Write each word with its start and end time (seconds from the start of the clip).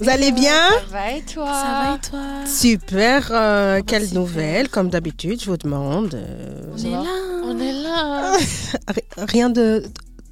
Vous 0.00 0.08
allez 0.10 0.30
bien? 0.32 0.68
Ça 0.70 0.84
va 0.90 1.12
et 1.12 1.22
toi? 1.22 1.46
Ça 1.46 1.62
va 1.62 1.94
et 1.96 2.10
toi? 2.10 2.46
Super, 2.46 3.28
euh, 3.30 3.80
quelle 3.86 4.04
super. 4.06 4.20
nouvelle? 4.20 4.68
Comme 4.68 4.90
d'habitude, 4.90 5.40
je 5.40 5.46
vous 5.50 5.56
demande. 5.56 6.14
euh, 6.14 6.62
On 6.74 6.76
est 6.78 6.90
là. 6.90 7.02
On 7.44 7.58
est 7.58 7.72
là. 7.72 8.36
ri- 8.88 9.02
rien 9.18 9.48
de. 9.50 9.84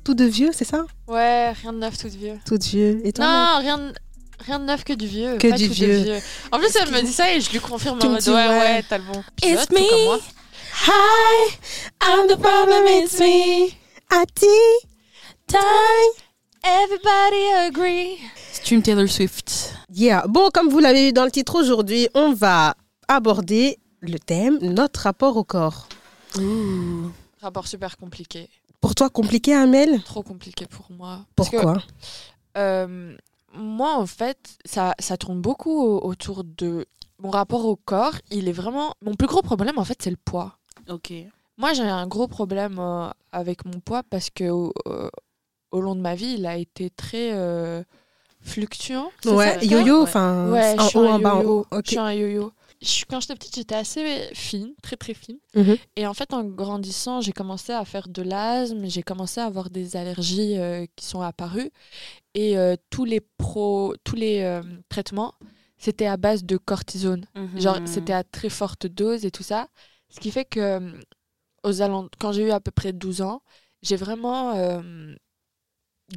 Tout 0.04 0.12
de 0.14 0.24
vieux, 0.26 0.50
c'est 0.52 0.66
ça? 0.66 0.84
Ouais, 1.08 1.52
rien 1.52 1.72
de 1.72 1.78
neuf, 1.78 1.96
tout 1.96 2.08
de 2.10 2.16
vieux. 2.16 2.38
Tout 2.44 2.58
de 2.58 2.64
vieux. 2.64 3.00
Et 3.04 3.12
toi 3.14 3.24
Non, 3.24 3.58
rien 3.60 3.78
de, 3.78 3.92
rien 4.40 4.58
de 4.60 4.64
neuf 4.66 4.84
que 4.84 4.92
du 4.92 5.06
vieux. 5.06 5.38
Que 5.38 5.48
pas 5.48 5.56
du 5.56 5.68
tout 5.68 5.80
de 5.80 5.86
vieux. 5.86 6.18
En 6.52 6.58
plus, 6.58 6.68
elle 6.82 6.90
me 6.90 7.00
dit 7.00 7.12
ça 7.12 7.32
et 7.32 7.40
je 7.40 7.50
lui 7.50 7.58
confirme 7.60 7.98
Tu 7.98 8.06
en 8.06 8.10
mode 8.10 8.28
ouais, 8.28 8.34
ouais. 8.34 8.84
t'as 8.86 8.98
le 8.98 9.04
bon. 9.04 9.22
It's 9.42 9.64
comme 9.66 9.78
me. 9.78 10.04
moi. 10.04 10.18
Hi, 10.88 11.56
I'm 12.02 12.26
the 12.28 12.36
problem, 12.38 12.84
it's 13.02 13.18
me. 13.18 13.70
Ati. 14.10 14.46
Time. 15.46 16.23
Everybody 16.64 17.68
agree. 17.68 18.18
Stream 18.52 18.80
Taylor 18.82 19.06
Swift. 19.08 19.74
Yeah. 19.92 20.24
Bon, 20.26 20.48
comme 20.52 20.68
vous 20.70 20.78
l'avez 20.78 21.06
vu 21.08 21.12
dans 21.12 21.24
le 21.26 21.30
titre 21.30 21.56
aujourd'hui, 21.60 22.08
on 22.14 22.32
va 22.32 22.74
aborder 23.06 23.78
le 24.00 24.18
thème 24.18 24.58
notre 24.62 25.00
rapport 25.00 25.36
au 25.36 25.44
corps. 25.44 25.88
Rapport 27.42 27.66
super 27.68 27.98
compliqué. 27.98 28.48
Pour 28.80 28.94
toi, 28.94 29.10
compliqué, 29.10 29.54
Amel? 29.54 30.02
Trop 30.04 30.22
compliqué 30.22 30.66
pour 30.66 30.86
moi. 30.90 31.20
Parce 31.36 31.50
que, 31.50 31.56
Pourquoi? 31.56 31.82
euh, 32.56 33.14
moi, 33.54 33.96
en 33.98 34.06
fait, 34.06 34.38
ça, 34.64 34.94
ça 34.98 35.16
tourne 35.18 35.40
beaucoup 35.42 35.70
au- 35.78 36.00
autour 36.06 36.44
de 36.44 36.86
mon 37.18 37.30
rapport 37.30 37.66
au 37.66 37.76
corps. 37.76 38.14
Il 38.30 38.48
est 38.48 38.52
vraiment. 38.52 38.94
Mon 39.02 39.14
plus 39.14 39.26
gros 39.26 39.42
problème, 39.42 39.78
en 39.78 39.84
fait, 39.84 39.98
c'est 40.02 40.10
le 40.10 40.16
poids. 40.16 40.56
Ok. 40.88 41.12
Moi, 41.58 41.72
j'ai 41.74 41.82
un 41.82 42.06
gros 42.06 42.26
problème 42.26 42.78
euh, 42.78 43.08
avec 43.32 43.64
mon 43.66 43.80
poids 43.80 44.02
parce 44.02 44.28
que 44.30 44.44
euh, 44.88 45.10
au 45.74 45.80
long 45.80 45.94
de 45.96 46.00
ma 46.00 46.14
vie, 46.14 46.34
il 46.38 46.46
a 46.46 46.56
été 46.56 46.88
très 46.90 47.30
euh, 47.32 47.82
fluctuant. 48.40 49.10
Ouais, 49.24 49.64
yo-yo, 49.66 50.02
enfin, 50.02 50.50
Ouais, 50.50 50.76
en 50.78 50.88
haut, 51.00 51.06
en 51.06 51.18
bas, 51.18 51.34
en 51.36 51.44
haut. 51.44 51.66
Ok. 51.70 51.82
Je 51.86 51.90
suis 51.90 51.98
un 51.98 52.12
yo-yo. 52.12 52.52
Quand 53.08 53.20
j'étais 53.20 53.34
petite, 53.34 53.54
j'étais 53.54 53.74
assez 53.74 54.28
fine, 54.34 54.74
très 54.82 54.96
très 54.96 55.14
fine. 55.14 55.38
Mhm. 55.54 55.76
Et 55.96 56.06
en 56.06 56.12
fait, 56.14 56.34
en 56.34 56.44
grandissant, 56.44 57.20
j'ai 57.22 57.32
commencé 57.32 57.72
à 57.72 57.84
faire 57.84 58.08
de 58.08 58.20
l'asthme, 58.22 58.84
j'ai 58.86 59.02
commencé 59.02 59.40
à 59.40 59.46
avoir 59.46 59.70
des 59.70 59.96
allergies 59.96 60.58
euh, 60.58 60.84
qui 60.94 61.06
sont 61.06 61.22
apparues. 61.22 61.70
Et 62.34 62.58
euh, 62.58 62.76
tous 62.90 63.04
les, 63.06 63.20
pro, 63.20 63.94
tous 64.04 64.16
les 64.16 64.42
euh, 64.42 64.62
traitements, 64.90 65.32
c'était 65.78 66.06
à 66.06 66.16
base 66.18 66.44
de 66.44 66.56
cortisone. 66.56 67.24
Genre, 67.56 67.80
Mhm. 67.80 67.86
c'était 67.86 68.12
à 68.12 68.22
très 68.22 68.50
forte 68.50 68.86
dose 68.86 69.24
et 69.24 69.30
tout 69.30 69.42
ça. 69.44 69.68
Ce 70.10 70.20
qui 70.20 70.30
fait 70.30 70.44
que, 70.44 70.80
aux 71.62 71.80
alent- 71.80 72.10
quand 72.20 72.32
j'ai 72.32 72.46
eu 72.48 72.50
à 72.50 72.60
peu 72.60 72.70
près 72.70 72.92
12 72.92 73.22
ans, 73.22 73.40
j'ai 73.82 73.96
vraiment 73.96 74.52
euh, 74.56 75.14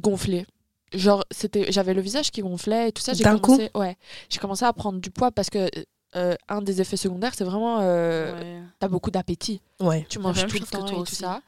gonflé. 0.02 0.46
Genre, 0.94 1.22
c'était, 1.30 1.70
j'avais 1.70 1.92
le 1.94 2.00
visage 2.00 2.30
qui 2.30 2.40
gonflait 2.40 2.88
et 2.88 2.92
tout 2.92 3.02
ça. 3.02 3.12
J'ai 3.12 3.24
D'un 3.24 3.38
commencé, 3.38 3.70
ouais, 3.74 3.96
j'ai 4.30 4.38
commencé 4.38 4.64
à 4.64 4.72
prendre 4.72 5.00
du 5.00 5.10
poids 5.10 5.30
parce 5.30 5.50
que 5.50 5.68
euh, 6.16 6.34
un 6.48 6.62
des 6.62 6.80
effets 6.80 6.96
secondaires, 6.96 7.34
c'est 7.34 7.44
vraiment, 7.44 7.80
euh, 7.80 8.40
Ouais. 8.40 8.62
t'as 8.78 8.88
beaucoup 8.88 9.10
d'appétit. 9.10 9.60
Ouais. 9.80 10.06
Tu 10.08 10.18
manges 10.18 10.46
tout 10.46 10.58
le 10.58 10.66
temps 10.66 10.86
et 10.86 10.90
tout 10.90 10.96
aussi. 11.00 11.16
ça. 11.16 11.42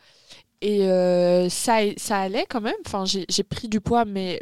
Et 0.61 0.83
euh, 0.91 1.49
ça, 1.49 1.79
ça 1.97 2.19
allait 2.19 2.45
quand 2.47 2.61
même. 2.61 2.75
Enfin, 2.87 3.07
j'ai 3.07 3.25
j'ai 3.31 3.43
pris 3.43 3.69
du 3.69 3.81
poids, 3.81 4.05
mais 4.05 4.41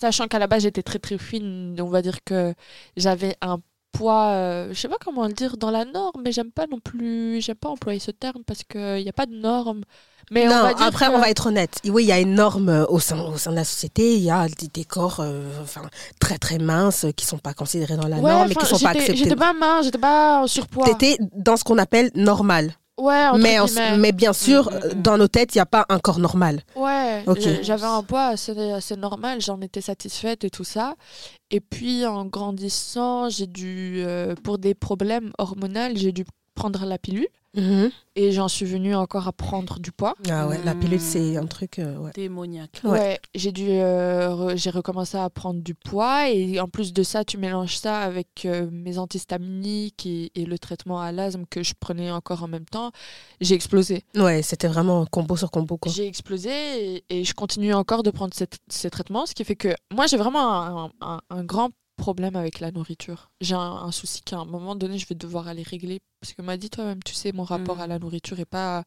sachant 0.00 0.26
qu'à 0.26 0.40
la 0.40 0.48
base 0.48 0.62
j'étais 0.64 0.82
très 0.82 0.98
très 0.98 1.16
fine, 1.18 1.76
on 1.80 1.88
va 1.88 2.02
dire 2.02 2.24
que 2.24 2.54
j'avais 2.96 3.36
un 3.40 3.60
poids, 3.96 4.26
euh, 4.28 4.68
je 4.72 4.78
sais 4.80 4.88
pas 4.88 4.96
comment 5.04 5.26
le 5.26 5.32
dire, 5.32 5.56
dans 5.56 5.70
la 5.70 5.84
norme, 5.84 6.22
mais 6.24 6.32
j'aime 6.32 6.50
pas 6.52 6.66
non 6.70 6.78
plus, 6.80 7.40
j'aime 7.40 7.56
pas 7.56 7.68
employer 7.70 7.98
ce 8.00 8.10
terme 8.10 8.42
parce 8.46 8.62
qu'il 8.64 9.02
n'y 9.02 9.08
a 9.08 9.12
pas 9.12 9.26
de 9.26 9.34
norme. 9.34 9.82
Mais 10.32 10.46
non, 10.46 10.56
on 10.56 10.62
va 10.62 10.74
dire 10.74 10.86
après, 10.86 11.06
que- 11.06 11.12
on 11.12 11.18
va 11.20 11.30
être 11.30 11.46
honnête. 11.46 11.78
Oui, 11.84 12.02
il 12.02 12.06
y 12.08 12.12
a 12.12 12.18
une 12.18 12.34
norme 12.34 12.68
euh, 12.68 12.84
au 12.88 12.98
sein, 12.98 13.16
au 13.20 13.36
sein 13.38 13.52
de 13.52 13.56
la 13.56 13.64
société. 13.64 14.16
Il 14.16 14.22
y 14.24 14.30
a 14.30 14.48
des, 14.48 14.66
des 14.66 14.84
corps 14.84 15.18
euh, 15.20 15.48
enfin, 15.62 15.82
très 16.18 16.36
très 16.36 16.58
minces 16.58 17.04
euh, 17.04 17.12
qui 17.12 17.24
sont 17.24 17.38
pas 17.38 17.54
considérés 17.54 17.96
dans 17.96 18.08
la 18.08 18.16
Ouais, 18.16 18.30
norme 18.32 18.50
et 18.50 18.54
qui 18.54 18.58
enfin, 18.58 18.76
sont 18.76 18.84
pas 18.84 18.90
acceptés. 18.90 19.16
J'étais 19.16 19.36
pas 19.36 19.52
mince, 19.52 19.84
j'étais 19.84 19.98
pas 19.98 20.42
en 20.42 20.46
surpoids. 20.48 20.84
T'étais 20.86 21.16
dans 21.32 21.56
ce 21.56 21.62
qu'on 21.62 21.78
appelle 21.78 22.10
normal. 22.16 22.72
Ouais, 22.98 23.38
Mais, 23.38 23.58
en- 23.58 23.66
mais 23.98 24.12
bien 24.12 24.32
sûr, 24.32 24.70
Mm, 24.70 24.74
mm, 24.74 24.80
euh, 24.84 24.94
mm. 24.94 25.02
dans 25.02 25.18
nos 25.18 25.28
têtes, 25.28 25.54
il 25.54 25.58
n'y 25.58 25.62
a 25.62 25.66
pas 25.66 25.84
un 25.90 25.98
corps 25.98 26.18
normal. 26.18 26.62
Ouais, 26.74 27.24
j'avais 27.62 27.84
un 27.84 28.02
poids 28.02 28.28
assez, 28.28 28.58
assez 28.72 28.96
normal, 28.96 29.40
j'en 29.42 29.60
étais 29.60 29.82
satisfaite 29.82 30.44
et 30.44 30.50
tout 30.50 30.64
ça. 30.64 30.94
Et 31.50 31.60
puis 31.60 32.06
en 32.06 32.24
grandissant, 32.24 33.28
j'ai 33.28 33.46
dû, 33.46 34.02
euh, 34.04 34.34
pour 34.42 34.58
des 34.58 34.74
problèmes 34.74 35.30
hormonaux, 35.38 35.94
j'ai 35.94 36.12
dû 36.12 36.24
prendre 36.54 36.86
la 36.86 36.96
pilule. 36.98 37.28
Et 38.18 38.32
j'en 38.32 38.48
suis 38.48 38.64
venue 38.66 38.94
encore 38.94 39.28
à 39.28 39.32
prendre 39.32 39.78
du 39.78 39.92
poids. 39.92 40.14
Ah 40.30 40.46
ouais, 40.48 40.58
la 40.64 40.74
Mm. 40.74 40.80
pilule, 40.80 41.00
c'est 41.00 41.36
un 41.36 41.46
truc. 41.46 41.78
euh, 41.78 41.96
ouais. 41.98 42.10
Démoniaque. 42.14 42.80
Ouais. 42.84 42.90
Ouais, 42.90 43.20
j'ai 43.34 43.52
dû, 43.52 43.66
euh, 43.68 44.28
re- 44.28 44.56
j'ai 44.56 44.70
recommencé 44.70 45.16
à 45.18 45.28
prendre 45.30 45.60
du 45.62 45.74
poids 45.74 46.30
et 46.30 46.60
en 46.60 46.68
plus 46.68 46.92
de 46.92 47.02
ça, 47.02 47.24
tu 47.24 47.36
mélanges 47.38 47.76
ça 47.76 48.00
avec 48.00 48.44
euh, 48.44 48.68
mes 48.70 48.98
antihistaminiques 48.98 50.06
et, 50.06 50.30
et 50.34 50.44
le 50.46 50.58
traitement 50.58 51.00
à 51.00 51.12
l'asthme 51.12 51.44
que 51.48 51.62
je 51.62 51.74
prenais 51.78 52.10
encore 52.10 52.42
en 52.42 52.48
même 52.48 52.64
temps. 52.66 52.90
J'ai 53.40 53.54
explosé. 53.54 54.04
Ouais, 54.14 54.42
c'était 54.42 54.68
vraiment 54.68 55.04
combo 55.06 55.36
sur 55.36 55.50
combo. 55.50 55.76
Quoi. 55.76 55.92
J'ai 55.92 56.06
explosé 56.06 56.50
et, 56.96 57.04
et 57.10 57.24
je 57.24 57.34
continue 57.34 57.74
encore 57.74 58.02
de 58.02 58.10
prendre 58.10 58.32
cette- 58.34 58.58
ces 58.68 58.90
traitements, 58.90 59.26
ce 59.26 59.34
qui 59.34 59.44
fait 59.44 59.56
que 59.56 59.74
moi 59.94 60.06
j'ai 60.06 60.16
vraiment 60.16 60.52
un, 60.86 60.90
un- 61.00 61.20
un 61.30 61.44
grand 61.44 61.70
problème 61.96 62.36
avec 62.36 62.60
la 62.60 62.70
nourriture. 62.70 63.30
J'ai 63.40 63.54
un, 63.54 63.60
un 63.60 63.92
souci 63.92 64.22
qu'à 64.22 64.38
un 64.38 64.44
moment 64.44 64.76
donné 64.76 64.98
je 64.98 65.06
vais 65.06 65.14
devoir 65.14 65.48
aller 65.48 65.62
régler 65.62 66.00
parce 66.20 66.32
que 66.32 66.42
m'a 66.42 66.56
dit 66.56 66.70
toi-même, 66.70 67.02
tu 67.02 67.14
sais, 67.14 67.32
mon 67.32 67.44
rapport 67.44 67.76
Mhm. 67.76 67.82
à 67.82 67.86
la 67.86 67.98
nourriture 67.98 68.38
est 68.40 68.44
pas 68.46 68.84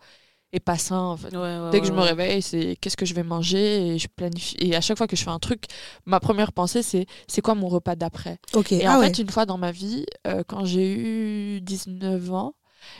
est 0.53 0.59
pas 0.59 0.77
sain 0.77 0.99
en 0.99 1.17
fait. 1.17 1.33
Ouais, 1.33 1.39
ouais, 1.39 1.69
Dès 1.71 1.81
que 1.81 1.87
je 1.87 1.91
me 1.93 2.01
réveille, 2.01 2.41
c'est 2.41 2.75
qu'est-ce 2.81 2.97
que 2.97 3.05
je 3.05 3.13
vais 3.13 3.23
manger 3.23 3.87
et 3.95 3.99
je 3.99 4.07
planifie. 4.07 4.55
Et 4.59 4.75
à 4.75 4.81
chaque 4.81 4.97
fois 4.97 5.07
que 5.07 5.15
je 5.15 5.23
fais 5.23 5.29
un 5.29 5.39
truc, 5.39 5.65
ma 6.05 6.19
première 6.19 6.51
pensée 6.53 6.81
c'est 6.83 7.05
c'est 7.27 7.41
quoi 7.41 7.55
mon 7.55 7.67
repas 7.67 7.95
d'après? 7.95 8.39
Et 8.79 8.87
ah 8.87 8.95
en 8.95 8.99
ouais. 8.99 9.05
fait, 9.07 9.19
une 9.19 9.29
fois 9.29 9.45
dans 9.45 9.57
ma 9.59 9.71
vie, 9.71 10.05
euh, 10.27 10.43
quand 10.47 10.65
j'ai 10.65 10.93
eu 10.93 11.61
19 11.61 12.31
ans, 12.33 12.55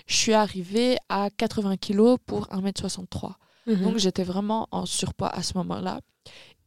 je 0.08 0.16
suis 0.16 0.34
arrivée 0.34 0.98
à 1.10 1.30
80 1.32 1.78
kilos 1.78 2.18
pour 2.26 2.48
1m63. 2.52 3.38
Mhm. 3.66 3.84
Donc 3.84 3.98
j'étais 3.98 4.24
vraiment 4.24 4.68
en 4.72 4.86
surpoids 4.86 5.30
à 5.30 5.42
ce 5.44 5.58
moment-là. 5.58 6.02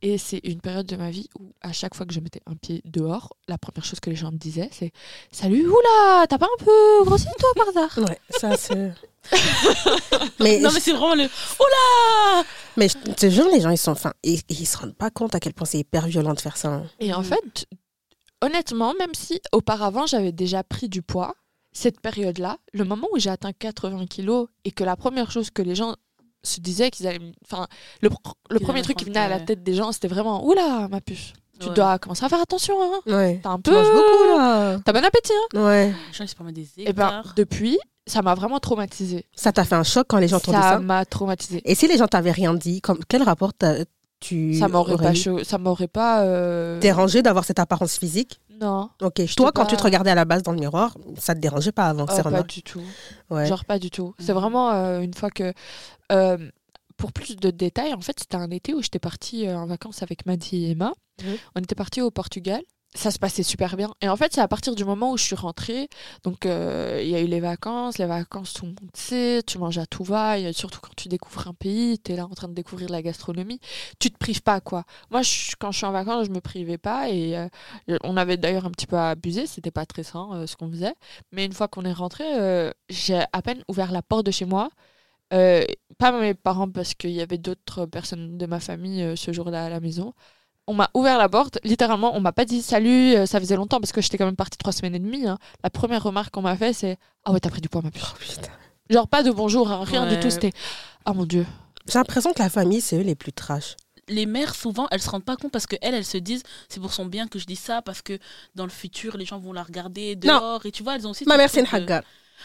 Et 0.04 0.18
c'est 0.18 0.40
une 0.42 0.60
période 0.60 0.86
de 0.86 0.96
ma 0.96 1.10
vie 1.10 1.28
où 1.38 1.52
à 1.60 1.72
chaque 1.72 1.94
fois 1.94 2.04
que 2.06 2.12
je 2.12 2.18
mettais 2.20 2.40
un 2.46 2.54
pied 2.56 2.82
dehors, 2.84 3.36
la 3.48 3.56
première 3.56 3.84
chose 3.84 4.00
que 4.00 4.10
les 4.10 4.16
gens 4.16 4.32
me 4.32 4.36
disaient 4.36 4.68
c'est 4.72 4.90
Salut, 5.30 5.64
oula, 5.66 6.26
t'as 6.28 6.38
pas 6.38 6.46
un 6.46 6.64
peu 6.64 7.04
grossi 7.04 7.26
toi 7.38 7.50
par 7.54 7.68
hasard? 7.68 7.98
Ouais, 8.08 8.18
ça 8.30 8.56
c'est. 8.56 8.92
mais, 10.40 10.58
Non, 10.58 10.70
mais 10.72 10.80
c'est 10.80 10.92
vraiment 10.92 11.14
le. 11.14 11.22
Là 11.24 12.42
mais 12.76 12.88
je 12.88 12.96
te 13.12 13.28
jure, 13.30 13.48
les 13.52 13.60
gens, 13.60 13.70
ils 13.70 13.78
sont. 13.78 13.92
Enfin, 13.92 14.12
ils, 14.24 14.40
ils 14.48 14.66
se 14.66 14.76
rendent 14.78 14.94
pas 14.96 15.10
compte 15.10 15.34
à 15.34 15.40
quel 15.40 15.52
point 15.54 15.66
c'est 15.66 15.78
hyper 15.78 16.06
violent 16.06 16.34
de 16.34 16.40
faire 16.40 16.56
ça. 16.56 16.68
hein. 16.74 16.86
Et 17.00 17.12
en 17.14 17.18
Mhm. 17.20 17.24
fait, 17.24 17.66
honnêtement, 18.40 18.94
même 18.98 19.14
si 19.14 19.40
auparavant 19.52 20.06
j'avais 20.06 20.32
déjà 20.32 20.62
pris 20.64 20.88
du 20.88 21.02
poids, 21.02 21.34
cette 21.72 22.00
période-là, 22.00 22.58
le 22.72 22.84
moment 22.84 23.08
où 23.12 23.18
j'ai 23.18 23.30
atteint 23.30 23.52
80 23.52 24.06
kilos 24.06 24.48
et 24.64 24.72
que 24.72 24.84
la 24.84 24.96
première 24.96 25.30
chose 25.30 25.50
que 25.50 25.62
les 25.62 25.74
gens 25.74 25.96
se 26.42 26.60
disaient 26.60 26.90
qu'ils 26.90 27.06
allaient. 27.06 27.20
Enfin, 27.44 27.66
le, 28.00 28.08
pr- 28.08 28.32
le 28.50 28.58
premier 28.60 28.82
truc 28.82 28.96
qui 28.96 29.04
venait 29.04 29.18
à 29.20 29.28
la 29.28 29.40
tête 29.40 29.62
des 29.62 29.74
gens, 29.74 29.92
c'était 29.92 30.08
vraiment 30.08 30.44
Oula, 30.46 30.88
ma 30.90 31.00
puce, 31.00 31.32
tu 31.60 31.68
Ouais. 31.68 31.74
dois 31.74 31.98
commencer 31.98 32.24
à 32.24 32.28
faire 32.28 32.40
attention, 32.40 32.74
hein. 32.82 33.00
Ouais. 33.06 33.40
T'as 33.42 33.50
un 33.50 33.56
Tu 33.56 33.70
peu. 33.70 33.72
manges 33.76 33.92
beaucoup 33.92 34.38
là. 34.38 34.78
T'as 34.84 34.92
bon 34.92 35.04
appétit, 35.04 35.32
hein. 35.54 35.64
Ouais. 35.64 35.86
Les 35.88 36.12
gens, 36.12 36.24
ils 36.24 36.28
se 36.28 36.34
permettent 36.34 36.54
des 36.56 36.68
Et 36.78 36.92
ben, 36.92 37.06
écarts. 37.08 37.32
depuis, 37.36 37.78
ça 38.06 38.22
m'a 38.22 38.34
vraiment 38.34 38.58
traumatisée. 38.58 39.26
Ça 39.36 39.52
t'a 39.52 39.64
fait 39.64 39.76
un 39.76 39.84
choc 39.84 40.06
quand 40.08 40.18
les 40.18 40.28
gens 40.28 40.40
t'ont 40.40 40.50
dit 40.52 40.56
Ça 40.58 40.70
ça? 40.72 40.78
m'a 40.80 41.04
traumatisée. 41.04 41.62
Et 41.64 41.74
si 41.76 41.86
les 41.86 41.96
gens 41.98 42.08
t'avaient 42.08 42.32
rien 42.32 42.54
dit, 42.54 42.80
comme, 42.80 42.98
quel 43.08 43.22
rapport 43.22 43.54
t'as- 43.54 43.84
tu. 44.18 44.54
Ça 44.54 44.68
m'aurait 44.68 44.96
pas, 44.96 45.14
cho- 45.14 45.42
ça 45.42 45.58
m'aurait 45.58 45.88
pas. 45.88 46.22
euh, 46.22 46.78
Dérangé 46.78 47.22
d'avoir 47.22 47.44
cette 47.44 47.58
apparence 47.58 47.96
physique? 47.98 48.40
Non, 48.60 48.88
Ok. 49.02 49.20
Toi, 49.36 49.50
quand 49.52 49.62
pas- 49.64 49.66
tu 49.70 49.76
te 49.76 49.82
regardais 49.82 50.12
à 50.12 50.14
la 50.14 50.24
base 50.24 50.44
dans 50.44 50.52
le 50.52 50.60
miroir, 50.60 50.96
ça 51.18 51.34
te 51.34 51.40
dérangeait 51.40 51.72
pas 51.72 51.86
avant, 51.86 52.04
euh, 52.04 52.12
c'est 52.14 52.22
pas 52.22 52.42
du 52.44 52.62
tout. 52.62 52.80
Ouais. 53.30 53.46
Genre 53.46 53.64
pas 53.64 53.80
du 53.80 53.90
tout. 53.90 54.14
C'est 54.20 54.32
Mhm. 54.32 54.38
vraiment 54.38 54.70
euh, 54.70 55.00
une 55.00 55.14
fois 55.14 55.30
que... 55.30 55.52
euh, 56.12 56.50
pour 56.96 57.12
plus 57.12 57.36
de 57.36 57.50
détails, 57.50 57.94
en 57.94 58.00
fait, 58.00 58.20
c'était 58.20 58.36
un 58.36 58.50
été 58.50 58.74
où 58.74 58.82
j'étais 58.82 58.98
partie 58.98 59.46
euh, 59.48 59.56
en 59.58 59.66
vacances 59.66 60.02
avec 60.02 60.26
Maddy 60.26 60.66
et 60.66 60.70
Emma. 60.72 60.92
On 61.56 61.60
était 61.60 61.74
partis 61.74 62.00
au 62.00 62.10
Portugal. 62.10 62.62
Ça 62.94 63.10
se 63.10 63.18
passait 63.18 63.42
super 63.42 63.78
bien. 63.78 63.94
Et 64.02 64.08
en 64.10 64.16
fait, 64.18 64.34
c'est 64.34 64.42
à 64.42 64.48
partir 64.48 64.74
du 64.74 64.84
moment 64.84 65.12
où 65.12 65.16
je 65.16 65.24
suis 65.24 65.34
rentrée. 65.34 65.88
Donc, 66.24 66.44
euh, 66.44 67.00
il 67.02 67.08
y 67.08 67.14
a 67.16 67.20
eu 67.22 67.26
les 67.26 67.40
vacances. 67.40 67.96
Les 67.96 68.04
vacances, 68.04 68.52
tout 68.52 68.66
le 68.66 68.72
monde 68.72 68.90
sait. 68.92 69.42
Tu 69.46 69.56
manges 69.56 69.78
à 69.78 69.86
tout 69.86 70.04
va. 70.04 70.38
Et 70.38 70.52
surtout 70.52 70.78
quand 70.82 70.92
tu 70.94 71.08
découvres 71.08 71.48
un 71.48 71.54
pays, 71.54 71.98
tu 71.98 72.12
es 72.12 72.16
là 72.16 72.26
en 72.26 72.34
train 72.34 72.48
de 72.48 72.52
découvrir 72.52 72.90
la 72.90 73.00
gastronomie. 73.00 73.60
Tu 73.98 74.10
te 74.10 74.18
prives 74.18 74.42
pas, 74.42 74.60
quoi. 74.60 74.84
Moi, 75.10 75.22
je- 75.22 75.52
quand 75.58 75.72
je 75.72 75.78
suis 75.78 75.86
en 75.86 75.92
vacances, 75.92 76.26
je 76.26 76.32
me 76.32 76.40
privais 76.42 76.76
pas. 76.76 77.08
Et 77.08 77.34
euh, 77.38 77.48
on 78.04 78.18
avait 78.18 78.36
d'ailleurs 78.36 78.66
un 78.66 78.70
petit 78.70 78.86
peu 78.86 78.98
abusé. 78.98 79.46
C'était 79.46 79.70
pas 79.70 79.86
très 79.86 80.02
sain 80.02 80.28
euh, 80.34 80.46
ce 80.46 80.56
qu'on 80.56 80.70
faisait. 80.70 80.94
Mais 81.32 81.46
une 81.46 81.54
fois 81.54 81.68
qu'on 81.68 81.86
est 81.86 81.92
rentré, 81.94 82.24
j'ai 82.90 83.22
à 83.32 83.40
peine 83.42 83.64
ouvert 83.68 83.90
la 83.90 84.02
porte 84.02 84.26
de 84.26 84.30
chez 84.32 84.44
moi. 84.44 84.68
Euh, 85.32 85.64
pas 85.98 86.12
mes 86.12 86.34
parents 86.34 86.68
parce 86.68 86.94
qu'il 86.94 87.10
y 87.10 87.20
avait 87.20 87.38
d'autres 87.38 87.86
personnes 87.86 88.36
de 88.38 88.46
ma 88.46 88.60
famille 88.60 89.02
euh, 89.02 89.16
ce 89.16 89.32
jour-là 89.32 89.66
à 89.66 89.68
la 89.70 89.80
maison. 89.80 90.12
On 90.66 90.74
m'a 90.74 90.90
ouvert 90.94 91.18
la 91.18 91.28
porte, 91.28 91.58
littéralement, 91.64 92.14
on 92.16 92.20
m'a 92.20 92.32
pas 92.32 92.44
dit 92.44 92.62
salut, 92.62 93.14
euh, 93.16 93.26
ça 93.26 93.40
faisait 93.40 93.56
longtemps 93.56 93.80
parce 93.80 93.92
que 93.92 94.00
j'étais 94.00 94.16
quand 94.18 94.26
même 94.26 94.36
partie 94.36 94.58
trois 94.58 94.72
semaines 94.72 94.94
et 94.94 94.98
demie. 95.00 95.26
hein. 95.26 95.38
La 95.64 95.70
première 95.70 96.02
remarque 96.02 96.32
qu'on 96.32 96.42
m'a 96.42 96.56
fait, 96.56 96.72
c'est 96.72 96.98
Ah 97.24 97.32
ouais, 97.32 97.40
t'as 97.40 97.50
pris 97.50 97.60
du 97.60 97.68
poids, 97.68 97.82
ma 97.82 97.90
puce. 97.90 98.02
Oh, 98.12 98.16
putain. 98.18 98.52
Genre 98.90 99.08
pas 99.08 99.22
de 99.22 99.30
bonjour, 99.30 99.70
hein, 99.72 99.82
rien 99.84 100.06
du 100.06 100.14
Ouais. 100.14 100.20
tout, 100.20 100.30
c'était 100.30 100.52
Ah 101.04 101.12
mon 101.14 101.24
dieu. 101.24 101.46
J'ai 101.88 101.98
l'impression 101.98 102.32
que 102.32 102.40
la 102.42 102.50
famille, 102.50 102.80
c'est 102.80 102.96
eux 102.96 103.02
les 103.02 103.14
plus 103.16 103.32
trash. 103.32 103.74
les 104.08 104.26
mères, 104.26 104.54
souvent, 104.54 104.86
elles 104.90 105.00
se 105.00 105.08
rendent 105.10 105.24
pas 105.24 105.36
compte 105.36 105.52
parce 105.52 105.66
que 105.66 105.76
elles, 105.80 105.94
elles 105.94 106.04
se 106.04 106.18
disent, 106.18 106.42
c'est 106.68 106.80
pour 106.80 106.92
son 106.92 107.06
bien 107.06 107.26
que 107.28 107.38
je 107.38 107.46
dis 107.46 107.56
ça, 107.56 107.80
parce 107.82 108.02
que 108.02 108.18
dans 108.54 108.64
le 108.64 108.70
futur, 108.70 109.16
les 109.16 109.24
gens 109.24 109.38
vont 109.38 109.52
la 109.52 109.62
regarder 109.62 110.14
dehors. 110.16 110.64
Et 110.66 110.70
tu 110.72 110.82
vois, 110.82 110.96
elles 110.96 111.06
ont 111.06 111.10
aussi. 111.10 111.24
Ma 111.26 111.34
ce 111.34 111.38
mère, 111.38 111.50
c'est 111.50 111.60
une 111.60 111.66
truc 111.66 111.86
de-. 111.86 112.02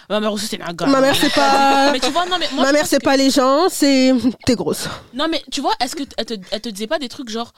Ma 0.10 0.20
mère 0.20 0.34
aussi, 0.34 0.48
c'est 0.48 0.56
une 0.58 0.62
hagar. 0.64 0.90
Ma 0.90 1.02
mère, 1.02 1.16
c'est 1.16 1.34
pas. 1.34 1.92
Mais 1.94 2.00
tu 2.00 2.12
vois, 2.12 2.26
non, 2.26 2.38
mais 2.40 2.48
moi, 2.54 2.66
Ma 2.66 2.72
mère, 2.72 2.86
c'est 2.86 3.00
que- 3.00 3.04
pas 3.04 3.18
les 3.18 3.30
gens, 3.30 3.68
c'est. 3.70 4.14
T'es 4.46 4.56
grosse. 4.56 4.88
Non, 5.14 5.28
mais 5.30 5.42
tu 5.52 5.62
vois, 5.62 5.74
est-ce 5.82 5.96
que 5.96 6.04
t- 6.04 6.16
elle 6.18 6.26
te, 6.26 6.34
elle 6.52 6.62
te 6.62 6.70
disait 6.70 6.88
pas 6.88 7.00
des 7.00 7.10
trucs 7.10 7.30
genre. 7.30 7.52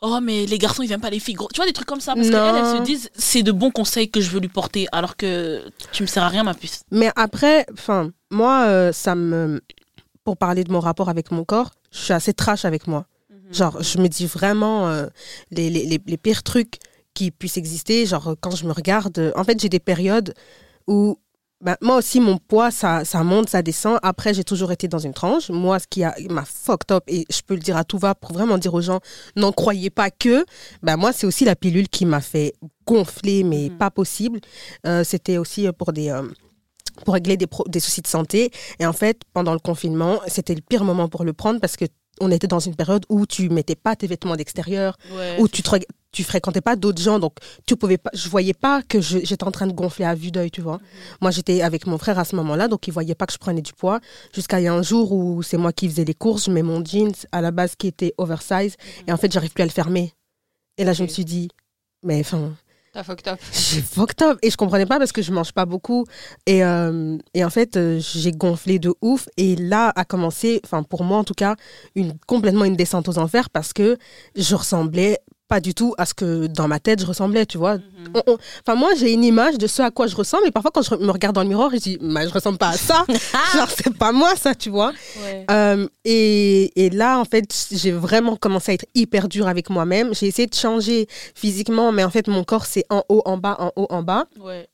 Oh, 0.00 0.18
mais 0.20 0.44
les 0.44 0.58
garçons, 0.58 0.82
ils 0.82 0.92
aiment 0.92 1.00
pas 1.00 1.08
les 1.08 1.20
filles. 1.20 1.36
Tu 1.52 1.56
vois, 1.56 1.64
des 1.66 1.72
trucs 1.72 1.86
comme 1.88 2.00
ça? 2.00 2.14
Parce 2.14 2.28
qu'elles, 2.28 2.56
elles 2.56 2.78
se 2.78 2.82
disent, 2.82 3.08
c'est 3.14 3.42
de 3.42 3.52
bons 3.52 3.70
conseils 3.70 4.10
que 4.10 4.20
je 4.20 4.28
veux 4.28 4.40
lui 4.40 4.48
porter, 4.48 4.86
alors 4.92 5.16
que 5.16 5.62
tu 5.92 6.02
me 6.02 6.06
sers 6.06 6.22
à 6.22 6.28
rien, 6.28 6.42
ma 6.42 6.52
puce. 6.52 6.82
Mais 6.90 7.10
après, 7.16 7.64
enfin, 7.72 8.10
moi, 8.30 8.64
euh, 8.66 8.92
ça 8.92 9.14
me. 9.14 9.62
Pour 10.24 10.36
parler 10.36 10.64
de 10.64 10.72
mon 10.72 10.80
rapport 10.80 11.08
avec 11.08 11.30
mon 11.30 11.44
corps, 11.44 11.70
je 11.90 11.98
suis 12.00 12.12
assez 12.12 12.34
trash 12.34 12.64
avec 12.64 12.86
moi. 12.86 13.06
Genre, 13.50 13.82
je 13.82 13.98
me 13.98 14.08
dis 14.08 14.26
vraiment 14.26 14.88
euh, 14.88 15.06
les, 15.50 15.70
les, 15.70 15.84
les, 15.86 16.00
les 16.04 16.16
pires 16.16 16.42
trucs 16.42 16.78
qui 17.14 17.30
puissent 17.30 17.56
exister. 17.58 18.04
Genre, 18.06 18.34
quand 18.40 18.56
je 18.56 18.66
me 18.66 18.72
regarde, 18.72 19.32
en 19.36 19.44
fait, 19.44 19.60
j'ai 19.60 19.68
des 19.68 19.80
périodes 19.80 20.34
où 20.86 21.18
ben, 21.64 21.76
moi 21.80 21.96
aussi, 21.96 22.20
mon 22.20 22.36
poids, 22.36 22.70
ça, 22.70 23.04
ça 23.04 23.24
monte, 23.24 23.48
ça 23.48 23.62
descend. 23.62 23.98
Après, 24.02 24.34
j'ai 24.34 24.44
toujours 24.44 24.70
été 24.70 24.86
dans 24.86 24.98
une 24.98 25.14
tranche. 25.14 25.48
Moi, 25.50 25.78
ce 25.78 25.86
qui 25.88 26.04
a- 26.04 26.14
m'a 26.30 26.44
fucked 26.44 26.92
up, 26.92 27.02
et 27.08 27.24
je 27.30 27.40
peux 27.44 27.54
le 27.54 27.60
dire 27.60 27.76
à 27.76 27.84
tout 27.84 27.98
va 27.98 28.14
pour 28.14 28.32
vraiment 28.32 28.58
dire 28.58 28.74
aux 28.74 28.82
gens, 28.82 29.00
n'en 29.34 29.50
croyez 29.50 29.90
pas 29.90 30.10
que, 30.10 30.44
ben, 30.82 30.96
moi, 30.96 31.12
c'est 31.12 31.26
aussi 31.26 31.44
la 31.44 31.56
pilule 31.56 31.88
qui 31.88 32.04
m'a 32.06 32.20
fait 32.20 32.52
gonfler, 32.86 33.42
mais 33.44 33.70
Mhm. 33.70 33.78
pas 33.78 33.90
possible. 33.90 34.40
Euh, 34.86 35.02
C'était 35.04 35.38
aussi 35.38 35.66
euh, 35.66 35.72
pour 35.72 35.92
des. 35.92 36.10
euh, 36.10 36.22
pour 37.04 37.14
régler 37.14 37.36
des, 37.36 37.48
pro- 37.48 37.64
des 37.66 37.80
soucis 37.80 38.02
de 38.02 38.06
santé. 38.06 38.52
Et 38.78 38.86
en 38.86 38.92
fait, 38.92 39.22
pendant 39.32 39.52
le 39.52 39.58
confinement, 39.58 40.20
c'était 40.28 40.54
le 40.54 40.60
pire 40.60 40.84
moment 40.84 41.08
pour 41.08 41.24
le 41.24 41.32
prendre 41.32 41.58
parce 41.58 41.76
que 41.76 41.86
on 42.20 42.30
était 42.30 42.46
dans 42.46 42.60
une 42.60 42.74
période 42.74 43.04
où 43.08 43.26
tu 43.26 43.48
mettais 43.48 43.74
pas 43.74 43.96
tes 43.96 44.06
vêtements 44.06 44.36
d'extérieur, 44.36 44.96
Ouais, 45.14 45.36
où 45.38 45.48
tu 45.48 45.62
te 45.62 45.70
tu 46.14 46.22
fréquentais 46.22 46.60
pas 46.60 46.76
d'autres 46.76 47.02
gens, 47.02 47.18
donc 47.18 47.34
tu 47.66 47.74
pouvais 47.76 47.98
pas, 47.98 48.10
je 48.14 48.28
voyais 48.28 48.54
pas 48.54 48.82
que 48.82 49.00
j'étais 49.00 49.42
en 49.44 49.50
train 49.50 49.66
de 49.66 49.72
gonfler 49.72 50.04
à 50.04 50.14
vue 50.14 50.30
d'œil, 50.30 50.50
tu 50.50 50.60
vois. 50.60 50.78
Moi, 51.20 51.32
j'étais 51.32 51.60
avec 51.60 51.88
mon 51.88 51.98
frère 51.98 52.18
à 52.20 52.24
ce 52.24 52.36
moment-là, 52.36 52.68
donc 52.68 52.86
il 52.86 52.92
voyait 52.92 53.16
pas 53.16 53.26
que 53.26 53.32
je 53.32 53.38
prenais 53.38 53.62
du 53.62 53.72
poids. 53.72 53.98
Jusqu'à 54.32 54.60
il 54.60 54.64
y 54.64 54.68
a 54.68 54.72
un 54.72 54.82
jour 54.82 55.10
où 55.12 55.42
c'est 55.42 55.56
moi 55.56 55.72
qui 55.72 55.88
faisais 55.88 56.04
les 56.04 56.14
courses, 56.14 56.44
je 56.44 56.52
mets 56.52 56.62
mon 56.62 56.84
jeans 56.84 57.12
à 57.32 57.40
la 57.40 57.50
base 57.50 57.74
qui 57.74 57.88
était 57.88 58.14
oversize, 58.16 58.76
et 59.08 59.12
en 59.12 59.16
fait, 59.16 59.32
j'arrive 59.32 59.52
plus 59.52 59.62
à 59.62 59.66
le 59.66 59.72
fermer. 59.72 60.12
Et 60.78 60.84
là, 60.84 60.92
je 60.92 61.02
me 61.02 61.08
suis 61.08 61.24
dit, 61.24 61.48
mais 62.04 62.20
enfin, 62.20 62.52
T'as 62.94 63.02
fucked 63.02 63.26
up. 63.26 63.40
j'ai 63.52 63.80
fucked 63.82 64.22
up. 64.22 64.38
Et 64.42 64.50
je 64.50 64.56
comprenais 64.56 64.86
pas 64.86 64.98
parce 64.98 65.10
que 65.10 65.20
je 65.20 65.32
mange 65.32 65.52
pas 65.52 65.66
beaucoup. 65.66 66.06
Et, 66.46 66.64
euh, 66.64 67.18
en 67.36 67.50
fait 67.50 67.76
euh, 67.76 67.98
j'ai 67.98 68.30
gonflé 68.30 68.78
de 68.78 68.94
ouf. 69.02 69.28
Et 69.36 69.56
là 69.56 69.92
a 69.96 70.04
commencé 70.04 70.60
enfin 70.64 70.84
pour 70.84 71.02
moi 71.02 71.18
en 71.18 71.24
tout 71.24 71.34
cas 71.34 71.56
complètement 72.28 72.64
une 72.64 72.76
descente 72.76 73.08
aux 73.08 73.18
enfers 73.18 73.50
parce 73.50 73.72
que 73.72 73.98
je 74.36 74.54
ressemblais 74.54 75.18
pas 75.46 75.60
du 75.60 75.74
tout 75.74 75.94
à 75.98 76.06
ce 76.06 76.14
que 76.14 76.46
dans 76.46 76.68
ma 76.68 76.80
tête 76.80 77.00
je 77.00 77.06
ressemblais 77.06 77.44
tu 77.46 77.58
vois 77.58 77.76
Mhm. 77.76 77.82
On- 78.14 78.22
on- 78.32 78.38
enfin 78.66 78.74
moi 78.76 78.90
j'ai 78.96 79.12
une 79.12 79.24
image 79.24 79.58
de 79.58 79.66
ce 79.66 79.82
à 79.82 79.90
quoi 79.90 80.06
je 80.06 80.16
ressemble 80.16 80.46
et 80.46 80.50
parfois 80.50 80.70
quand 80.72 80.82
je 80.82 80.94
me 80.94 81.10
regarde 81.10 81.34
dans 81.34 81.42
le 81.42 81.48
miroir 81.48 81.70
je 81.72 81.76
dis 81.76 81.98
mais 82.00 82.26
je 82.26 82.32
ressemble 82.32 82.56
pas 82.58 82.70
à 82.70 82.76
ça 82.76 83.04
genre 83.54 83.68
c'est 83.70 83.94
pas 83.96 84.12
moi 84.12 84.34
ça 84.36 84.54
tu 84.54 84.70
vois 84.70 84.92
Ouais. 85.22 85.44
euh, 85.50 85.86
et, 86.04 86.84
et 86.86 86.90
là, 86.90 87.18
en 87.18 87.24
fait, 87.24 87.44
j'ai 87.72 87.92
vraiment 87.92 88.36
commencé 88.36 88.72
à 88.72 88.74
être 88.74 88.84
hyper 88.94 89.28
dure 89.28 89.48
avec 89.48 89.70
moi-même. 89.70 90.14
J'ai 90.14 90.26
essayé 90.26 90.46
de 90.46 90.54
changer 90.54 91.06
physiquement, 91.34 91.92
mais 91.92 92.04
en 92.04 92.10
fait, 92.10 92.28
mon 92.28 92.44
corps, 92.44 92.66
c'est 92.66 92.84
en 92.90 93.02
haut, 93.08 93.22
en 93.24 93.38
bas, 93.38 93.56
en 93.58 93.70
haut, 93.76 93.86
en 93.90 94.02
bas. 94.02 94.26
Ouais. 94.40 94.68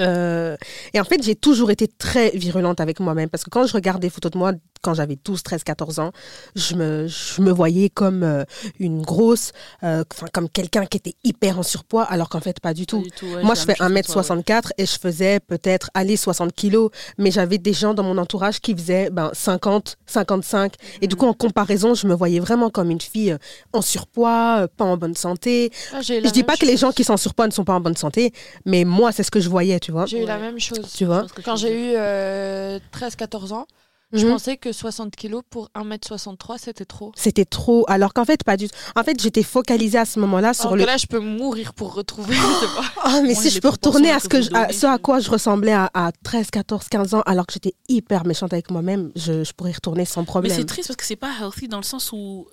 Euh, 0.00 0.56
et 0.94 1.00
en 1.00 1.04
fait, 1.04 1.22
j'ai 1.22 1.34
toujours 1.36 1.70
été 1.70 1.86
très 1.86 2.30
virulente 2.30 2.80
avec 2.80 2.98
moi-même 2.98 3.28
parce 3.28 3.44
que 3.44 3.50
quand 3.50 3.66
je 3.66 3.74
regarde 3.74 4.00
des 4.00 4.10
photos 4.10 4.32
de 4.32 4.38
moi 4.38 4.52
quand 4.82 4.94
j'avais 4.94 5.16
12, 5.24 5.42
13, 5.42 5.64
14 5.64 5.98
ans, 6.00 6.12
je 6.54 6.74
me, 6.74 7.06
je 7.06 7.40
me 7.40 7.50
voyais 7.50 7.88
comme 7.88 8.22
euh, 8.22 8.44
une 8.78 9.02
grosse, 9.02 9.52
euh, 9.82 10.04
enfin, 10.12 10.26
comme 10.32 10.48
quelqu'un 10.48 10.86
qui 10.86 10.98
était 10.98 11.14
hyper 11.24 11.58
en 11.58 11.62
surpoids, 11.62 12.04
alors 12.04 12.28
qu'en 12.28 12.40
fait, 12.40 12.60
pas 12.60 12.74
du 12.74 12.86
tout. 12.86 12.98
Pas 12.98 13.04
du 13.04 13.10
tout, 13.12 13.26
ouais, 13.26 13.42
Moi, 13.42 13.54
je 13.54 13.60
fais 13.60 13.74
même 13.88 14.04
chose 14.04 14.06
que 14.06 14.12
toi, 14.12 14.36
ouais. 14.36 14.42
1m64 14.42 14.70
et 14.78 14.86
je 14.86 14.98
faisais 14.98 15.40
peut-être 15.40 15.90
aller 15.94 16.16
60 16.16 16.52
kilos, 16.52 16.90
mais 17.18 17.30
j'avais 17.30 17.58
des 17.58 17.72
gens 17.72 17.94
dans 17.94 18.02
mon 18.02 18.18
entourage 18.18 18.60
qui 18.60 18.74
faisaient 18.74 19.10
ben, 19.10 19.30
50, 19.32 19.96
55. 20.06 20.74
Et 21.00 21.06
du 21.06 21.16
coup, 21.16 21.26
en 21.26 21.34
comparaison, 21.34 21.94
je 21.94 22.06
me 22.06 22.14
voyais 22.14 22.40
vraiment 22.40 22.70
comme 22.70 22.90
une 22.90 23.00
fille 23.00 23.32
euh, 23.32 23.38
en 23.72 23.82
surpoids, 23.82 24.62
euh, 24.62 24.66
pas 24.76 24.84
en 24.84 24.96
bonne 24.96 25.14
santé. 25.14 25.70
Ah, 25.92 26.00
Je 26.02 26.30
dis 26.30 26.42
pas 26.42 26.56
que 26.56 26.66
les 26.66 26.76
gens 26.76 26.92
qui 26.92 27.04
sont 27.04 27.14
en 27.14 27.18
surpoids 27.18 27.46
ne 27.46 27.52
sont 27.52 27.64
pas 27.64 27.74
en 27.74 27.80
bonne 27.80 27.96
santé, 27.96 28.32
mais 28.64 28.84
moi, 28.84 29.12
c'est 29.12 29.22
ce 29.22 29.30
que 29.30 29.40
je 29.40 29.48
voyais, 29.48 29.78
tu 29.80 29.92
vois. 29.92 30.06
J'ai 30.06 30.22
eu 30.22 30.26
la 30.26 30.38
même 30.38 30.58
chose. 30.58 30.92
Tu 30.94 31.04
vois 31.04 31.26
Quand 31.44 31.56
j'ai 31.56 31.72
eu 31.72 31.94
euh, 31.96 32.78
13-14 32.92 33.52
ans, 33.52 33.66
je 34.12 34.24
Mhm. 34.26 34.32
pensais 34.32 34.56
que 34.56 34.72
60 34.72 35.14
kilos 35.16 35.42
pour 35.48 35.70
1m63, 35.74 36.58
c'était 36.58 36.84
trop. 36.84 37.12
C'était 37.16 37.44
trop. 37.44 37.84
Alors 37.88 38.12
qu'en 38.14 38.24
fait, 38.24 38.44
pas 38.44 38.56
du 38.56 38.68
tout. 38.68 38.74
En 38.96 39.02
fait, 39.04 39.20
j'étais 39.20 39.42
focalisée 39.42 39.98
à 39.98 40.04
ce 40.04 40.18
moment-là 40.20 40.54
sur 40.54 40.66
Alors 40.66 40.76
le. 40.76 40.82
que 40.82 40.86
là, 40.86 40.96
je 40.96 41.06
peux 41.06 41.18
mourir 41.20 41.74
pour 41.74 41.94
retrouver. 41.94 42.34
je 42.34 42.40
sais 42.66 42.74
pas. 42.74 42.84
Ah, 43.02 43.20
mais 43.22 43.32
Moi, 43.32 43.42
si 43.42 43.50
je 43.50 43.60
peux 43.60 43.68
retourner 43.68 44.10
à 44.10 44.20
ce, 44.20 44.28
que 44.28 44.42
je- 44.42 44.50
à, 44.54 44.72
ce 44.72 44.86
à 44.86 44.98
quoi 44.98 45.20
je 45.20 45.30
ressemblais 45.30 45.72
à, 45.72 45.90
à 45.94 46.12
13, 46.22 46.50
14, 46.50 46.88
15 46.88 47.14
ans, 47.14 47.22
alors 47.26 47.46
que 47.46 47.52
j'étais 47.54 47.74
hyper 47.88 48.24
méchante 48.26 48.52
avec 48.52 48.70
moi-même, 48.70 49.10
je, 49.16 49.44
je 49.44 49.52
pourrais 49.52 49.70
y 49.70 49.74
retourner 49.74 50.04
sans 50.04 50.20
Mais 50.22 50.26
problème. 50.26 50.56
c'est 50.56 50.64
triste 50.66 50.88
parce 50.88 50.96
que 50.96 51.04
c'est 51.04 51.16
pas 51.16 51.30
healthy 51.40 51.68
dans 51.68 51.78
le 51.78 51.82
sens 51.84 52.12
où. 52.12 52.46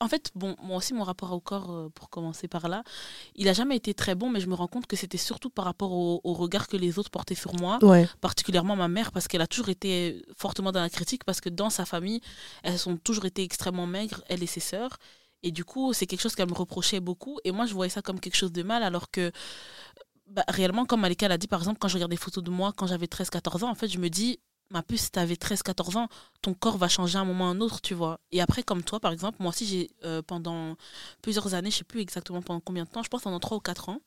En 0.00 0.08
fait, 0.08 0.30
bon, 0.34 0.54
moi 0.62 0.76
aussi, 0.76 0.92
mon 0.94 1.02
rapport 1.04 1.32
au 1.32 1.40
corps, 1.40 1.70
euh, 1.70 1.88
pour 1.94 2.10
commencer 2.10 2.46
par 2.48 2.68
là, 2.68 2.82
il 3.34 3.48
a 3.48 3.52
jamais 3.52 3.76
été 3.76 3.94
très 3.94 4.14
bon, 4.14 4.28
mais 4.30 4.40
je 4.40 4.46
me 4.46 4.54
rends 4.54 4.66
compte 4.68 4.86
que 4.86 4.96
c'était 4.96 5.18
surtout 5.18 5.48
par 5.50 5.64
rapport 5.64 5.92
au, 5.92 6.20
au 6.24 6.34
regard 6.34 6.68
que 6.68 6.76
les 6.76 6.98
autres 6.98 7.10
portaient 7.10 7.34
sur 7.34 7.54
moi, 7.54 7.78
Ouais. 7.82 8.08
particulièrement 8.20 8.76
ma 8.76 8.88
mère, 8.88 9.12
parce 9.12 9.28
qu'elle 9.28 9.40
a 9.40 9.46
toujours 9.46 9.68
été 9.70 10.24
fortement 10.36 10.72
dans 10.72 10.80
la 10.80 10.90
critique, 10.90 11.24
parce 11.24 11.40
que 11.40 11.48
dans 11.48 11.70
sa 11.70 11.84
famille, 11.86 12.20
elles 12.62 12.88
ont 12.88 12.96
toujours 12.96 13.24
été 13.24 13.42
extrêmement 13.42 13.86
maigres, 13.86 14.22
elle 14.28 14.42
et 14.42 14.46
ses 14.46 14.60
sœurs. 14.60 14.98
Et 15.42 15.50
du 15.50 15.64
coup, 15.64 15.92
c'est 15.92 16.06
quelque 16.06 16.20
chose 16.20 16.34
qu'elle 16.36 16.48
me 16.50 16.54
reprochait 16.54 17.00
beaucoup. 17.00 17.38
Et 17.44 17.50
moi, 17.50 17.66
je 17.66 17.74
voyais 17.74 17.90
ça 17.90 18.00
comme 18.02 18.20
quelque 18.20 18.36
chose 18.36 18.52
de 18.52 18.62
mal, 18.62 18.82
alors 18.82 19.10
que 19.10 19.32
bah, 20.28 20.44
réellement, 20.48 20.84
comme 20.86 21.00
Malika 21.00 21.28
l'a 21.28 21.36
dit, 21.38 21.48
par 21.48 21.60
exemple, 21.60 21.78
quand 21.80 21.88
je 21.88 21.94
regarde 21.94 22.10
des 22.10 22.16
photos 22.16 22.42
de 22.44 22.50
moi 22.50 22.72
quand 22.76 22.86
j'avais 22.86 23.06
13-14 23.06 23.64
ans, 23.64 23.70
en 23.70 23.74
fait, 23.74 23.88
je 23.88 23.98
me 23.98 24.08
dis, 24.08 24.38
ma 24.72 24.82
puce, 24.82 25.02
si 25.02 25.10
t'avais 25.10 25.34
13-14 25.36 25.96
ans, 25.98 26.08
ton 26.42 26.54
corps 26.54 26.78
va 26.78 26.88
changer 26.88 27.18
à 27.18 27.20
un 27.22 27.24
moment 27.24 27.44
ou 27.46 27.48
à 27.48 27.50
un 27.50 27.60
autre, 27.60 27.80
tu 27.80 27.94
vois. 27.94 28.20
Et 28.32 28.40
après, 28.40 28.62
comme 28.62 28.82
toi, 28.82 29.00
par 29.00 29.12
exemple, 29.12 29.38
moi 29.40 29.50
aussi, 29.50 29.66
j'ai 29.66 29.90
euh, 30.04 30.22
pendant 30.22 30.76
plusieurs 31.22 31.54
années, 31.54 31.70
je 31.70 31.78
sais 31.78 31.84
plus 31.84 32.00
exactement 32.00 32.42
pendant 32.42 32.60
combien 32.60 32.84
de 32.84 32.88
temps, 32.90 33.02
je 33.02 33.08
pense 33.08 33.22
pendant 33.22 33.40
3 33.40 33.58
ou 33.58 33.60
4 33.60 33.88
ans, 33.90 34.00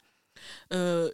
euh, 0.74 1.12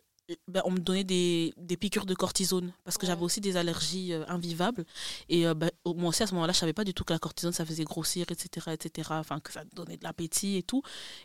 ben, 0.48 0.62
on 0.66 0.72
me 0.72 0.80
donnait 0.80 1.04
des, 1.04 1.54
des 1.58 1.78
piqûres 1.78 2.06
de 2.06 2.14
cortisone 2.14 2.74
parce 2.84 2.98
que 2.98 3.06
j'avais 3.06 3.24
aussi 3.24 3.42
des 3.42 3.58
allergies 3.58 4.14
euh, 4.14 4.24
invivables. 4.28 4.86
Et 5.30 5.48
euh, 5.48 5.54
ben, 5.54 5.72
moi 5.86 6.10
aussi, 6.10 6.24
à 6.24 6.28
ce 6.28 6.34
moment-là, 6.36 6.54
je 6.54 6.60
savais 6.60 6.74
pas 6.74 6.84
du 6.84 6.94
tout 6.94 7.04
que 7.04 7.14
la 7.14 7.20
cortisone, 7.20 7.54
ça 7.54 7.66
faisait 7.66 7.84
grossir, 7.84 8.26
etc., 8.30 8.72
etc., 8.72 9.10
enfin, 9.12 9.40
que 9.40 9.52
ça 9.52 9.64
donnait 9.74 9.98
de 9.98 10.04
l'appétit 10.04 10.58
et 10.58 10.64
tout. 10.64 10.82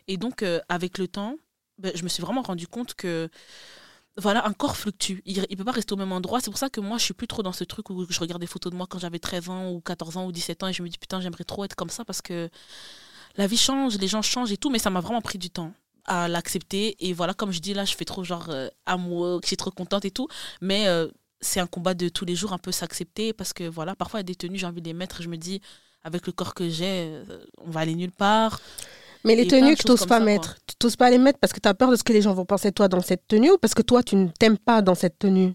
Et 0.07 0.17
donc, 0.17 0.43
euh, 0.43 0.59
avec 0.69 0.97
le 0.97 1.07
temps, 1.07 1.35
ben, 1.77 1.91
je 1.95 2.03
me 2.03 2.09
suis 2.09 2.21
vraiment 2.21 2.41
rendu 2.41 2.67
compte 2.67 2.93
que 2.95 3.29
voilà, 4.17 4.45
un 4.47 4.53
corps 4.53 4.75
fluctue. 4.75 5.21
Il 5.25 5.39
ne 5.39 5.55
peut 5.55 5.63
pas 5.63 5.71
rester 5.71 5.93
au 5.93 5.97
même 5.97 6.11
endroit. 6.11 6.39
C'est 6.41 6.49
pour 6.49 6.57
ça 6.57 6.69
que 6.69 6.81
moi, 6.81 6.97
je 6.97 7.03
suis 7.03 7.13
plus 7.13 7.27
trop 7.27 7.43
dans 7.43 7.51
ce 7.51 7.63
truc 7.63 7.89
où 7.89 8.05
je 8.09 8.19
regarde 8.19 8.41
des 8.41 8.47
photos 8.47 8.71
de 8.71 8.77
moi 8.77 8.87
quand 8.89 8.99
j'avais 8.99 9.19
13 9.19 9.49
ans 9.49 9.71
ou 9.71 9.79
14 9.81 10.17
ans 10.17 10.25
ou 10.25 10.31
17 10.31 10.63
ans 10.63 10.67
et 10.67 10.73
je 10.73 10.81
me 10.81 10.89
dis 10.89 10.97
putain, 10.97 11.21
j'aimerais 11.21 11.43
trop 11.43 11.63
être 11.65 11.75
comme 11.75 11.89
ça 11.89 12.03
parce 12.03 12.21
que 12.21 12.49
la 13.35 13.47
vie 13.47 13.57
change, 13.57 13.97
les 13.97 14.07
gens 14.07 14.21
changent 14.23 14.51
et 14.51 14.57
tout, 14.57 14.69
mais 14.69 14.79
ça 14.79 14.89
m'a 14.89 15.01
vraiment 15.01 15.21
pris 15.21 15.37
du 15.37 15.49
temps 15.49 15.71
à 16.05 16.27
l'accepter. 16.27 16.95
Et 16.99 17.13
voilà, 17.13 17.33
comme 17.33 17.51
je 17.51 17.59
dis 17.59 17.73
là, 17.73 17.85
je 17.85 17.95
fais 17.95 18.05
trop 18.05 18.23
genre 18.23 18.49
euh, 18.49 18.69
amoureux, 18.85 19.39
je 19.43 19.47
suis 19.47 19.57
trop 19.57 19.71
contente 19.71 20.05
et 20.05 20.11
tout. 20.11 20.27
Mais 20.61 20.87
euh, 20.87 21.07
c'est 21.39 21.59
un 21.59 21.67
combat 21.67 21.93
de 21.93 22.09
tous 22.09 22.25
les 22.25 22.35
jours, 22.35 22.53
un 22.53 22.57
peu 22.57 22.71
s'accepter 22.71 23.33
parce 23.33 23.53
que 23.53 23.65
voilà, 23.65 23.95
parfois 23.95 24.19
il 24.19 24.21
y 24.21 24.25
a 24.25 24.31
des 24.31 24.35
tenues, 24.35 24.57
j'ai 24.57 24.65
envie 24.65 24.81
de 24.81 24.87
les 24.87 24.93
mettre. 24.93 25.21
Je 25.21 25.29
me 25.29 25.37
dis, 25.37 25.61
avec 26.03 26.25
le 26.25 26.33
corps 26.33 26.55
que 26.55 26.69
j'ai, 26.69 27.11
euh, 27.11 27.45
on 27.59 27.69
va 27.69 27.81
aller 27.81 27.93
nulle 27.93 28.11
part. 28.11 28.59
Mais 29.27 29.35
les 29.35 29.47
tenues 29.47 29.75
que 29.75 29.81
tu 29.83 29.87
n'oses 29.87 30.05
pas 30.05 30.17
ça, 30.19 30.23
mettre, 30.23 30.55
tu 30.67 30.85
n'oses 30.85 30.95
pas 30.95 31.09
les 31.09 31.17
mettre 31.17 31.39
parce 31.39 31.53
que 31.53 31.59
tu 31.59 31.67
as 31.69 31.73
peur 31.73 31.91
de 31.91 31.95
ce 31.95 32.03
que 32.03 32.13
les 32.13 32.21
gens 32.21 32.33
vont 32.33 32.45
penser 32.45 32.69
de 32.69 32.73
toi 32.75 32.87
dans 32.87 33.01
cette 33.01 33.27
tenue 33.27 33.51
ou 33.51 33.57
parce 33.57 33.73
que 33.73 33.81
toi, 33.83 34.01
tu 34.03 34.15
ne 34.15 34.27
t'aimes 34.29 34.57
pas 34.57 34.81
dans 34.81 34.95
cette 34.95 35.19
tenue? 35.19 35.53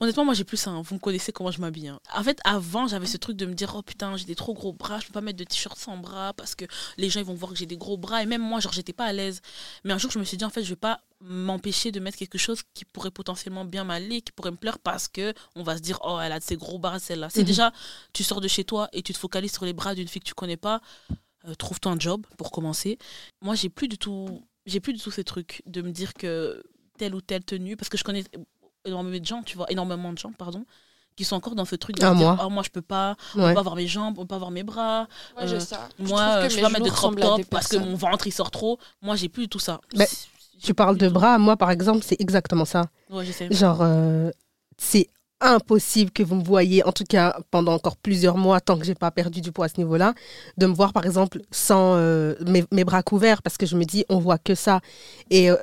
Honnêtement, 0.00 0.24
moi 0.24 0.34
j'ai 0.34 0.42
plus 0.44 0.56
ça. 0.56 0.70
hein. 0.70 0.82
Vous 0.82 0.96
me 0.96 1.00
connaissez 1.00 1.30
comment 1.30 1.52
je 1.52 1.60
m'habille. 1.60 1.86
hein. 1.88 2.00
En 2.14 2.24
fait, 2.24 2.38
avant, 2.44 2.88
j'avais 2.88 3.06
ce 3.06 3.16
truc 3.16 3.36
de 3.36 3.46
me 3.46 3.54
dire 3.54 3.72
Oh 3.76 3.82
putain, 3.82 4.16
j'ai 4.16 4.24
des 4.24 4.34
trop 4.34 4.52
gros 4.52 4.72
bras, 4.72 4.98
je 4.98 5.06
peux 5.06 5.12
pas 5.12 5.20
mettre 5.20 5.38
de 5.38 5.44
t-shirt 5.44 5.78
sans 5.78 5.96
bras 5.96 6.32
parce 6.34 6.54
que 6.56 6.64
les 6.98 7.08
gens 7.08 7.20
ils 7.20 7.26
vont 7.26 7.34
voir 7.34 7.52
que 7.52 7.56
j'ai 7.58 7.64
des 7.66 7.76
gros 7.76 7.96
bras. 7.96 8.22
Et 8.22 8.26
même 8.26 8.42
moi, 8.42 8.58
genre, 8.58 8.72
j'étais 8.72 8.92
pas 8.92 9.04
à 9.04 9.12
l'aise. 9.12 9.40
Mais 9.84 9.92
un 9.92 9.98
jour, 9.98 10.10
je 10.10 10.18
me 10.18 10.24
suis 10.24 10.36
dit 10.36 10.44
En 10.44 10.50
fait, 10.50 10.64
je 10.64 10.70
vais 10.70 10.76
pas 10.76 11.00
m'empêcher 11.20 11.92
de 11.92 12.00
mettre 12.00 12.18
quelque 12.18 12.36
chose 12.38 12.62
qui 12.74 12.84
pourrait 12.84 13.12
potentiellement 13.12 13.64
bien 13.64 13.84
m'aller, 13.84 14.20
qui 14.20 14.32
pourrait 14.32 14.50
me 14.50 14.56
plaire 14.56 14.78
parce 14.80 15.06
que 15.08 15.32
on 15.54 15.62
va 15.62 15.76
se 15.76 15.82
dire 15.82 15.98
Oh, 16.02 16.18
elle 16.20 16.32
a 16.32 16.40
de 16.40 16.44
ces 16.44 16.56
gros 16.56 16.78
bras 16.80 16.98
celle-là. 16.98 17.28
C'est 17.30 17.40
Mhm. 17.40 17.46
déjà, 17.46 17.72
tu 18.12 18.24
sors 18.24 18.40
de 18.40 18.48
chez 18.48 18.64
toi 18.64 18.88
et 18.92 19.02
tu 19.02 19.12
te 19.12 19.18
focalises 19.18 19.52
sur 19.52 19.64
les 19.64 19.72
bras 19.72 19.94
d'une 19.94 20.08
fille 20.08 20.20
que 20.20 20.26
tu 20.28 20.34
connais 20.34 20.56
pas. 20.58 20.80
Euh, 21.46 21.54
Trouve-toi 21.54 21.92
un 21.92 21.98
job 21.98 22.26
pour 22.38 22.50
commencer. 22.50 22.98
Moi, 23.42 23.54
j'ai 23.54 23.68
plus 23.68 23.88
du 23.88 23.98
tout, 23.98 24.42
j'ai 24.66 24.80
plus 24.80 24.92
du 24.92 25.00
tout 25.00 25.10
ces 25.10 25.24
trucs 25.24 25.62
de 25.66 25.82
me 25.82 25.90
dire 25.92 26.14
que 26.14 26.62
telle 26.98 27.14
ou 27.14 27.20
telle 27.20 27.44
tenue, 27.44 27.76
parce 27.76 27.88
que 27.88 27.96
je 27.98 28.04
connais 28.04 28.24
énormément 28.84 29.18
de 29.18 29.24
gens, 29.24 29.42
tu 29.42 29.56
vois, 29.56 29.66
énormément 29.70 30.12
de 30.12 30.18
gens, 30.18 30.32
pardon, 30.32 30.64
qui 31.16 31.24
sont 31.24 31.36
encore 31.36 31.54
dans 31.54 31.64
ce 31.64 31.76
truc 31.76 31.96
de 31.96 32.04
Ah, 32.04 32.14
dire, 32.14 32.24
moi. 32.34 32.38
oh, 32.44 32.50
moi 32.50 32.62
je 32.62 32.70
peux 32.70 32.82
pas, 32.82 33.16
on 33.34 33.38
Ouais. 33.40 33.48
peut 33.50 33.54
pas 33.54 33.60
avoir 33.60 33.76
mes 33.76 33.86
jambes, 33.86 34.18
on 34.18 34.22
peut 34.22 34.28
pas 34.28 34.34
avoir 34.36 34.50
mes 34.50 34.62
bras, 34.62 35.06
Moi, 35.36 35.44
Euh, 35.44 35.60
ça. 35.60 35.88
Je 35.98 36.04
moi 36.04 36.40
je 36.48 36.48
mes 36.48 36.54
peux 36.56 36.60
pas 36.62 36.68
mettre 36.70 36.84
de 36.84 36.90
crop 36.90 37.18
top 37.20 37.44
parce 37.50 37.68
que 37.68 37.76
mon 37.76 37.94
ventre 37.94 38.26
il 38.26 38.32
sort 38.32 38.50
trop. 38.50 38.78
Moi 39.02 39.14
j'ai 39.16 39.28
plus 39.28 39.42
du 39.44 39.48
tout 39.48 39.58
ça. 39.58 39.80
J'ai 39.94 40.06
Tu 40.62 40.74
parles 40.74 40.98
de 40.98 41.08
bras, 41.08 41.38
moi 41.38 41.56
par 41.56 41.70
exemple, 41.70 42.02
c'est 42.04 42.20
exactement 42.20 42.64
ça. 42.64 42.86
Ouais, 43.10 43.24
je 43.24 43.32
sais. 43.32 43.48
Genre, 43.52 43.78
euh, 43.82 44.30
c'est 44.78 45.08
impossible 45.40 46.10
que 46.10 46.22
vous 46.22 46.36
me 46.36 46.44
voyez, 46.44 46.84
en 46.84 46.92
tout 46.92 47.04
cas 47.04 47.36
pendant 47.50 47.74
encore 47.74 47.96
plusieurs 47.96 48.36
mois, 48.36 48.60
tant 48.60 48.78
que 48.78 48.84
j'ai 48.84 48.94
pas 48.94 49.10
perdu 49.10 49.40
du 49.40 49.52
poids 49.52 49.66
à 49.66 49.68
ce 49.68 49.78
niveau-là, 49.78 50.14
de 50.56 50.66
me 50.66 50.74
voir 50.74 50.92
par 50.92 51.04
exemple 51.04 51.40
sans 51.50 51.96
euh, 51.96 52.34
mes, 52.46 52.84
bras 52.84 53.02
couverts, 53.02 53.42
parce 53.42 53.56
que 53.56 53.66
je 53.66 53.76
me 53.76 53.84
dis, 53.84 54.04
on 54.08 54.18
voit 54.18 54.38
que 54.38 54.54
ça. 54.54 54.80
Et 55.30 55.50
euh, 55.50 55.56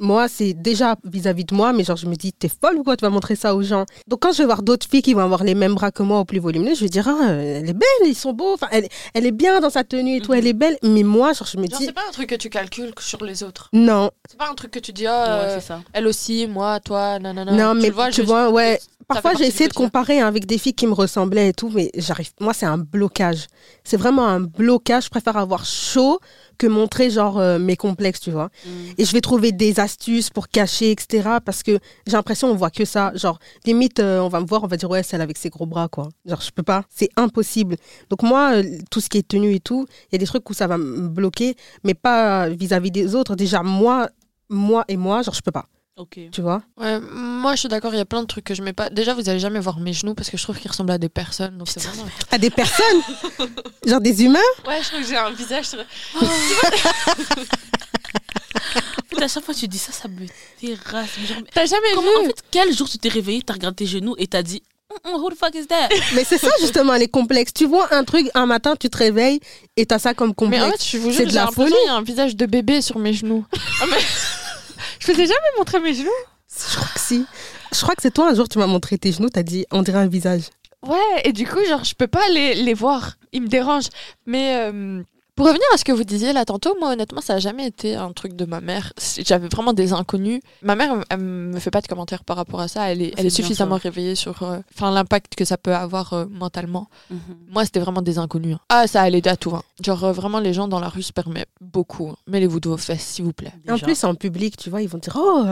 moi, 0.00 0.28
c'est 0.28 0.54
déjà 0.54 0.96
vis-à-vis 1.04 1.44
de 1.44 1.54
moi, 1.54 1.72
mais 1.72 1.84
genre, 1.84 1.96
je 1.96 2.06
me 2.06 2.16
dis, 2.16 2.32
t'es 2.32 2.48
folle 2.48 2.76
ou 2.78 2.82
quoi, 2.82 2.96
tu 2.96 3.02
vas 3.02 3.10
montrer 3.10 3.36
ça 3.36 3.54
aux 3.54 3.62
gens? 3.62 3.84
Donc, 4.08 4.20
quand 4.22 4.32
je 4.32 4.38
vais 4.38 4.46
voir 4.46 4.62
d'autres 4.62 4.86
filles 4.88 5.02
qui 5.02 5.14
vont 5.14 5.20
avoir 5.20 5.44
les 5.44 5.54
mêmes 5.54 5.74
bras 5.74 5.90
que 5.92 6.02
moi 6.02 6.20
au 6.20 6.24
plus 6.24 6.38
volumineux, 6.40 6.74
je 6.74 6.80
vais 6.80 6.88
dire, 6.88 7.06
ah, 7.08 7.28
elle 7.30 7.68
est 7.68 7.72
belle, 7.74 8.08
ils 8.08 8.14
sont 8.14 8.32
beaux, 8.32 8.54
enfin, 8.54 8.68
elle, 8.72 8.88
elle 9.14 9.26
est 9.26 9.30
bien 9.32 9.60
dans 9.60 9.70
sa 9.70 9.84
tenue 9.84 10.16
et 10.16 10.20
tout, 10.20 10.32
Mhm. 10.32 10.38
elle 10.38 10.46
est 10.46 10.52
belle. 10.54 10.78
Mais 10.82 11.02
moi, 11.02 11.32
genre, 11.32 11.46
je 11.46 11.58
me 11.58 11.66
Genre, 11.68 11.78
dis, 11.78 11.84
c'est 11.86 11.92
pas 11.92 12.06
un 12.08 12.12
truc 12.12 12.30
que 12.30 12.34
tu 12.34 12.50
calcules 12.50 12.92
sur 12.98 13.22
les 13.24 13.42
autres? 13.42 13.68
non, 13.72 14.10
C'est 14.28 14.38
pas 14.38 14.50
un 14.50 14.54
truc 14.54 14.70
que 14.72 14.78
tu 14.80 14.92
dis, 14.92 15.04
Ouais, 15.04 15.08
ah, 15.12 15.40
euh, 15.42 15.60
ça. 15.60 15.80
elle 15.92 16.06
aussi, 16.06 16.46
moi, 16.46 16.80
toi, 16.80 17.18
nanana. 17.18 17.52
non, 17.52 17.74
Tu 17.74 17.82
mais 17.82 17.88
le 17.88 17.94
vois, 17.94 18.08
tu 18.10 18.16
juste- 18.16 18.26
vois, 18.28 18.50
ouais. 18.50 18.80
Parfois, 19.08 19.32
j'ai 19.34 19.46
essayé 19.48 19.68
de 19.68 19.74
comparer 19.74 20.20
hein, 20.20 20.28
avec 20.28 20.46
des 20.46 20.56
filles 20.56 20.74
qui 20.74 20.86
me 20.86 20.92
ressemblaient 20.92 21.48
et 21.48 21.52
tout, 21.52 21.68
mais 21.74 21.90
j'arrive. 21.96 22.30
Moi, 22.38 22.54
c'est 22.54 22.66
un 22.66 22.78
blocage. 22.78 23.46
C'est 23.82 23.96
vraiment 23.96 24.24
un 24.28 24.38
blocage. 24.38 25.06
Je 25.06 25.10
préfère 25.10 25.36
avoir 25.36 25.64
chaud 25.64 26.20
que 26.60 26.66
montrer, 26.66 27.08
genre, 27.08 27.38
euh, 27.38 27.58
mes 27.58 27.76
complexes, 27.76 28.20
tu 28.20 28.30
vois. 28.30 28.50
Mm. 28.66 28.68
Et 28.98 29.04
je 29.06 29.12
vais 29.12 29.22
trouver 29.22 29.50
des 29.50 29.80
astuces 29.80 30.28
pour 30.28 30.48
cacher, 30.48 30.90
etc. 30.90 31.38
Parce 31.42 31.62
que 31.62 31.78
j'ai 32.06 32.12
l'impression 32.12 32.50
on 32.50 32.54
voit 32.54 32.70
que 32.70 32.84
ça. 32.84 33.12
Genre, 33.14 33.38
limite, 33.64 33.98
euh, 33.98 34.20
on 34.20 34.28
va 34.28 34.40
me 34.40 34.46
voir, 34.46 34.62
on 34.62 34.66
va 34.66 34.76
dire, 34.76 34.90
ouais, 34.90 35.02
celle 35.02 35.22
avec 35.22 35.38
ses 35.38 35.48
gros 35.48 35.64
bras, 35.64 35.88
quoi. 35.88 36.10
Genre, 36.26 36.40
je 36.40 36.50
peux 36.50 36.62
pas. 36.62 36.84
C'est 36.90 37.08
impossible. 37.16 37.76
Donc, 38.10 38.22
moi, 38.22 38.56
euh, 38.56 38.78
tout 38.90 39.00
ce 39.00 39.08
qui 39.08 39.18
est 39.18 39.26
tenue 39.26 39.54
et 39.54 39.60
tout, 39.60 39.86
il 40.10 40.14
y 40.14 40.16
a 40.16 40.18
des 40.18 40.26
trucs 40.26 40.48
où 40.50 40.54
ça 40.54 40.66
va 40.66 40.76
me 40.76 41.08
bloquer, 41.08 41.56
mais 41.82 41.94
pas 41.94 42.50
vis-à-vis 42.50 42.90
des 42.90 43.14
autres. 43.14 43.36
Déjà, 43.36 43.62
moi, 43.62 44.10
moi 44.50 44.84
et 44.88 44.98
moi, 44.98 45.22
genre, 45.22 45.34
je 45.34 45.40
peux 45.40 45.52
pas. 45.52 45.66
Ok. 46.00 46.18
Tu 46.32 46.40
vois? 46.40 46.62
Ouais, 46.78 46.98
moi 47.12 47.54
je 47.54 47.60
suis 47.60 47.68
d'accord, 47.68 47.92
il 47.92 47.98
y 47.98 48.00
a 48.00 48.06
plein 48.06 48.22
de 48.22 48.26
trucs 48.26 48.44
que 48.44 48.54
je 48.54 48.62
mets 48.62 48.72
pas. 48.72 48.88
Déjà, 48.88 49.12
vous 49.12 49.28
allez 49.28 49.38
jamais 49.38 49.60
voir 49.60 49.78
mes 49.80 49.92
genoux 49.92 50.14
parce 50.14 50.30
que 50.30 50.38
je 50.38 50.42
trouve 50.42 50.58
qu'ils 50.58 50.70
ressemblent 50.70 50.92
à 50.92 50.96
des 50.98 51.10
personnes. 51.10 51.58
Donc 51.58 51.68
c'est 51.68 51.82
vraiment. 51.82 52.06
À 52.30 52.38
des 52.38 52.48
personnes? 52.48 53.02
Genre 53.86 54.00
des 54.00 54.24
humains? 54.24 54.38
Ouais, 54.66 54.78
je 54.82 54.88
trouve 54.88 55.00
que 55.02 55.06
j'ai 55.06 55.16
un 55.16 55.30
visage. 55.30 55.66
En 59.12 59.16
fait, 59.16 59.24
à 59.24 59.28
chaque 59.28 59.44
fois 59.44 59.54
que 59.54 59.58
tu 59.60 59.68
dis 59.68 59.78
ça, 59.78 59.92
ça 59.92 60.08
me 60.08 60.26
terrasse. 60.60 61.08
Mais 61.20 61.26
genre, 61.26 61.36
mais 61.42 61.50
T'as 61.52 61.66
jamais 61.66 61.88
comment- 61.94 62.10
vu? 62.10 62.16
en 62.18 62.24
fait, 62.26 62.42
quel 62.50 62.72
jour 62.74 62.88
tu 62.88 62.96
t'es 62.98 63.08
réveillé, 63.08 63.42
t'as 63.42 63.54
regardé 63.54 63.76
tes 63.84 63.86
genoux 63.86 64.14
et 64.18 64.26
t'as 64.28 64.42
dit 64.42 64.62
Mm, 65.04 65.10
mm, 65.10 65.14
Who 65.22 65.30
the 65.30 65.34
fuck 65.36 65.54
is 65.54 65.66
that? 65.66 65.88
Mais 66.14 66.24
c'est 66.24 66.38
ça 66.38 66.48
justement 66.60 66.94
les 66.94 67.08
complexes. 67.08 67.52
Tu 67.52 67.66
vois 67.66 67.92
un 67.94 68.04
truc 68.04 68.28
un 68.34 68.46
matin, 68.46 68.74
tu 68.78 68.88
te 68.88 68.96
réveilles 68.96 69.40
et 69.76 69.84
t'as 69.86 69.98
ça 69.98 70.14
comme 70.14 70.28
Mais 70.30 70.34
complexe. 70.34 70.64
en 70.64 70.70
fait, 70.70 70.84
je 70.84 70.98
vous 70.98 71.10
C'est 71.10 71.16
jure, 71.18 71.24
de 71.26 71.30
j'ai 71.30 71.34
la 71.36 71.46
folie. 71.48 71.72
qu'il 71.72 71.86
y 71.86 71.88
a 71.88 71.94
un 71.94 72.02
visage 72.02 72.36
de 72.36 72.46
bébé 72.46 72.80
sur 72.82 72.98
mes 72.98 73.12
genoux. 73.12 73.44
Ah, 73.80 73.84
mais- 73.90 73.96
je 75.00 75.12
ai 75.12 75.26
jamais 75.26 75.50
montré 75.58 75.80
mes 75.80 75.94
genoux 75.94 76.10
Je 76.48 76.76
crois 76.76 76.88
que 76.94 77.00
si. 77.00 77.26
Je 77.72 77.80
crois 77.80 77.94
que 77.94 78.02
c'est 78.02 78.10
toi 78.12 78.30
un 78.30 78.34
jour 78.34 78.48
tu 78.48 78.58
m'as 78.58 78.66
montré 78.66 78.98
tes 78.98 79.12
genoux, 79.12 79.28
t'as 79.28 79.42
dit 79.42 79.66
on 79.70 79.82
dirait 79.82 79.98
un 79.98 80.08
visage. 80.08 80.42
Ouais, 80.86 81.22
et 81.24 81.32
du 81.32 81.46
coup, 81.46 81.62
genre, 81.68 81.84
je 81.84 81.94
peux 81.94 82.06
pas 82.06 82.26
les, 82.30 82.54
les 82.54 82.74
voir. 82.74 83.16
Ils 83.32 83.42
me 83.42 83.48
dérangent. 83.48 83.90
Mais 84.26 84.56
euh, 84.56 85.02
pour 85.40 85.46
revenir 85.48 85.64
à 85.72 85.78
ce 85.78 85.84
que 85.86 85.92
vous 85.92 86.04
disiez 86.04 86.34
là 86.34 86.44
tantôt, 86.44 86.76
moi, 86.78 86.92
honnêtement, 86.92 87.22
ça 87.22 87.32
a 87.34 87.38
jamais 87.38 87.66
été 87.66 87.94
un 87.94 88.12
truc 88.12 88.34
de 88.34 88.44
ma 88.44 88.60
mère. 88.60 88.92
J'avais 89.24 89.48
vraiment 89.48 89.72
des 89.72 89.94
inconnus. 89.94 90.42
Ma 90.60 90.74
mère, 90.76 91.02
elle, 91.08 91.18
me 91.18 91.58
fait 91.58 91.70
pas 91.70 91.80
de 91.80 91.86
commentaires 91.86 92.24
par 92.24 92.36
rapport 92.36 92.60
à 92.60 92.68
ça. 92.68 92.92
Elle 92.92 93.00
est, 93.00 93.14
elle 93.16 93.24
est 93.24 93.30
C'est 93.30 93.36
bien 93.38 93.46
suffisamment 93.46 93.76
ça. 93.76 93.84
réveillée 93.84 94.14
sur 94.16 94.42
euh, 94.42 94.58
enfin 94.74 94.90
l'impact 94.90 95.36
que 95.36 95.46
ça 95.46 95.56
peut 95.56 95.74
avoir 95.74 96.12
euh, 96.12 96.26
mentalement. 96.30 96.88
Mhm. 97.10 97.18
Moi, 97.48 97.64
c'était 97.64 97.80
vraiment 97.80 98.02
des 98.02 98.18
inconnus. 98.18 98.56
hein. 98.56 98.60
Ah, 98.68 98.86
ça 98.86 99.00
allait 99.00 99.26
à 99.26 99.36
tout. 99.36 99.54
hein. 99.56 99.62
Genre, 99.82 100.04
euh, 100.04 100.12
vraiment, 100.12 100.40
les 100.40 100.52
gens 100.52 100.68
dans 100.68 100.78
la 100.78 100.90
rue 100.90 101.02
se 101.02 101.12
permettent 101.14 101.48
beaucoup. 101.62 102.10
hein. 102.10 102.16
Mêlez-vous 102.26 102.60
de 102.60 102.68
vos 102.68 102.76
fesses, 102.76 103.00
s'il 103.00 103.24
vous 103.24 103.32
plaît. 103.32 103.54
Et 103.66 103.70
En 103.70 103.74
Déjà. 103.76 103.86
plus 103.86 104.04
en 104.04 104.14
public, 104.14 104.58
tu 104.58 104.68
vois, 104.68 104.82
ils 104.82 104.88
vont 104.90 104.98
dire 104.98 105.16
oh 105.18 105.44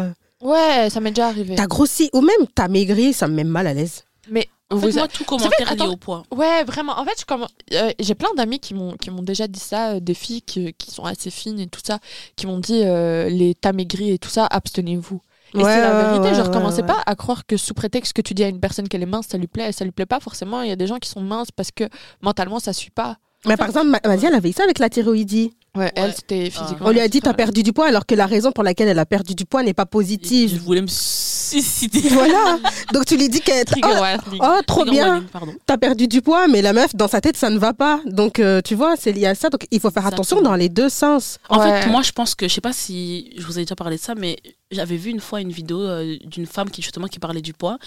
Ouais, 0.42 0.88
ça 0.90 1.00
m'est 1.00 1.12
déjà 1.12 1.28
arrivé. 1.28 1.54
t'as 1.54 1.66
grossi 1.66 2.11
ou 2.12 2.21
même 2.21 2.47
t'as 2.54 2.68
maigri, 2.68 3.14
ça 3.14 3.26
me 3.26 3.35
met 3.35 3.45
mal 3.45 3.66
à 3.66 3.73
l'aise. 3.73 4.04
Mais 4.30 4.49
En 4.71 4.79
fait, 4.79 4.91
vous 4.91 4.99
moi, 4.99 5.09
tout 5.09 5.25
commentaire 5.25 5.75
lié 5.75 5.83
attends. 5.83 5.93
au 5.93 5.97
poids. 5.97 6.23
Ouais, 6.31 6.63
vraiment. 6.65 6.99
En 6.99 7.05
fait, 7.05 7.25
euh, 7.73 7.91
j'ai 7.99 8.15
plein 8.15 8.33
d'amis 8.37 8.61
qui 8.61 8.75
m'ont 8.75 8.97
qui 8.97 9.11
m'ont 9.11 9.23
déjà 9.23 9.47
dit 9.49 9.61
ça, 9.61 9.93
euh, 9.95 10.01
des 10.01 10.15
filles 10.15 10.43
qui, 10.43 10.75
qui 10.75 10.91
sont 10.91 11.05
assez 11.05 11.31
fines 11.31 11.59
et 11.59 11.67
tout 11.69 11.81
ça, 11.83 11.99
qui 12.37 12.47
m'ont 12.47 12.59
dit 12.59 12.83
euh, 12.85 13.29
les 13.31 13.55
t'as 13.55 13.73
maigri 13.73 14.11
et 14.13 14.19
tout 14.19 14.29
ça, 14.29 14.47
abstenez-vous. 14.47 15.21
Et 15.55 15.59
Ouais, 15.59 15.65
c'est 15.65 15.81
la 15.81 16.03
vérité, 16.03 16.29
ouais, 16.29 16.35
genre 16.35 16.47
ouais, 16.49 16.53
commencez 16.53 16.83
pas 16.83 17.03
à 17.07 17.15
croire 17.17 17.47
que 17.47 17.57
sous 17.57 17.73
prétexte 17.73 18.13
que 18.13 18.21
tu 18.21 18.35
dis 18.35 18.45
à 18.45 18.49
une 18.49 18.61
personne 18.61 18.87
qu'elle 18.87 19.03
est 19.03 19.07
mince, 19.07 19.29
ça 19.29 19.39
lui 19.39 19.47
plaît, 19.47 19.73
ça 19.73 19.85
lui 19.87 19.93
plaît 19.93 20.05
pas 20.05 20.21
forcément. 20.21 20.61
Il 20.61 20.69
y 20.69 20.73
a 20.73 20.77
des 20.77 20.87
gens 20.87 20.99
qui 20.99 21.09
sont 21.09 21.23
minces 21.23 21.51
parce 21.51 21.71
que 21.71 21.85
mentalement 22.21 22.59
ça 22.61 22.75
suit 22.75 22.91
pas. 22.91 23.17
Mais 23.47 23.57
par 23.57 23.69
exemple, 23.69 23.87
Ma- 23.87 24.01
Madia, 24.05 24.29
elle 24.29 24.35
avait 24.35 24.53
ça 24.53 24.65
avec 24.65 24.79
la 24.79 24.91
thyroïdie. 24.91 25.53
Ouais, 25.77 25.93
elle 25.95 26.05
Ouais. 26.07 26.13
c'était 26.17 26.51
physiquement. 26.51 26.87
On 26.87 26.91
lui 26.91 27.01
a 27.01 27.09
dit 27.09 27.21
t'as 27.21 27.35
perdu 27.35 27.63
du 27.63 27.73
poids 27.73 27.87
alors 27.87 28.07
que 28.07 28.15
la 28.15 28.27
raison 28.27 28.51
pour 28.53 28.65
laquelle 28.65 28.89
elle 28.89 28.99
a 28.99 29.07
perdu 29.07 29.35
du 29.35 29.45
poids 29.45 29.63
n'est 29.63 29.75
pas 29.75 29.85
Je 29.85 29.91
positive. 29.91 30.61
voulais 30.63 30.81
me 30.83 30.87
suicider. 30.89 32.01
voilà. 32.09 32.59
Donc 32.93 33.05
tu 33.07 33.17
lui 33.17 33.29
dis 33.29 33.41
que 33.41 33.65
Trigger 33.65 33.89
oh, 34.33 34.37
oh, 34.41 34.61
trop 34.67 34.85
Trigger 34.85 34.91
bien, 35.01 35.25
t'as 35.67 35.77
perdu 35.77 36.09
du 36.09 36.21
poids, 36.23 36.49
mais 36.49 36.63
la 36.63 36.73
meuf 36.73 36.95
dans 36.97 37.09
sa 37.09 37.21
tête 37.21 37.37
ça 37.37 37.51
ne 37.51 37.59
va 37.59 37.73
pas. 37.75 38.01
Donc 38.07 38.39
euh, 38.41 38.61
tu 38.63 38.75
vois, 38.75 38.95
c'est 38.99 39.13
lié 39.13 39.27
à 39.27 39.35
ça. 39.35 39.51
Donc 39.51 39.67
il 39.71 39.81
faut 39.81 39.91
faire 39.91 40.07
attention 40.07 40.41
dans 40.43 40.55
les 40.55 40.69
deux 40.69 40.89
sens. 40.89 41.39
En 41.49 41.59
Ouais. 41.59 41.83
fait, 41.83 41.89
moi, 41.89 42.03
je 42.03 42.13
pense 42.13 42.35
que, 42.35 42.49
je 42.49 42.55
sais 42.55 42.61
pas 42.61 42.73
si 42.73 43.33
je 43.37 43.45
vous 43.45 43.59
ai 43.59 43.63
déjà 43.63 43.77
parlé 43.77 43.97
de 43.97 44.01
ça, 44.03 44.15
mais 44.15 44.37
j'avais 44.71 44.97
vu 44.97 45.11
une 45.11 45.21
fois 45.21 45.41
une 45.41 45.51
vidéo 45.53 45.81
euh, 45.81 46.17
d'une 46.25 46.47
femme 46.47 46.71
qui, 46.71 46.83
justement, 46.83 47.07
qui 47.09 47.19
parlait 47.19 47.41
du 47.43 47.53
poids 47.53 47.79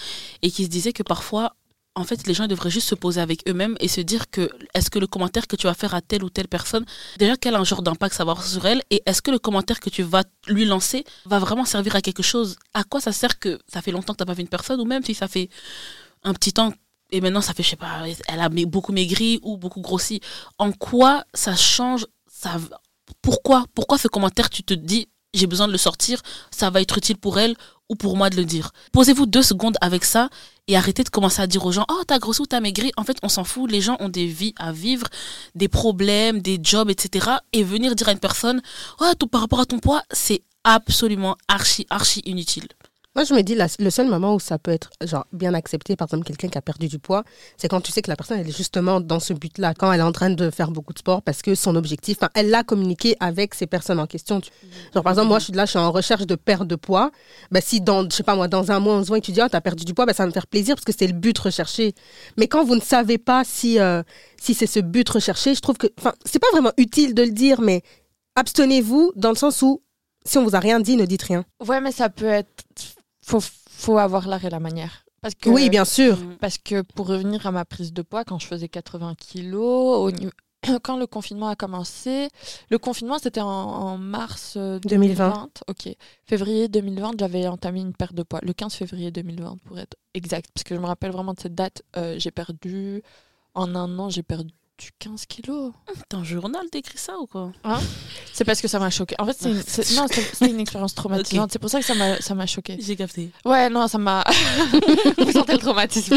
et 0.42 0.50
qui 0.50 0.64
se 0.64 0.68
disait 0.68 0.92
que 0.92 1.02
parfois, 1.02 1.54
en 1.94 2.04
fait, 2.04 2.26
les 2.26 2.34
gens 2.34 2.46
devraient 2.46 2.70
juste 2.70 2.88
se 2.88 2.94
poser 2.94 3.20
avec 3.20 3.46
eux-mêmes 3.48 3.76
et 3.80 3.88
se 3.88 4.00
dire 4.00 4.30
que 4.30 4.50
est-ce 4.74 4.88
que 4.90 4.98
le 4.98 5.06
commentaire 5.06 5.46
que 5.46 5.56
tu 5.56 5.66
vas 5.66 5.74
faire 5.74 5.94
à 5.94 6.00
telle 6.00 6.24
ou 6.24 6.30
telle 6.30 6.48
personne, 6.48 6.86
déjà, 7.18 7.36
quel 7.36 7.62
genre 7.64 7.82
d'impact 7.82 8.14
ça 8.14 8.24
va 8.24 8.32
avoir 8.32 8.46
sur 8.46 8.64
elle 8.64 8.82
et 8.90 9.02
est-ce 9.04 9.20
que 9.20 9.30
le 9.30 9.38
commentaire 9.38 9.78
que 9.78 9.90
tu 9.90 10.02
vas 10.02 10.24
lui 10.46 10.64
lancer 10.64 11.04
va 11.26 11.38
vraiment 11.38 11.64
servir 11.64 11.94
à 11.94 12.00
quelque 12.00 12.22
chose? 12.22 12.56
À 12.72 12.84
quoi 12.84 13.00
ça 13.00 13.12
sert 13.12 13.38
que 13.38 13.58
ça 13.66 13.82
fait 13.82 13.90
longtemps 13.90 14.14
que 14.14 14.18
tu 14.18 14.22
n'as 14.22 14.26
pas 14.26 14.34
vu 14.34 14.42
une 14.42 14.48
personne 14.48 14.80
ou 14.80 14.84
même 14.84 15.04
si 15.04 15.14
ça 15.14 15.28
fait 15.28 15.50
un 16.22 16.32
petit 16.32 16.52
temps 16.52 16.72
et 17.10 17.20
maintenant 17.20 17.42
ça 17.42 17.52
fait, 17.52 17.62
je 17.62 17.68
sais 17.70 17.76
pas, 17.76 18.04
elle 18.26 18.40
a 18.40 18.48
beaucoup 18.48 18.92
maigri 18.92 19.38
ou 19.42 19.58
beaucoup 19.58 19.82
grossi. 19.82 20.20
En 20.58 20.72
quoi 20.72 21.24
ça 21.34 21.54
change 21.54 22.06
ça, 22.26 22.58
pourquoi, 23.20 23.66
pourquoi 23.74 23.98
ce 23.98 24.08
commentaire, 24.08 24.48
tu 24.48 24.62
te 24.62 24.72
dis, 24.72 25.08
j'ai 25.34 25.46
besoin 25.46 25.66
de 25.66 25.72
le 25.72 25.78
sortir, 25.78 26.22
ça 26.50 26.70
va 26.70 26.80
être 26.80 26.96
utile 26.98 27.18
pour 27.18 27.38
elle 27.38 27.54
ou 27.92 27.94
pour 27.94 28.16
moi 28.16 28.30
de 28.30 28.36
le 28.36 28.46
dire. 28.46 28.72
Posez-vous 28.92 29.26
deux 29.26 29.42
secondes 29.42 29.76
avec 29.82 30.04
ça 30.04 30.30
et 30.66 30.76
arrêtez 30.76 31.04
de 31.04 31.10
commencer 31.10 31.42
à 31.42 31.46
dire 31.46 31.64
aux 31.66 31.72
gens, 31.72 31.84
oh, 31.90 32.02
t'as 32.06 32.18
grossi 32.18 32.40
ou 32.40 32.46
t'as 32.46 32.60
maigri. 32.60 32.90
En 32.96 33.04
fait, 33.04 33.18
on 33.22 33.28
s'en 33.28 33.44
fout. 33.44 33.70
Les 33.70 33.82
gens 33.82 33.98
ont 34.00 34.08
des 34.08 34.26
vies 34.26 34.54
à 34.58 34.72
vivre, 34.72 35.06
des 35.54 35.68
problèmes, 35.68 36.40
des 36.40 36.58
jobs, 36.62 36.88
etc. 36.88 37.32
Et 37.52 37.62
venir 37.62 37.94
dire 37.94 38.08
à 38.08 38.12
une 38.12 38.18
personne, 38.18 38.62
oh, 39.00 39.12
tout 39.18 39.26
par 39.26 39.42
rapport 39.42 39.60
à 39.60 39.66
ton 39.66 39.78
poids, 39.78 40.02
c'est 40.10 40.42
absolument 40.64 41.36
archi, 41.48 41.86
archi 41.90 42.22
inutile. 42.24 42.68
Moi, 43.14 43.24
je 43.24 43.34
me 43.34 43.42
dis, 43.42 43.54
la- 43.54 43.66
le 43.78 43.90
seul 43.90 44.08
moment 44.08 44.34
où 44.34 44.40
ça 44.40 44.58
peut 44.58 44.70
être 44.70 44.88
genre, 45.04 45.26
bien 45.34 45.52
accepté, 45.52 45.96
par 45.96 46.08
exemple, 46.08 46.24
quelqu'un 46.24 46.48
qui 46.48 46.56
a 46.56 46.62
perdu 46.62 46.88
du 46.88 46.98
poids, 46.98 47.24
c'est 47.58 47.68
quand 47.68 47.82
tu 47.82 47.92
sais 47.92 48.00
que 48.00 48.08
la 48.08 48.16
personne, 48.16 48.38
elle 48.40 48.48
est 48.48 48.56
justement 48.56 49.02
dans 49.02 49.20
ce 49.20 49.34
but-là, 49.34 49.74
quand 49.74 49.92
elle 49.92 50.00
est 50.00 50.02
en 50.04 50.12
train 50.12 50.30
de 50.30 50.48
faire 50.48 50.70
beaucoup 50.70 50.94
de 50.94 50.98
sport, 50.98 51.20
parce 51.20 51.42
que 51.42 51.54
son 51.54 51.76
objectif, 51.76 52.16
elle 52.34 52.48
l'a 52.48 52.64
communiqué 52.64 53.14
avec 53.20 53.52
ces 53.54 53.66
personnes 53.66 54.00
en 54.00 54.06
question. 54.06 54.40
Tu- 54.40 54.50
Genre, 54.94 55.02
par 55.02 55.12
exemple, 55.12 55.28
moi, 55.28 55.38
je 55.40 55.44
suis 55.44 55.52
là, 55.52 55.66
je 55.66 55.70
suis 55.70 55.78
en 55.78 55.92
recherche 55.92 56.26
de 56.26 56.34
perte 56.36 56.66
de 56.66 56.74
poids. 56.74 57.10
Ben, 57.50 57.60
si 57.62 57.82
dans, 57.82 58.08
je 58.08 58.16
sais 58.16 58.22
pas 58.22 58.34
moi, 58.34 58.48
dans 58.48 58.72
un 58.72 58.80
mois, 58.80 58.94
on 58.94 59.02
se 59.02 59.08
voit 59.08 59.18
et 59.18 59.20
tu 59.20 59.32
dis, 59.32 59.42
oh, 59.42 59.48
t'as 59.50 59.60
perdu 59.60 59.84
du 59.84 59.92
poids, 59.92 60.06
ben, 60.06 60.14
ça 60.14 60.22
va 60.22 60.28
me 60.28 60.32
faire 60.32 60.46
plaisir 60.46 60.74
parce 60.74 60.86
que 60.86 60.92
c'est 60.98 61.06
le 61.06 61.12
but 61.12 61.38
recherché. 61.38 61.94
Mais 62.38 62.48
quand 62.48 62.64
vous 62.64 62.76
ne 62.76 62.80
savez 62.80 63.18
pas 63.18 63.42
si, 63.44 63.78
euh, 63.78 64.02
si 64.40 64.54
c'est 64.54 64.66
ce 64.66 64.80
but 64.80 65.06
recherché, 65.10 65.54
je 65.54 65.60
trouve 65.60 65.76
que, 65.76 65.88
enfin, 65.98 66.14
c'est 66.24 66.38
pas 66.38 66.48
vraiment 66.52 66.72
utile 66.78 67.12
de 67.12 67.24
le 67.24 67.32
dire, 67.32 67.60
mais 67.60 67.82
abstenez-vous 68.36 69.12
dans 69.16 69.30
le 69.30 69.36
sens 69.36 69.60
où, 69.60 69.82
si 70.24 70.38
on 70.38 70.44
vous 70.44 70.56
a 70.56 70.60
rien 70.60 70.80
dit, 70.80 70.96
ne 70.96 71.04
dites 71.04 71.24
rien. 71.24 71.44
Ouais, 71.66 71.82
mais 71.82 71.92
ça 71.92 72.08
peut 72.08 72.24
être. 72.24 72.48
Faut, 73.24 73.40
faut 73.40 73.98
avoir 73.98 74.28
l'art 74.28 74.44
et 74.44 74.50
la 74.50 74.60
manière. 74.60 75.04
Parce 75.20 75.34
que, 75.34 75.48
Oui, 75.50 75.70
bien 75.70 75.84
sûr. 75.84 76.18
Parce 76.40 76.58
que 76.58 76.82
pour 76.82 77.06
revenir 77.06 77.46
à 77.46 77.52
ma 77.52 77.64
prise 77.64 77.92
de 77.92 78.02
poids, 78.02 78.24
quand 78.24 78.38
je 78.40 78.46
faisais 78.46 78.68
80 78.68 79.14
kilos, 79.16 79.98
au 79.98 80.10
niveau- 80.10 80.32
quand 80.82 80.96
le 80.96 81.06
confinement 81.06 81.48
a 81.48 81.56
commencé, 81.56 82.28
le 82.70 82.78
confinement 82.78 83.18
c'était 83.20 83.40
en, 83.40 83.46
en 83.48 83.98
mars 83.98 84.54
euh, 84.56 84.78
2020. 84.80 85.28
2020. 85.30 85.48
Ok. 85.68 85.94
Février 86.24 86.68
2020, 86.68 87.12
j'avais 87.18 87.46
entamé 87.46 87.80
une 87.80 87.92
perte 87.92 88.14
de 88.14 88.22
poids. 88.24 88.40
Le 88.42 88.52
15 88.52 88.74
février 88.74 89.10
2020 89.12 89.58
pour 89.64 89.78
être 89.78 89.96
exact. 90.14 90.50
Parce 90.54 90.64
que 90.64 90.74
je 90.74 90.80
me 90.80 90.86
rappelle 90.86 91.12
vraiment 91.12 91.34
de 91.34 91.40
cette 91.40 91.54
date. 91.54 91.82
euh, 91.96 92.16
j'ai 92.18 92.30
perdu, 92.32 93.02
en 93.54 93.74
un 93.76 93.98
an, 93.98 94.08
j'ai 94.08 94.22
perdu 94.24 94.52
15 94.98 95.26
kilos. 95.26 95.72
Un 96.12 96.24
journal, 96.24 96.62
t'écris 96.70 96.98
ça 96.98 97.18
ou 97.18 97.26
quoi 97.26 97.52
C'est 98.32 98.44
parce 98.44 98.60
que 98.60 98.68
ça 98.68 98.78
m'a 98.78 98.90
choqué. 98.90 99.14
En 99.18 99.26
fait, 99.26 99.36
c'est 99.38 99.50
une, 99.50 99.62
c'est- 99.62 100.46
une 100.50 100.58
expérience 100.60 100.94
traumatisante. 100.94 101.52
C'est 101.52 101.58
pour 101.58 101.70
ça 101.70 101.78
que 101.78 101.84
ça 101.86 101.94
m'a 101.94 102.20
ça 102.20 102.34
m'a 102.34 102.46
choqué. 102.46 102.76
J'ai 102.80 102.96
capté. 102.96 103.30
Ouais, 103.44 103.68
non, 103.70 103.86
ça 103.86 103.98
m'a. 103.98 104.24
Vous 105.18 105.32
sentez 105.32 105.52
le 105.52 105.58
traumatisme. 105.58 106.16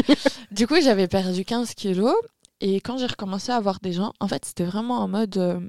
Du 0.51 0.67
coup, 0.67 0.75
j'avais 0.81 1.07
perdu 1.07 1.45
15 1.45 1.73
kilos. 1.75 2.15
Et 2.61 2.79
quand 2.81 2.97
j'ai 2.97 3.05
recommencé 3.05 3.51
à 3.51 3.59
voir 3.59 3.79
des 3.81 3.91
gens, 3.93 4.13
en 4.19 4.27
fait, 4.27 4.45
c'était 4.45 4.63
vraiment 4.63 4.99
en 4.99 5.07
mode. 5.07 5.37
euh, 5.37 5.59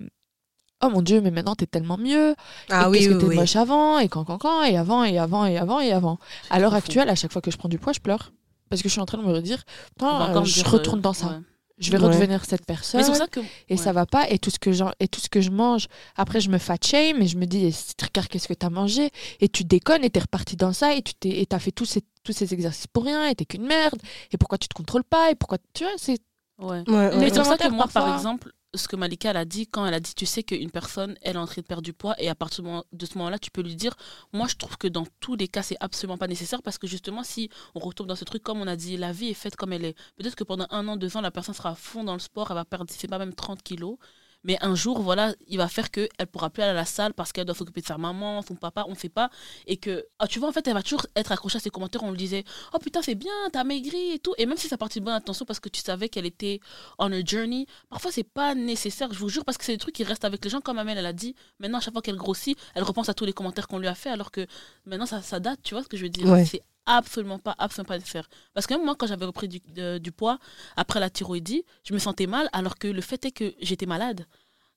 Oh 0.84 0.90
mon 0.90 1.00
dieu, 1.00 1.20
mais 1.22 1.30
maintenant 1.30 1.54
t'es 1.54 1.66
tellement 1.66 1.96
mieux. 1.96 2.34
Ah 2.70 2.84
et 2.84 2.88
oui, 2.90 2.98
qu'est-ce 2.98 3.08
oui, 3.08 3.14
que 3.16 3.20
t'es 3.22 3.26
oui. 3.28 3.36
moche 3.36 3.56
avant, 3.56 3.98
et 3.98 4.08
quand, 4.10 4.24
quand, 4.24 4.36
quand, 4.38 4.62
et 4.62 4.76
avant, 4.76 5.04
et 5.04 5.18
avant, 5.18 5.46
et 5.46 5.56
avant, 5.56 5.80
et 5.80 5.90
avant. 5.90 6.18
À 6.50 6.58
l'heure 6.60 6.74
actuelle, 6.74 7.08
à 7.08 7.14
chaque 7.14 7.32
fois 7.32 7.40
que 7.40 7.50
je 7.50 7.56
prends 7.56 7.70
du 7.70 7.78
poids, 7.78 7.94
je 7.94 8.00
pleure. 8.00 8.32
Parce 8.68 8.82
que 8.82 8.88
je 8.88 8.92
suis 8.92 9.00
en 9.00 9.06
train 9.06 9.16
de 9.18 9.22
me 9.24 9.32
redire, 9.32 9.62
euh, 10.02 10.44
je 10.44 10.64
retourne 10.64 10.98
euh, 10.98 11.02
dans 11.02 11.12
ça. 11.14 11.26
ouais. 11.28 11.40
Je 11.78 11.90
vais 11.90 11.98
Ouais. 11.98 12.04
redevenir 12.06 12.44
cette 12.44 12.64
personne 12.64 13.00
Mais 13.00 13.04
c'est 13.04 13.10
pour 13.10 13.18
ça 13.18 13.26
que. 13.26 13.40
et 13.40 13.44
ouais. 13.70 13.76
ça 13.76 13.92
va 13.92 14.06
pas 14.06 14.28
et 14.30 14.38
tout 14.38 14.50
ce 14.50 14.58
que 14.58 14.72
j'en- 14.72 14.92
et 15.00 15.08
tout 15.08 15.20
ce 15.20 15.28
que 15.28 15.40
je 15.40 15.50
mange 15.50 15.86
après 16.16 16.40
je 16.40 16.48
me 16.48 16.58
fat 16.58 16.76
shame 16.82 17.20
et 17.22 17.26
je 17.26 17.36
me 17.36 17.44
dis 17.46 17.66
eh, 17.66 18.02
regarde 18.04 18.28
qu'est-ce 18.28 18.48
que 18.48 18.54
t'as 18.54 18.70
mangé? 18.70 19.10
Et 19.40 19.48
tu 19.48 19.64
déconnes 19.64 20.02
et 20.04 20.10
t'es 20.10 20.20
reparti 20.20 20.56
dans 20.56 20.72
ça 20.72 20.94
et 20.94 21.02
tu 21.02 21.14
t'es 21.14 21.40
et 21.40 21.46
t'as 21.46 21.58
fait 21.58 21.72
tous 21.72 21.84
ces 21.84 22.02
tous 22.24 22.32
ces 22.32 22.52
exercices 22.54 22.86
pour 22.88 23.04
rien 23.04 23.28
et 23.28 23.34
t'es 23.34 23.44
qu'une 23.44 23.66
merde 23.66 24.00
et 24.32 24.36
pourquoi 24.38 24.58
tu 24.58 24.68
te 24.68 24.74
contrôles 24.74 25.04
pas 25.04 25.30
et 25.30 25.34
pourquoi 25.34 25.58
tu 25.74 25.84
vois 25.84 25.92
c'est 25.96 26.18
Ouais. 26.58 26.82
Ouais, 26.88 26.94
ouais. 26.94 27.10
Mais 27.18 27.24
Les 27.26 27.28
c'est 27.34 27.40
pour 27.40 27.44
ça 27.44 27.58
que 27.58 27.68
moi, 27.68 27.86
par 27.92 28.14
exemple, 28.16 28.50
ce 28.76 28.88
que 28.88 28.96
Malika 28.96 29.30
elle 29.30 29.36
a 29.36 29.44
dit, 29.44 29.66
quand 29.66 29.86
elle 29.86 29.94
a 29.94 30.00
dit, 30.00 30.14
tu 30.14 30.26
sais 30.26 30.42
qu'une 30.42 30.70
personne, 30.70 31.16
elle 31.22 31.36
est 31.36 31.38
en 31.38 31.46
train 31.46 31.62
de 31.62 31.66
perdre 31.66 31.82
du 31.82 31.92
poids, 31.92 32.14
et 32.18 32.28
à 32.28 32.34
partir 32.34 32.64
de 32.92 33.06
ce 33.06 33.18
moment-là, 33.18 33.38
tu 33.38 33.50
peux 33.50 33.62
lui 33.62 33.76
dire, 33.76 33.94
moi, 34.32 34.46
je 34.48 34.56
trouve 34.56 34.76
que 34.78 34.88
dans 34.88 35.06
tous 35.20 35.36
les 35.36 35.48
cas, 35.48 35.62
c'est 35.62 35.76
absolument 35.80 36.18
pas 36.18 36.28
nécessaire, 36.28 36.62
parce 36.62 36.78
que 36.78 36.86
justement, 36.86 37.22
si 37.22 37.50
on 37.74 37.80
retombe 37.80 38.06
dans 38.06 38.16
ce 38.16 38.24
truc, 38.24 38.42
comme 38.42 38.60
on 38.60 38.66
a 38.66 38.76
dit, 38.76 38.96
la 38.96 39.12
vie 39.12 39.28
est 39.28 39.34
faite 39.34 39.56
comme 39.56 39.72
elle 39.72 39.84
est. 39.84 39.96
Peut-être 40.16 40.36
que 40.36 40.44
pendant 40.44 40.66
un 40.70 40.86
an, 40.88 40.96
deux 40.96 41.16
ans, 41.16 41.20
la 41.20 41.30
personne 41.30 41.54
sera 41.54 41.70
à 41.70 41.74
fond 41.74 42.04
dans 42.04 42.14
le 42.14 42.20
sport, 42.20 42.50
elle 42.50 42.56
va 42.56 42.64
perdre, 42.64 42.86
c'est 42.90 43.08
pas 43.08 43.18
même 43.18 43.34
30 43.34 43.62
kilos. 43.62 43.98
Mais 44.46 44.56
un 44.60 44.76
jour, 44.76 45.00
voilà, 45.02 45.34
il 45.48 45.58
va 45.58 45.66
faire 45.66 45.90
qu'elle 45.90 46.08
pourra 46.30 46.50
plus 46.50 46.62
aller 46.62 46.70
à 46.70 46.74
la 46.74 46.84
salle 46.84 47.12
parce 47.14 47.32
qu'elle 47.32 47.44
doit 47.46 47.54
s'occuper 47.54 47.80
de 47.80 47.86
sa 47.86 47.98
maman, 47.98 48.42
son 48.42 48.54
papa, 48.54 48.84
on 48.86 48.94
sait 48.94 49.08
pas. 49.08 49.28
Et 49.66 49.76
que, 49.76 50.06
ah, 50.20 50.28
tu 50.28 50.38
vois, 50.38 50.48
en 50.48 50.52
fait, 50.52 50.66
elle 50.68 50.74
va 50.74 50.82
toujours 50.82 51.04
être 51.16 51.32
accrochée 51.32 51.56
à 51.56 51.60
ses 51.60 51.70
commentaires. 51.70 52.04
On 52.04 52.12
lui 52.12 52.18
disait, 52.18 52.44
oh 52.72 52.78
putain, 52.78 53.02
c'est 53.02 53.16
bien, 53.16 53.32
t'as 53.52 53.64
maigri 53.64 54.12
et 54.12 54.18
tout. 54.20 54.34
Et 54.38 54.46
même 54.46 54.56
si 54.56 54.68
ça 54.68 54.78
partit 54.78 55.00
de 55.00 55.04
bonne 55.04 55.14
intention 55.14 55.44
parce 55.44 55.58
que 55.58 55.68
tu 55.68 55.80
savais 55.80 56.08
qu'elle 56.08 56.26
était 56.26 56.60
on 56.98 57.10
a 57.10 57.24
journey, 57.24 57.66
parfois 57.90 58.12
c'est 58.12 58.22
pas 58.22 58.54
nécessaire, 58.54 59.12
je 59.12 59.18
vous 59.18 59.28
jure, 59.28 59.44
parce 59.44 59.58
que 59.58 59.64
c'est 59.64 59.72
des 59.72 59.78
trucs 59.78 59.96
qui 59.96 60.04
restent 60.04 60.24
avec 60.24 60.44
les 60.44 60.50
gens. 60.50 60.60
Comme 60.60 60.78
Amel, 60.78 60.96
elle 60.96 61.06
a 61.06 61.12
dit, 61.12 61.34
maintenant, 61.58 61.78
à 61.78 61.80
chaque 61.80 61.92
fois 61.92 62.02
qu'elle 62.02 62.16
grossit, 62.16 62.56
elle 62.76 62.84
repense 62.84 63.08
à 63.08 63.14
tous 63.14 63.24
les 63.24 63.32
commentaires 63.32 63.66
qu'on 63.66 63.80
lui 63.80 63.88
a 63.88 63.96
fait, 63.96 64.10
alors 64.10 64.30
que 64.30 64.46
maintenant, 64.84 65.06
ça, 65.06 65.22
ça 65.22 65.40
date, 65.40 65.58
tu 65.64 65.74
vois 65.74 65.82
ce 65.82 65.88
que 65.88 65.96
je 65.96 66.04
veux 66.04 66.08
dire? 66.08 66.28
Ouais. 66.28 66.44
C'est 66.44 66.62
absolument 66.86 67.38
pas, 67.38 67.54
absolument 67.58 67.88
pas 67.88 67.98
nécessaire. 67.98 68.28
Parce 68.54 68.66
que 68.66 68.74
même 68.74 68.84
moi, 68.84 68.94
quand 68.96 69.06
j'avais 69.06 69.26
repris 69.26 69.48
du, 69.48 70.12
poids 70.12 70.38
après 70.76 71.00
la 71.00 71.10
thyroïdie, 71.10 71.64
je 71.84 71.92
me 71.92 71.98
sentais 71.98 72.26
mal, 72.26 72.48
alors 72.52 72.78
que 72.78 72.88
le 72.88 73.00
fait 73.00 73.24
est 73.26 73.32
que 73.32 73.54
j'étais 73.60 73.86
malade. 73.86 74.26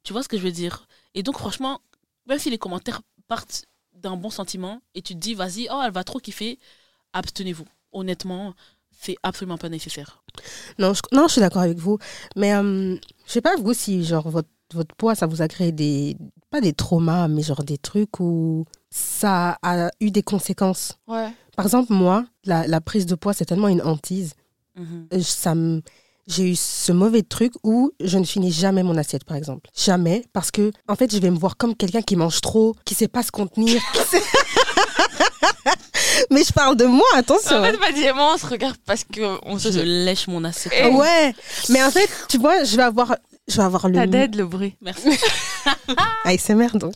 Tu 0.03 0.13
vois 0.13 0.23
ce 0.23 0.27
que 0.27 0.37
je 0.37 0.43
veux 0.43 0.51
dire? 0.51 0.87
Et 1.13 1.23
donc, 1.23 1.37
franchement, 1.37 1.81
même 2.25 2.39
si 2.39 2.49
les 2.49 2.57
commentaires 2.57 3.01
partent 3.27 3.65
d'un 3.93 4.15
bon 4.15 4.29
sentiment 4.29 4.81
et 4.95 5.01
tu 5.01 5.13
te 5.13 5.19
dis, 5.19 5.33
vas-y, 5.33 5.67
oh, 5.71 5.81
elle 5.83 5.91
va 5.91 6.03
trop 6.03 6.19
kiffer, 6.19 6.59
abstenez-vous. 7.13 7.65
Honnêtement, 7.91 8.53
c'est 8.91 9.17
absolument 9.23 9.57
pas 9.57 9.69
nécessaire. 9.69 10.23
Non, 10.77 10.93
je, 10.93 11.01
non, 11.11 11.27
je 11.27 11.33
suis 11.33 11.41
d'accord 11.41 11.61
avec 11.61 11.77
vous. 11.77 11.97
Mais 12.35 12.53
euh, 12.53 12.95
je 13.25 13.31
sais 13.31 13.41
pas, 13.41 13.55
vous, 13.55 13.73
si 13.73 14.03
genre 14.03 14.29
votre, 14.29 14.49
votre 14.73 14.95
poids, 14.95 15.15
ça 15.15 15.25
vous 15.25 15.41
a 15.41 15.47
créé 15.47 15.71
des. 15.71 16.17
Pas 16.49 16.61
des 16.61 16.73
traumas, 16.73 17.27
mais 17.27 17.43
genre 17.43 17.63
des 17.63 17.77
trucs 17.77 18.19
où 18.19 18.65
ça 18.89 19.57
a 19.61 19.89
eu 19.99 20.11
des 20.11 20.23
conséquences. 20.23 20.97
ouais 21.07 21.29
Par 21.55 21.65
exemple, 21.65 21.93
moi, 21.93 22.25
la, 22.45 22.65
la 22.67 22.81
prise 22.81 23.05
de 23.05 23.15
poids, 23.15 23.33
c'est 23.33 23.45
tellement 23.45 23.67
une 23.67 23.81
hantise. 23.81 24.33
Mhm. 24.75 25.07
Euh, 25.13 25.21
Ça 25.21 25.55
me- 25.55 25.81
J'ai 26.27 26.51
eu 26.51 26.55
ce 26.55 26.91
mauvais 26.91 27.23
truc 27.23 27.53
où 27.63 27.91
je 27.99 28.17
ne 28.19 28.23
finis 28.23 28.51
jamais 28.51 28.83
mon 28.83 28.95
assiette, 28.97 29.23
par 29.25 29.35
exemple. 29.35 29.69
Jamais, 29.75 30.23
parce 30.31 30.51
que, 30.51 30.71
en 30.87 30.95
fait, 30.95 31.11
je 31.13 31.19
vais 31.19 31.31
me 31.31 31.37
voir 31.37 31.57
comme 31.57 31.75
quelqu'un 31.75 32.03
qui 32.03 32.15
mange 32.15 32.39
trop, 32.41 32.75
qui 32.85 32.93
sait 32.93 33.07
pas 33.07 33.23
se 33.23 33.31
contenir. 33.31 33.81
qui 33.93 34.01
sait- 34.03 34.23
mais 36.31 36.43
je 36.43 36.53
parle 36.53 36.75
de 36.75 36.85
moi, 36.85 37.05
attention. 37.15 37.57
en 37.57 37.63
fait 37.63 37.77
Maddy 37.77 38.01
et 38.03 38.13
moi 38.13 38.33
on 38.35 38.37
se 38.37 38.45
regarde 38.45 38.77
parce 38.85 39.03
que 39.03 39.37
on 39.43 39.57
se 39.57 39.71
Je 39.71 39.79
lèche 39.79 40.27
mon 40.27 40.43
assiette. 40.43 40.93
Ouais, 40.93 41.33
mais 41.69 41.83
en 41.83 41.91
fait, 41.91 42.09
tu 42.29 42.37
vois, 42.37 42.63
je 42.63 42.75
vais 42.75 42.83
avoir, 42.83 43.15
je 43.47 43.57
vais 43.57 43.63
avoir 43.63 43.87
le. 43.87 43.95
t'as 43.95 44.07
d'aide 44.07 44.35
le 44.35 44.45
bruit 44.45 44.75
Merci. 44.81 45.09
ASMR 46.25 46.77
donc. 46.77 46.93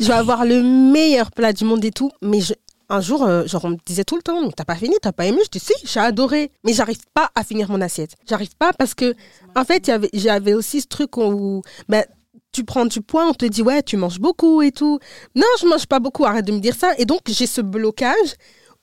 Je 0.00 0.06
vais 0.06 0.14
avoir 0.14 0.44
le 0.44 0.62
meilleur 0.62 1.30
plat 1.30 1.52
du 1.52 1.64
monde 1.64 1.84
et 1.84 1.90
tout, 1.90 2.10
mais 2.22 2.40
un 2.88 3.00
jour, 3.00 3.24
euh, 3.24 3.46
genre, 3.46 3.64
on 3.64 3.70
me 3.70 3.76
disait 3.84 4.04
tout 4.04 4.16
le 4.16 4.22
temps, 4.22 4.50
t'as 4.50 4.64
pas 4.64 4.76
fini, 4.76 4.94
t'as 5.02 5.12
pas 5.12 5.26
aimé 5.26 5.38
Je 5.44 5.50
dis 5.50 5.58
si, 5.58 5.72
j'ai 5.84 6.00
adoré, 6.00 6.52
mais 6.64 6.72
j'arrive 6.72 7.00
pas 7.14 7.30
à 7.34 7.42
finir 7.42 7.70
mon 7.70 7.80
assiette. 7.80 8.14
J'arrive 8.28 8.54
pas 8.58 8.72
parce 8.72 8.94
que, 8.94 9.14
en 9.54 9.64
fait, 9.64 9.90
j'avais 10.12 10.54
aussi 10.54 10.80
ce 10.80 10.86
truc 10.86 11.16
où, 11.16 11.62
ben, 11.88 12.04
tu 12.52 12.64
prends 12.64 12.86
du 12.86 13.00
poids, 13.00 13.26
on 13.26 13.34
te 13.34 13.44
dit 13.44 13.62
ouais, 13.62 13.82
tu 13.82 13.96
manges 13.96 14.20
beaucoup 14.20 14.62
et 14.62 14.70
tout. 14.70 14.98
Non, 15.34 15.46
je 15.60 15.66
mange 15.66 15.86
pas 15.86 15.98
beaucoup, 15.98 16.24
arrête 16.24 16.46
de 16.46 16.52
me 16.52 16.60
dire 16.60 16.74
ça. 16.74 16.92
Et 16.98 17.04
donc, 17.04 17.20
j'ai 17.26 17.46
ce 17.46 17.60
blocage 17.60 18.34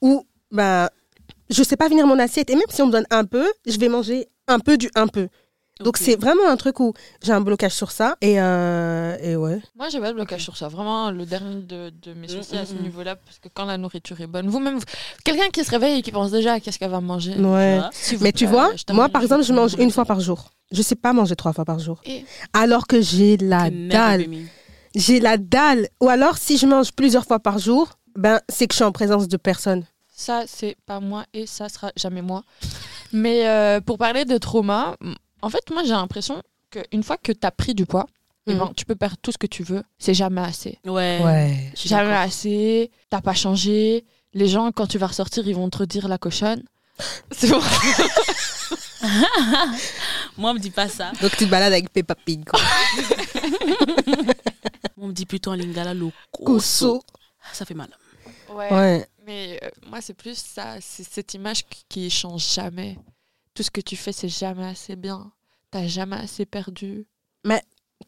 où, 0.01 0.25
ben, 0.51 0.89
je 1.49 1.63
sais 1.63 1.77
pas 1.77 1.87
finir 1.87 2.05
mon 2.05 2.19
assiette. 2.19 2.49
Et 2.49 2.55
même 2.55 2.63
si 2.69 2.81
on 2.81 2.87
me 2.87 2.91
donne 2.91 3.07
un 3.09 3.25
peu, 3.25 3.51
je 3.65 3.77
vais 3.77 3.89
manger 3.89 4.27
un 4.47 4.59
peu 4.59 4.77
du 4.77 4.89
un 4.95 5.07
peu. 5.07 5.27
Donc, 5.79 5.97
c'est 5.97 6.15
vraiment 6.15 6.47
un 6.47 6.55
truc 6.55 6.79
où 6.79 6.93
j'ai 7.23 7.31
un 7.31 7.41
blocage 7.41 7.71
sur 7.73 7.91
ça. 7.91 8.15
Et, 8.21 8.39
euh, 8.39 9.17
et 9.21 9.35
ouais. 9.35 9.59
Moi, 9.75 9.89
j'ai 9.89 9.99
pas 9.99 10.09
de 10.09 10.13
blocage 10.13 10.43
sur 10.43 10.55
ça. 10.55 10.67
Vraiment, 10.67 11.09
le 11.11 11.25
dernier 11.25 11.61
de, 11.63 11.91
de 12.01 12.13
mes 12.13 12.27
soucis 12.27 12.55
à 12.57 12.65
ce 12.65 12.73
Mm, 12.73 12.75
mm, 12.75 12.79
mm. 12.79 12.83
niveau-là, 12.83 13.15
parce 13.15 13.39
que 13.39 13.47
quand 13.53 13.65
la 13.65 13.77
nourriture 13.77 14.19
est 14.21 14.27
bonne, 14.27 14.47
vous-même, 14.49 14.75
vous- 14.77 14.85
quelqu'un 15.25 15.49
qui 15.49 15.63
se 15.63 15.71
réveille 15.71 15.99
et 15.99 16.01
qui 16.03 16.11
pense 16.11 16.31
déjà 16.31 16.53
à 16.53 16.59
qu'est-ce 16.59 16.77
qu'elle 16.79 16.91
va 16.91 17.01
manger. 17.01 17.35
Ouais. 17.35 17.79
vous 18.11 18.17
Mais 18.23 18.31
tu 18.31 18.45
vois, 18.45 18.71
t'amène 18.85 18.95
moi, 18.97 19.09
par 19.09 19.21
le 19.21 19.25
exemple, 19.25 19.43
je 19.43 19.53
mange 19.53 19.73
une 19.79 19.89
fois 19.91 20.05
par 20.05 20.19
jour. 20.19 20.51
Je 20.71 20.81
sais 20.81 20.95
pas 20.95 21.11
manger 21.11 21.35
trois 21.35 21.53
fois 21.53 21.65
par 21.65 21.79
jour. 21.79 22.01
Et 22.05 22.23
Alors 22.53 22.87
que 22.87 23.01
j'ai 23.01 23.37
la 23.37 23.69
dalle. 23.69 24.25
J'ai 24.95 25.19
la 25.19 25.37
dalle. 25.37 25.87
Ou 26.01 26.09
alors, 26.09 26.37
si 26.37 26.57
je 26.57 26.67
mange 26.67 26.91
plusieurs 26.91 27.25
fois 27.25 27.39
par 27.39 27.57
jour, 27.57 27.89
ben, 28.15 28.39
c'est 28.47 28.67
que 28.67 28.73
je 28.73 28.77
suis 28.77 28.85
en 28.85 28.91
présence 28.91 29.27
de 29.27 29.37
personnes. 29.37 29.85
ça, 30.15 30.43
c'est 30.47 30.77
pas 30.85 30.99
moi 30.99 31.25
et 31.33 31.47
ça 31.47 31.67
sera 31.67 31.91
jamais 31.95 32.21
moi. 32.21 32.43
Mais 33.11 33.47
euh, 33.47 33.81
pour 33.81 33.97
parler 33.97 34.25
de 34.25 34.37
trauma, 34.37 34.95
en 35.43 35.49
fait, 35.49 35.69
moi, 35.71 35.83
j'ai 35.83 35.89
l'impression 35.91 36.41
qu'une 36.71 37.03
fois 37.03 37.17
que 37.17 37.31
tu 37.31 37.45
as 37.45 37.51
pris 37.51 37.75
du 37.75 37.85
poids, 37.85 38.07
eh 38.47 38.53
Mhm. 38.53 38.59
ben, 38.59 38.73
tu 38.75 38.85
peux 38.85 38.95
perdre 38.95 39.17
tout 39.21 39.31
ce 39.31 39.37
que 39.37 39.45
tu 39.47 39.61
veux. 39.63 39.83
C'est 39.99 40.13
jamais 40.15 40.41
assez. 40.41 40.79
Ouais. 40.85 41.71
Jamais 41.75 42.15
assez. 42.15 42.89
T'as 43.09 43.21
pas 43.21 43.33
changé. 43.35 44.03
Les 44.33 44.47
gens, 44.47 44.71
quand 44.71 44.87
tu 44.87 44.97
vas 44.97 45.07
ressortir, 45.07 45.47
ils 45.47 45.55
vont 45.55 45.69
te 45.69 45.77
redire 45.77 46.07
la 46.07 46.17
cochonne. 46.17 46.63
C'est 47.31 47.49
bon. 47.49 47.61
Moi, 50.37 50.51
on 50.51 50.53
me 50.55 50.59
dit 50.59 50.71
pas 50.71 50.87
ça. 50.87 51.11
Donc, 51.21 51.31
tu 51.31 51.45
te 51.45 51.49
balades 51.49 51.73
avec 51.73 51.91
Peppa 51.91 52.15
Pig. 52.15 52.43
quoi. 52.45 52.59
On 54.97 55.07
me 55.07 55.13
dit 55.13 55.25
plutôt 55.25 55.51
en 55.51 55.55
lingala 55.55 55.93
le 55.93 56.09
Cosso. 56.31 57.01
Ça 57.51 57.65
fait 57.65 57.73
mal. 57.73 57.89
Ouais. 58.53 59.05
Mais 59.25 59.59
euh, 59.63 59.69
moi, 59.89 59.99
c'est 60.01 60.13
plus 60.13 60.37
ça, 60.37 60.75
c'est 60.81 61.03
cette 61.03 61.33
image 61.33 61.63
qui, 61.69 61.83
qui 61.89 62.09
change 62.09 62.53
jamais. 62.53 62.97
Tout 63.53 63.63
ce 63.63 63.71
que 63.71 63.81
tu 63.81 63.95
fais, 63.95 64.11
c'est 64.11 64.29
jamais 64.29 64.65
assez 64.65 64.95
bien. 64.95 65.31
T'as 65.71 65.87
jamais 65.87 66.17
assez 66.17 66.45
perdu. 66.45 67.05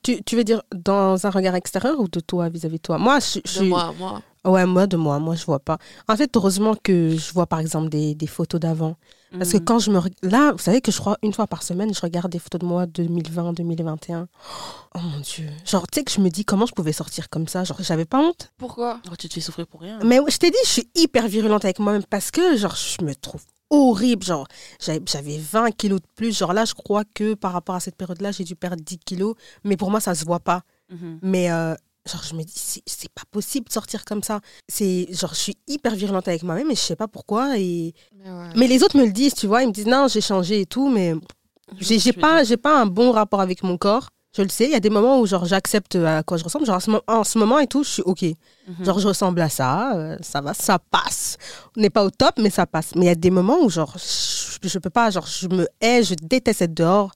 Tu, 0.04 0.22
tu 0.24 0.36
veux 0.36 0.44
dire 0.44 0.62
dans 0.76 1.26
un 1.26 1.30
regard 1.30 1.56
extérieur 1.56 2.00
ou 2.00 2.08
de 2.08 2.20
toi 2.20 2.50
vis-à-vis 2.50 2.78
de 2.78 2.82
toi? 2.82 2.98
Moi, 2.98 3.20
je, 3.20 3.40
je 3.46 3.62
De 3.62 3.66
moi, 3.70 3.94
moi. 3.98 4.22
Ouais, 4.44 4.66
moi, 4.66 4.86
de 4.88 4.98
moi. 4.98 5.20
Moi, 5.20 5.36
je 5.36 5.46
vois 5.46 5.60
pas. 5.60 5.78
En 6.10 6.16
fait, 6.18 6.36
heureusement 6.36 6.76
que 6.76 7.16
je 7.16 7.34
vois, 7.34 7.48
par 7.48 7.60
exemple, 7.60 7.90
des, 7.90 8.14
des 8.14 8.28
photos 8.28 8.60
d'avant. 8.60 8.98
Parce 9.32 9.52
que 9.52 9.58
Mhm. 9.58 9.64
quand 9.66 9.80
je 9.80 9.92
me. 9.92 10.00
Là, 10.22 10.52
vous 10.52 10.58
savez 10.60 10.82
que 10.82 10.92
je 10.92 11.00
crois 11.00 11.18
une 11.24 11.34
fois 11.34 11.48
par 11.48 11.64
semaine, 11.64 11.94
je 11.94 12.02
regarde 12.02 12.32
des 12.32 12.40
photos 12.40 12.60
de 12.60 12.66
moi 12.66 12.86
2020, 12.88 13.54
2021. 13.54 14.28
Oh 14.96 15.00
mon 15.00 15.20
Dieu. 15.22 15.48
Genre, 15.66 15.88
tu 15.88 16.00
sais 16.00 16.04
que 16.04 16.12
je 16.12 16.20
me 16.20 16.30
dis 16.30 16.46
comment 16.46 16.66
je 16.66 16.74
pouvais 16.74 16.94
sortir 16.94 17.30
comme 17.30 17.48
ça? 17.48 17.64
Genre, 17.64 17.78
j'avais 17.82 18.06
pas 18.06 18.20
honte. 18.20 18.52
Pourquoi? 18.58 19.00
Oh, 19.10 19.16
tu 19.18 19.28
te 19.30 19.34
fais 19.34 19.42
souffrir 19.42 19.66
pour 19.66 19.80
rien. 19.82 20.00
Mais 20.04 20.20
je 20.28 20.38
t'ai 20.38 20.52
dit, 20.52 20.58
je 20.66 20.70
suis 20.70 20.90
hyper 20.96 21.28
virulente 21.28 21.64
avec 21.66 21.80
moi-même 21.80 22.04
parce 22.10 22.32
que, 22.32 22.58
genre, 22.58 22.76
je 22.76 23.04
me 23.04 23.16
trouve 23.16 23.42
horrible. 23.70 24.24
Genre, 24.24 24.48
j'avais 24.80 25.02
j'avais 25.06 25.38
20 25.38 25.72
kilos 25.72 26.02
de 26.02 26.08
plus. 26.16 26.38
Genre, 26.38 26.54
là, 26.54 26.66
je 26.66 26.74
crois 26.74 27.04
que 27.14 27.34
par 27.34 27.54
rapport 27.54 27.76
à 27.76 27.80
cette 27.80 27.96
période-là, 27.96 28.32
j'ai 28.32 28.44
dû 28.44 28.56
perdre 28.56 28.82
10 28.84 29.00
kilos. 29.00 29.36
Mais 29.64 29.78
pour 29.78 29.92
moi, 29.92 30.00
ça 30.00 30.16
se 30.16 30.26
voit 30.26 30.40
pas. 30.40 30.62
Mhm. 30.90 31.20
Mais, 31.22 31.52
euh, 31.52 31.74
genre, 32.06 32.24
je 32.24 32.36
me 32.36 32.44
dis, 32.44 32.54
c'est 32.56 32.84
c'est 32.86 33.12
pas 33.12 33.24
possible 33.32 33.68
de 33.68 33.74
sortir 33.74 34.06
comme 34.06 34.24
ça. 34.24 34.42
C'est, 34.68 35.08
genre, 35.12 35.34
je 35.34 35.40
suis 35.40 35.58
hyper 35.68 35.96
virulente 35.96 36.28
avec 36.28 36.44
moi-même 36.44 36.72
et 36.72 36.76
je 36.76 36.82
sais 36.82 36.96
pas 36.96 37.08
pourquoi. 37.08 37.58
Et... 37.58 37.94
mais, 38.14 38.32
ouais. 38.32 38.50
Mais 38.56 38.68
les 38.68 38.84
autres 38.84 38.98
me 38.98 39.06
le 39.06 39.12
disent, 39.12 39.34
tu 39.34 39.48
vois. 39.48 39.64
Ils 39.64 39.68
me 39.68 39.74
disent, 39.74 39.88
non, 39.88 40.08
j'ai 40.08 40.22
changé 40.22 40.62
et 40.62 40.66
tout. 40.66 40.90
Mais 40.90 41.14
j'ai 41.80 42.14
pas, 42.14 42.44
j'ai 42.44 42.58
pas 42.58 42.80
un 42.80 42.86
bon 42.86 43.12
rapport 43.12 43.42
avec 43.42 43.64
mon 43.64 43.78
corps. 43.78 44.10
Je 44.38 44.42
le 44.42 44.50
sais, 44.50 44.66
il 44.66 44.72
y 44.72 44.76
a 44.76 44.80
des 44.82 44.90
moments 44.90 45.20
où 45.22 45.26
genre 45.26 45.46
j'accepte 45.46 45.96
à 45.96 46.22
quoi 46.24 46.36
je 46.38 46.44
ressemble. 46.44 46.66
Genre 46.66 46.76
en 46.76 46.80
ce, 46.82 46.92
mo- 46.92 47.02
en 47.08 47.24
ce 47.24 47.38
moment 47.38 47.58
et 47.60 47.68
tout, 47.68 47.84
je 47.84 47.90
suis 47.90 48.02
ok. 48.02 48.24
Mhm. 48.24 48.84
Genre 48.86 49.00
je 49.00 49.08
ressemble 49.08 49.40
à 49.42 49.48
ça, 49.50 49.96
euh, 49.96 50.18
ça 50.22 50.42
va, 50.42 50.54
ça 50.54 50.78
passe. 50.78 51.38
On 51.78 51.82
n'est 51.82 51.90
pas 51.90 52.04
au 52.04 52.10
top, 52.10 52.36
mais 52.40 52.50
ça 52.50 52.66
passe. 52.66 52.96
Mais 52.96 53.06
il 53.06 53.08
y 53.08 53.12
a 53.12 53.16
des 53.16 53.32
moments 53.32 53.60
où 53.62 53.70
genre 53.70 53.94
je, 53.98 54.68
je 54.68 54.80
peux 54.80 54.90
pas, 54.90 55.10
genre 55.10 55.26
je 55.28 55.48
me 55.48 55.68
hais, 55.80 56.04
je 56.04 56.16
déteste 56.22 56.62
être 56.64 56.74
dehors. 56.74 57.12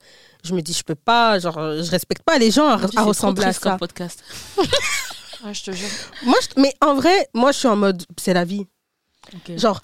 Je 0.45 0.53
me 0.53 0.62
dis 0.62 0.71
je 0.71 0.84
peux 0.84 0.95
pas, 0.95 1.38
genre 1.39 1.55
je 1.84 1.91
respecte 1.91 2.23
pas 2.23 2.38
les 2.38 2.51
gens 2.51 2.69
à, 2.69 2.77
trop 2.88 3.05
ressembler 3.08 3.43
à 3.43 3.53
comme 3.53 3.71
ça. 3.73 3.77
podcast. 3.77 4.23
Ouais, 5.45 5.53
je 5.53 5.63
te 5.63 5.71
jure. 5.71 5.88
Moi, 6.25 6.36
je- 6.41 6.62
mais 6.62 6.73
en 6.82 6.95
vrai, 6.95 7.29
moi 7.34 7.53
je 7.53 7.60
suis 7.60 7.67
en 7.69 7.77
mode 7.77 8.03
c'est 8.17 8.34
la 8.34 8.43
vie. 8.43 8.65
Ok. 9.34 9.58
Genre 9.58 9.79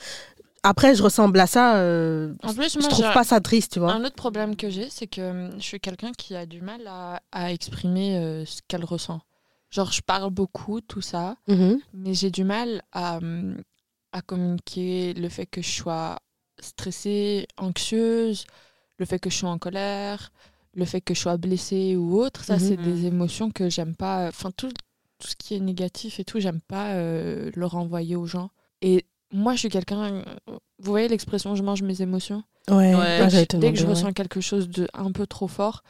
après 0.66 0.96
je 0.96 1.04
ressemble 1.04 1.40
à 1.40 1.48
ça, 1.48 1.78
euh, 1.78 2.34
En 2.44 2.54
plus, 2.54 2.74
je 2.74 2.88
trouve 2.90 3.12
pas 3.14 3.24
ça 3.24 3.40
triste, 3.40 3.74
tu 3.74 3.80
vois. 3.80 3.94
un 3.94 4.04
autre 4.04 4.16
problème 4.16 4.56
que 4.56 4.70
j'ai, 4.70 4.90
c'est 4.90 5.08
que 5.08 5.22
hum, 5.22 5.52
je 5.58 5.64
suis 5.64 5.80
quelqu'un 5.80 6.12
qui 6.12 6.36
a 6.36 6.46
du 6.46 6.62
mal 6.62 6.82
à, 6.88 7.22
à 7.32 7.52
exprimer 7.52 8.18
euh, 8.18 8.46
ce 8.46 8.62
qu'elle 8.68 8.84
ressent. 8.86 9.22
Genre, 9.72 9.92
je 9.92 10.02
parle 10.02 10.30
beaucoup, 10.32 10.82
tout 10.82 11.02
ça, 11.02 11.36
Mhm. 11.48 11.80
mais 11.94 12.14
j'ai 12.14 12.32
du 12.32 12.44
mal 12.44 12.82
à, 12.92 13.18
hum, 13.18 13.58
à 14.12 14.22
communiquer 14.22 15.14
le 15.14 15.30
fait 15.30 15.46
que 15.46 15.62
je 15.62 15.70
sois 15.72 16.20
stressée, 16.60 17.48
anxieuse, 17.58 18.46
le 18.98 19.06
fait 19.06 19.20
que 19.20 19.30
je 19.30 19.36
sois 19.38 19.50
en 19.50 19.58
colère, 19.58 20.32
le 20.74 20.86
fait 20.86 21.02
que 21.02 21.14
je 21.14 21.20
sois 21.20 21.38
blessée 21.38 21.96
ou 21.96 22.20
autre. 22.22 22.44
Ça, 22.44 22.54
Mhm. 22.56 22.60
c'est 22.60 22.78
des 22.78 23.06
émotions 23.06 23.52
que 23.52 23.70
j'aime 23.70 23.96
pas. 23.96 24.28
Enfin, 24.30 24.52
tout, 24.56 24.70
tout 25.20 25.28
ce 25.28 25.36
qui 25.36 25.56
est 25.56 25.60
négatif 25.60 26.20
et 26.20 26.26
tout, 26.26 26.40
j'aime 26.40 26.62
pas 26.62 26.94
euh, 26.94 27.52
le 27.54 27.66
renvoyer 27.66 28.16
aux 28.16 28.26
gens. 28.26 28.50
Et 28.82 29.06
moi, 29.36 29.54
je 29.54 29.60
suis 29.60 29.70
quelqu'un. 29.70 30.24
Vous 30.48 30.92
voyez 30.92 31.08
l'expression 31.08 31.56
je 31.56 31.64
mange 31.64 31.82
mes 31.82 32.02
émotions? 32.02 32.44
Ouais, 32.70 32.96
Ouais. 32.96 33.20
ah, 33.22 33.30
j'allais 33.30 33.46
te 33.46 33.58
Dès 33.58 33.72
que 33.72 33.78
je 33.80 33.86
ressens 33.86 34.12
quelque 34.14 34.42
chose 34.42 34.70
de 34.70 34.88
un 34.94 35.12
peu 35.12 35.28
trop 35.28 35.48
fort, 35.48 35.84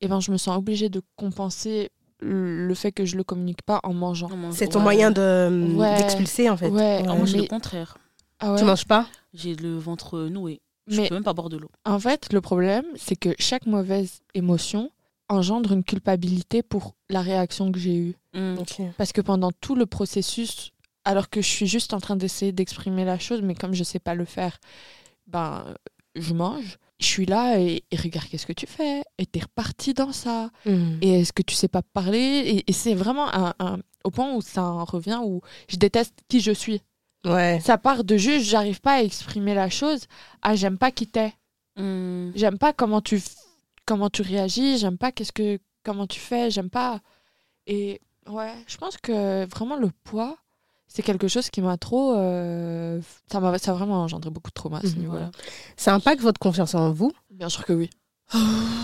et 0.00 0.08
ben, 0.08 0.20
je 0.20 0.30
me 0.30 0.36
sens 0.36 0.56
obligée 0.56 0.88
de 0.88 1.02
compenser 1.16 1.90
le 2.20 2.72
fait 2.74 2.92
que 2.92 3.04
je 3.04 3.16
le 3.16 3.24
communique 3.24 3.62
pas 3.62 3.80
en 3.82 3.92
mangeant. 3.92 4.30
C'est 4.52 4.68
ton 4.68 4.78
ouais. 4.78 4.82
moyen 4.84 5.10
de 5.10 5.74
Ouais. 5.76 5.96
d'expulser 5.98 6.48
en 6.48 6.56
fait. 6.56 6.68
Ouais. 6.70 7.02
Ah, 7.06 7.14
moi, 7.14 7.26
Mais- 7.32 7.38
le 7.38 7.46
contraire. 7.48 7.98
Ah 8.38 8.52
ouais 8.52 8.58
Tu 8.58 8.64
manges 8.64 8.86
pas? 8.86 9.06
J'ai 9.34 9.54
le 9.56 9.76
ventre 9.78 10.20
noué. 10.28 10.60
Je 10.88 11.00
Mais 11.00 11.08
peux 11.08 11.14
même 11.14 11.22
pas 11.24 11.32
boire 11.32 11.48
de 11.48 11.56
l'eau. 11.56 11.70
en 11.84 11.98
fait, 12.00 12.32
le 12.32 12.40
problème, 12.40 12.84
c'est 12.96 13.14
que 13.16 13.30
chaque 13.38 13.66
mauvaise 13.66 14.20
émotion 14.34 14.90
engendre 15.28 15.72
une 15.72 15.84
culpabilité 15.84 16.62
pour 16.62 16.94
la 17.08 17.22
réaction 17.22 17.70
que 17.72 17.78
j'ai 17.78 17.94
eue. 17.96 18.16
Mm. 18.34 18.58
Ok. 18.58 18.82
Parce 18.98 19.12
que 19.12 19.20
pendant 19.20 19.50
tout 19.60 19.74
le 19.76 19.86
processus, 19.86 20.72
alors 21.04 21.28
que 21.30 21.40
je 21.40 21.48
suis 21.48 21.66
juste 21.66 21.92
en 21.94 22.00
train 22.00 22.16
d'essayer 22.16 22.52
d'exprimer 22.52 23.04
la 23.04 23.18
chose, 23.18 23.42
mais 23.42 23.54
comme 23.54 23.74
je 23.74 23.84
sais 23.84 23.98
pas 23.98 24.14
le 24.14 24.24
faire, 24.24 24.58
ben, 25.26 25.74
je 26.14 26.32
mange. 26.34 26.78
Je 27.00 27.06
suis 27.06 27.26
là 27.26 27.58
et, 27.58 27.82
et 27.90 27.96
regarde 27.96 28.28
qu'est-ce 28.28 28.46
que 28.46 28.52
tu 28.52 28.66
fais? 28.66 29.02
Et 29.18 29.26
t'es 29.26 29.40
reparti 29.40 29.92
dans 29.92 30.12
ça. 30.12 30.50
Mhm. 30.66 30.98
Et 31.02 31.20
est-ce 31.20 31.32
que 31.32 31.42
tu 31.42 31.54
sais 31.54 31.66
pas 31.68 31.82
parler? 31.82 32.18
Et, 32.18 32.64
et 32.70 32.72
c'est 32.72 32.94
vraiment 32.94 33.28
un, 33.34 33.54
un- 33.58 33.78
au 34.04 34.10
point 34.10 34.32
où 34.34 34.40
ça 34.40 34.62
en 34.62 34.84
revient, 34.84 35.18
où 35.24 35.40
je 35.68 35.76
déteste 35.76 36.14
qui 36.28 36.40
je 36.40 36.52
suis. 36.52 36.80
Ouais. 37.24 37.58
Ça 37.60 37.76
part 37.78 38.04
de 38.04 38.16
juste, 38.16 38.46
j'arrive 38.46 38.80
pas 38.80 38.94
à 38.94 39.02
exprimer 39.02 39.54
la 39.54 39.68
chose. 39.70 40.06
Ah, 40.42 40.54
j'aime 40.54 40.78
pas 40.78 40.90
qui 40.92 41.06
t'es. 41.08 41.32
Mm. 41.76 42.30
J'aime 42.36 42.58
pas 42.58 42.72
comment 42.72 43.00
tu, 43.00 43.20
comment 43.86 44.10
tu 44.10 44.22
réagis. 44.22 44.78
J'aime 44.78 44.98
pas 44.98 45.10
qu'est-ce 45.10 45.32
que, 45.32 45.58
comment 45.82 46.06
tu 46.06 46.20
fais. 46.20 46.50
J'aime 46.52 46.70
pas. 46.70 47.00
Et 47.66 48.00
ouais, 48.28 48.52
je 48.68 48.76
pense 48.76 48.96
que 48.96 49.44
vraiment 49.46 49.76
le 49.76 49.90
poids, 50.04 50.36
c'est 50.94 51.02
quelque 51.02 51.28
chose 51.28 51.48
qui 51.50 51.60
m'a 51.62 51.76
trop. 51.78 52.14
euh, 52.16 53.00
ça 53.30 53.40
m'a 53.40 53.58
ça 53.58 53.70
a 53.70 53.74
vraiment 53.74 54.02
engendré 54.02 54.30
beaucoup 54.30 54.50
de 54.50 54.54
trauma 54.54 54.78
à 54.78 54.82
ce 54.82 54.88
Mhm. 54.94 54.98
niveau-là. 55.00 55.30
Ça 55.76 55.94
impacte 55.94 56.20
votre 56.22 56.38
confiance 56.40 56.74
en 56.74 56.92
vous 56.92 57.12
Bien 57.30 57.48
sûr 57.48 57.64
que 57.64 57.72
oui. 57.72 57.90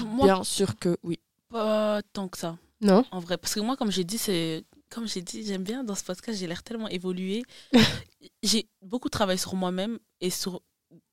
Moi, 0.07 0.25
Bien 0.27 0.44
sûr 0.44 0.77
que 0.77 0.97
oui. 1.03 1.18
pas 1.51 2.01
tant 2.12 2.29
que 2.29 2.38
ça. 2.38 2.57
Non 2.81 3.05
En 3.11 3.21
vrai, 3.21 3.37
parce 3.38 3.55
que 3.55 3.61
moi, 3.61 3.77
comme 3.77 3.90
j'ai 3.90 4.05
dit, 4.05 4.18
c'est 4.18 4.64
comme 4.90 5.07
j'ai 5.07 5.21
dit, 5.21 5.44
j'aime 5.44 5.64
bien 5.64 5.85
dans 5.85 5.94
ce 5.94 6.03
podcast, 6.05 6.38
j'ai 6.38 6.47
l'air 6.47 6.62
tellement 6.62 6.88
évolué. 6.88 7.44
j'ai 8.42 8.68
beaucoup 8.83 9.09
travaillé 9.11 9.37
sur 9.38 9.55
moi-même 9.55 9.99
et 10.21 10.31
sur 10.31 10.62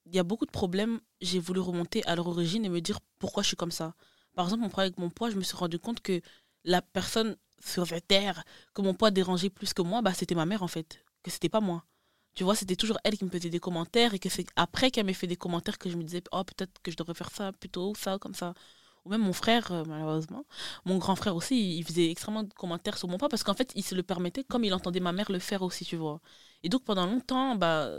il 0.05 0.15
y 0.15 0.19
a 0.19 0.23
beaucoup 0.23 0.45
de 0.45 0.51
problèmes. 0.51 0.99
J'ai 1.21 1.39
voulu 1.39 1.59
remonter 1.59 2.05
à 2.05 2.15
leur 2.15 2.27
origine 2.27 2.63
et 2.65 2.69
me 2.69 2.79
dire 2.79 2.99
pourquoi 3.19 3.43
je 3.43 3.47
suis 3.47 3.57
comme 3.57 3.71
ça. 3.71 3.93
Par 4.35 4.45
exemple, 4.45 4.63
mon 4.63 4.69
problème 4.69 4.87
avec 4.91 4.99
mon 4.99 5.09
poids, 5.09 5.29
je 5.29 5.35
me 5.35 5.41
suis 5.43 5.57
rendu 5.57 5.79
compte 5.79 5.99
que 6.01 6.21
la 6.63 6.81
personne 6.81 7.35
sur 7.63 7.87
cette 7.87 8.07
terre 8.07 8.43
que 8.73 8.81
mon 8.81 8.93
poids 8.93 9.11
dérangeait 9.11 9.49
plus 9.49 9.73
que 9.73 9.81
moi, 9.81 10.01
bah, 10.01 10.13
c'était 10.13 10.35
ma 10.35 10.45
mère 10.45 10.63
en 10.63 10.67
fait, 10.67 11.03
que 11.23 11.31
c'était 11.31 11.49
pas 11.49 11.61
moi. 11.61 11.85
Tu 12.35 12.43
vois, 12.43 12.55
c'était 12.55 12.75
toujours 12.75 12.97
elle 13.03 13.17
qui 13.17 13.25
me 13.25 13.29
faisait 13.29 13.49
des 13.49 13.59
commentaires 13.59 14.13
et 14.13 14.19
que 14.19 14.29
c'est 14.29 14.45
après 14.55 14.91
qu'elle 14.91 15.05
m'ait 15.05 15.13
fait 15.13 15.27
des 15.27 15.37
commentaires 15.37 15.77
que 15.77 15.89
je 15.89 15.95
me 15.97 16.03
disais, 16.03 16.21
oh, 16.31 16.43
peut-être 16.43 16.81
que 16.83 16.91
je 16.91 16.97
devrais 16.97 17.13
faire 17.13 17.31
ça 17.31 17.51
plutôt, 17.53 17.93
ça, 17.95 18.17
comme 18.19 18.33
ça. 18.35 18.53
Ou 19.05 19.09
même 19.09 19.21
mon 19.21 19.33
frère, 19.33 19.71
euh, 19.71 19.83
malheureusement, 19.87 20.45
mon 20.85 20.97
grand 20.97 21.15
frère 21.15 21.35
aussi, 21.35 21.77
il 21.77 21.83
faisait 21.85 22.09
extrêmement 22.11 22.43
de 22.43 22.53
commentaires 22.53 22.97
sur 22.97 23.07
mon 23.07 23.17
poids 23.17 23.29
parce 23.29 23.43
qu'en 23.43 23.53
fait, 23.53 23.71
il 23.75 23.83
se 23.83 23.95
le 23.95 24.03
permettait 24.03 24.43
comme 24.43 24.63
il 24.65 24.73
entendait 24.73 24.99
ma 24.99 25.11
mère 25.13 25.31
le 25.31 25.39
faire 25.39 25.61
aussi, 25.61 25.85
tu 25.85 25.95
vois. 25.95 26.19
Et 26.63 26.69
donc, 26.69 26.83
pendant 26.83 27.05
longtemps, 27.05 27.55
bah, 27.55 27.89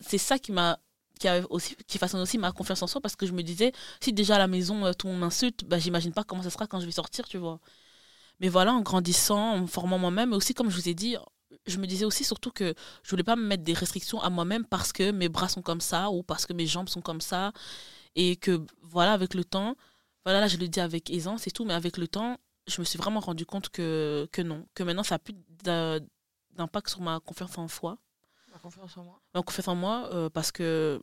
c'est 0.00 0.18
ça 0.18 0.38
qui 0.38 0.52
m'a 0.52 0.78
qui 1.18 1.28
aussi 1.50 1.76
qui 1.86 1.98
façonne 1.98 2.20
aussi 2.22 2.38
ma 2.38 2.52
confiance 2.52 2.82
en 2.82 2.86
soi 2.86 3.00
parce 3.00 3.14
que 3.16 3.26
je 3.26 3.32
me 3.32 3.42
disais 3.42 3.72
si 4.00 4.12
déjà 4.12 4.36
à 4.36 4.38
la 4.38 4.46
maison 4.48 4.86
euh, 4.86 4.92
tout 4.94 5.06
le 5.06 5.12
monde 5.12 5.20
m'insulte 5.20 5.64
bah 5.66 5.78
j'imagine 5.78 6.12
pas 6.12 6.24
comment 6.24 6.42
ça 6.42 6.48
sera 6.50 6.66
quand 6.66 6.80
je 6.80 6.86
vais 6.86 6.92
sortir 6.92 7.28
tu 7.28 7.36
vois 7.38 7.60
mais 8.40 8.48
voilà 8.48 8.72
en 8.72 8.80
grandissant 8.80 9.52
en 9.52 9.60
me 9.60 9.66
formant 9.66 9.98
moi-même 9.98 10.30
mais 10.30 10.36
aussi 10.36 10.54
comme 10.54 10.70
je 10.70 10.76
vous 10.76 10.88
ai 10.88 10.94
dit 10.94 11.16
je 11.66 11.78
me 11.78 11.86
disais 11.86 12.04
aussi 12.04 12.24
surtout 12.24 12.50
que 12.50 12.74
je 13.02 13.10
voulais 13.10 13.22
pas 13.22 13.36
me 13.36 13.44
mettre 13.46 13.64
des 13.64 13.72
restrictions 13.72 14.20
à 14.20 14.30
moi-même 14.30 14.64
parce 14.64 14.92
que 14.92 15.10
mes 15.10 15.28
bras 15.28 15.48
sont 15.48 15.62
comme 15.62 15.80
ça 15.80 16.10
ou 16.10 16.22
parce 16.22 16.46
que 16.46 16.52
mes 16.52 16.66
jambes 16.66 16.88
sont 16.88 17.02
comme 17.02 17.20
ça. 17.20 17.52
Et 18.16 18.36
que 18.36 18.64
voilà 18.82 19.12
avec 19.12 19.34
le 19.34 19.44
temps 19.44 19.76
voilà 20.24 20.40
là 20.40 20.48
je 20.48 20.56
le 20.56 20.66
dis 20.66 20.80
avec 20.80 21.10
aisance 21.10 21.46
et 21.46 21.52
tout 21.52 21.64
mais 21.64 21.74
avec 21.74 21.96
le 21.96 22.08
temps 22.08 22.38
je 22.66 22.80
me 22.80 22.84
suis 22.84 22.98
vraiment 22.98 23.20
rendu 23.20 23.46
compte 23.46 23.68
que 23.68 24.28
que 24.32 24.42
non 24.42 24.66
que 24.74 24.82
maintenant 24.82 25.04
ça 25.04 25.14
a 25.14 25.18
plus 25.20 25.34
d'impact 25.62 26.88
sur 26.88 27.00
ma 27.00 27.20
confiance 27.20 27.56
en 27.56 27.68
soi. 27.68 27.98
Ma 28.52 28.58
confiance 28.58 28.96
en 28.96 29.04
moi. 29.04 29.20
ma 29.32 29.42
confiance 29.42 29.68
en 29.68 29.76
moi 29.76 30.10
euh, 30.12 30.28
parce 30.28 30.50
que 30.50 31.00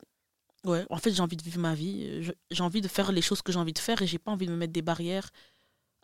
ouais 0.65 0.85
en 0.89 0.97
fait 0.97 1.11
j'ai 1.11 1.21
envie 1.21 1.37
de 1.37 1.43
vivre 1.43 1.59
ma 1.59 1.75
vie. 1.75 2.29
J'ai 2.51 2.63
envie 2.63 2.81
de 2.81 2.89
faire 2.89 3.13
les 3.13 3.21
choses 3.21 3.41
que 3.41 3.53
j'ai 3.53 3.59
envie 3.59 3.73
de 3.73 3.79
faire 3.79 4.01
et 4.01 4.07
j'ai 4.07 4.19
pas 4.19 4.31
envie 4.31 4.47
de 4.47 4.51
me 4.51 4.57
mettre 4.57 4.73
des 4.73 4.81
barrières 4.81 5.29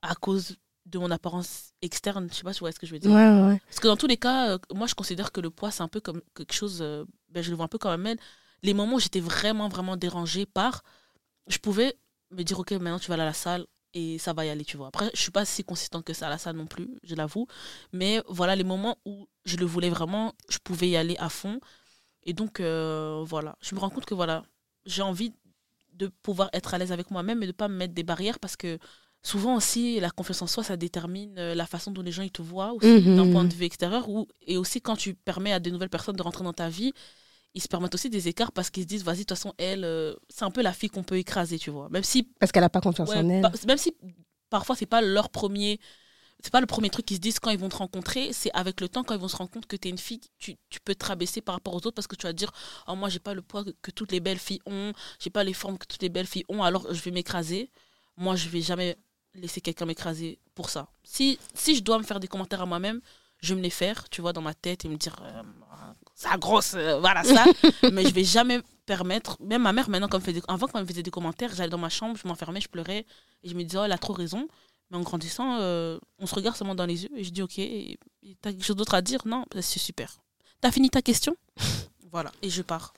à 0.02 0.15
cause 0.15 0.56
de 0.86 1.00
mon 1.00 1.12
apparence 1.12 1.72
externe 1.82 2.28
je 2.30 2.36
sais 2.38 2.43
pas 2.43 2.54
si 2.54 2.60
vous 2.60 2.63
voyez 2.65 2.74
ce 2.74 2.80
que 2.80 2.88
je 2.88 2.91
veux 2.93 3.00
dire 3.00 3.12
Ouais, 3.12 3.15
ouais, 3.30 3.48
ouais. 3.48 3.62
parce 3.67 3.80
que 3.80 3.88
dans 3.88 3.98
tous 3.98 4.08
les 4.08 4.17
cas, 4.17 4.52
euh, 4.52 4.58
moi 4.74 4.88
je 4.88 4.96
considère 4.96 5.32
que 5.32 5.41
le 5.41 5.50
poids 5.50 5.72
c'est 5.72 5.84
un 5.84 5.88
peu 5.88 6.02
comme 6.02 6.22
quelque 6.36 6.54
chose, 6.54 6.80
euh, 6.82 7.06
ben, 7.30 7.41
je 7.43 7.50
le 7.50 7.56
vois 7.56 7.65
un 7.65 7.69
peu 7.69 7.78
comme 7.78 8.06
elle. 8.08 8.17
Les 8.63 8.74
moments 8.74 8.96
où 8.96 9.00
j'étais 9.00 9.19
vraiment 9.19 9.69
vraiment 9.69 9.98
dérangée 9.98 10.46
par, 10.46 10.84
je 11.48 11.58
pouvais 11.58 11.98
me 12.32 12.43
dire 12.43 12.60
ok 12.60 12.72
maintenant 12.74 13.00
tu 13.00 13.08
vas 13.08 13.13
aller 13.15 13.24
à 13.24 13.28
la 13.28 13.34
salle 13.34 13.65
et 13.93 14.17
ça 14.17 14.34
va 14.34 14.46
y 14.46 14.50
aller 14.50 14.65
tu 14.65 14.78
vois. 14.78 14.88
Après 14.88 15.10
je 15.13 15.22
suis 15.22 15.32
pas 15.32 15.46
si 15.46 15.63
consistante 15.63 16.04
que 16.06 16.13
ça 16.13 16.28
à 16.28 16.30
la 16.30 16.38
salle 16.38 16.56
non 16.58 16.65
plus, 16.67 16.89
je 17.04 17.15
l'avoue, 17.15 17.48
mais 17.93 18.22
voilà 18.28 18.56
les 18.56 18.63
moments 18.63 18.98
où 19.06 19.28
je 19.46 19.58
le 19.58 19.65
voulais 19.65 19.89
vraiment, 19.89 20.34
je 20.50 20.58
pouvais 20.58 20.89
y 20.89 20.98
aller 20.98 21.15
à 21.19 21.30
fond 21.30 21.60
et 22.24 22.34
donc 22.34 22.60
euh, 22.60 23.24
voilà, 23.26 23.56
je 23.62 23.76
me 23.76 23.80
rends 23.80 23.89
compte 23.89 24.06
que 24.06 24.13
voilà 24.15 24.43
j'ai 24.86 25.02
envie 25.02 25.34
de 25.93 26.08
pouvoir 26.08 26.50
être 26.54 26.74
à 26.74 26.78
l'aise 26.78 26.91
avec 26.91 27.12
moi-même 27.12 27.43
et 27.43 27.48
de 27.48 27.52
pas 27.52 27.67
me 27.67 27.76
mettre 27.76 27.93
des 27.93 28.04
barrières 28.04 28.39
parce 28.39 28.56
que 28.58 28.80
souvent 29.23 29.55
aussi 29.55 29.99
la 29.99 30.09
confiance 30.12 30.41
en 30.41 30.47
soi 30.47 30.63
ça 30.63 30.77
détermine 30.77 31.38
euh, 31.39 31.55
la 31.55 31.65
façon 31.65 31.91
dont 31.91 32.01
les 32.01 32.12
gens 32.12 32.23
ils 32.23 32.31
te 32.31 32.41
voient 32.41 32.73
aussi 32.73 32.89
Mhm. 32.99 33.15
d'un 33.15 33.27
point 33.27 33.45
de 33.45 33.53
vue 33.53 33.65
extérieur 33.65 34.09
ou 34.09 34.27
et 34.47 34.57
aussi 34.57 34.81
quand 34.81 34.95
tu 34.97 35.13
permets 35.15 35.53
à 35.53 35.59
de 35.59 35.69
nouvelles 35.69 35.89
personnes 35.89 36.15
de 36.15 36.21
rentrer 36.23 36.43
dans 36.43 36.53
ta 36.53 36.69
vie 36.69 36.93
ils 37.55 37.62
se 37.62 37.67
permettent 37.67 37.95
aussi 37.95 38.09
des 38.09 38.27
écarts 38.27 38.51
parce 38.51 38.69
qu'ils 38.69 38.83
se 38.83 38.88
disent 38.88 39.03
vas-y 39.03 39.17
de 39.19 39.21
toute 39.23 39.31
façon 39.38 39.53
elle 39.57 39.86
euh, 39.86 40.13
c'est 40.29 40.43
un 40.45 40.51
peu 40.51 40.62
la 40.62 40.73
fille 40.73 40.89
qu'on 40.89 41.03
peut 41.03 41.17
écraser 41.17 41.59
tu 41.59 41.69
vois 41.71 41.89
même 41.89 42.03
si 42.03 42.29
Parce 42.39 42.51
qu'elle 42.51 42.63
a 42.63 42.69
pas 42.69 42.81
confiance 42.81 43.09
ouais, 43.09 43.17
en 43.17 43.29
elle. 43.29 43.41
pa- 43.41 43.51
même 43.67 43.77
si 43.77 43.95
parfois 44.49 44.75
c'est 44.75 44.86
pas 44.86 45.01
leur 45.01 45.29
premier 45.29 45.79
c'est 46.43 46.51
pas 46.51 46.62
le 46.62 46.67
premier 46.67 46.89
truc 46.89 47.05
qu'ils 47.05 47.17
se 47.17 47.21
disent 47.21 47.39
quand 47.39 47.51
ils 47.51 47.57
vont 47.59 47.69
te 47.69 47.77
rencontrer 47.77 48.33
c'est 48.33 48.51
avec 48.53 48.81
le 48.81 48.89
temps 48.89 49.03
quand 49.03 49.15
ils 49.15 49.19
vont 49.21 49.27
se 49.27 49.36
rendre 49.38 49.51
compte 49.51 49.65
que 49.67 49.75
tu 49.75 49.88
es 49.88 49.91
une 49.91 49.97
fille 49.97 50.21
tu, 50.39 50.55
tu 50.69 50.79
peux 50.81 50.95
te 50.95 51.05
rabaisser 51.05 51.41
par 51.41 51.55
rapport 51.55 51.73
aux 51.73 51.77
autres 51.77 51.91
parce 51.91 52.07
que 52.07 52.15
tu 52.15 52.23
vas 52.27 52.33
te 52.33 52.38
dire 52.38 52.51
oh 52.88 52.95
moi 52.95 53.09
j'ai 53.09 53.19
pas 53.19 53.33
le 53.33 53.41
poids 53.41 53.63
que, 53.63 53.71
que 53.81 53.91
toutes 53.91 54.12
les 54.12 54.19
belles 54.19 54.39
filles 54.39 54.62
ont 54.65 54.93
j'ai 55.19 55.29
pas 55.29 55.43
les 55.43 55.53
formes 55.53 55.77
que 55.77 55.86
toutes 55.88 56.01
les 56.01 56.09
belles 56.09 56.27
filles 56.27 56.45
ont 56.49 56.63
alors 56.63 56.93
je 56.93 57.01
vais 57.01 57.12
m'écraser 57.12 57.71
moi 58.17 58.36
je 58.36 58.49
vais 58.49 58.62
jamais 58.62 58.97
laisser 59.36 59.62
quelqu'un 59.62 59.86
m'écraser 59.86 60.39
pour 60.56 60.69
ça. 60.69 60.88
Si 61.04 61.39
si 61.54 61.76
je 61.76 61.82
dois 61.82 61.98
me 61.98 62.04
faire 62.04 62.19
des 62.19 62.28
commentaires 62.28 62.62
à 62.62 62.65
moi-même 62.65 63.02
je 63.39 63.54
vais 63.54 63.58
me 63.60 63.63
les 63.63 63.69
faire 63.69 64.10
tu 64.10 64.22
vois 64.22 64.34
dans 64.34 64.41
ma 64.41 64.54
tête 64.54 64.86
et 64.86 64.89
me 64.89 64.96
dire 64.96 65.15
euh, 65.22 65.41
ça 66.15 66.38
grosse 66.38 66.74
euh, 66.76 67.00
voilà 67.00 67.24
ça. 67.24 67.46
Mais 67.91 68.06
je 68.06 68.13
vais 68.13 68.24
jamais 68.24 68.62
permettre 68.86 69.38
même 69.41 69.63
ma 69.63 69.74
mère 69.74 69.89
maintenant 69.89 70.08
quand 70.08 70.17
elle 70.17 70.22
me 70.22 70.26
fait 70.26 70.34
des, 70.34 70.41
avant 70.48 70.67
quand 70.67 70.78
elle 70.78 70.86
me 70.86 70.89
faisait 70.89 71.04
des 71.04 71.12
commentaires 71.12 71.54
j'allais 71.56 71.69
dans 71.69 71.78
ma 71.78 71.89
chambre 71.89 72.17
je 72.22 72.28
m'enfermais 72.28 72.62
je 72.62 72.69
pleurais 72.69 73.06
et 73.43 73.50
je 73.50 73.56
me 73.56 73.63
disais 73.63 73.78
oh 73.80 73.84
elle 73.84 73.91
a 73.91 73.98
trop 73.98 74.13
raison. 74.13 74.48
Mais 74.91 74.98
en 74.98 75.02
grandissant 75.02 75.58
euh, 75.60 75.98
on 76.19 76.28
se 76.28 76.36
regarde 76.36 76.56
seulement 76.56 76.76
dans 76.76 76.86
les 76.86 77.04
yeux 77.04 77.10
et 77.17 77.24
je 77.24 77.32
dis 77.32 77.41
ok 77.41 77.60
t'as 78.41 78.52
quelque 78.52 78.63
chose 78.65 78.76
d'autre 78.76 78.93
à 78.93 79.02
dire? 79.02 79.22
Non 79.26 79.46
Bah, 79.54 79.62
c'est 79.62 79.80
super. 79.80 80.19
T'as 80.62 80.72
fini 80.72 80.89
ta 80.89 81.02
question? 81.02 81.36
Voilà 82.12 82.32
et 82.43 82.50
je 82.52 82.62
pars 82.62 82.93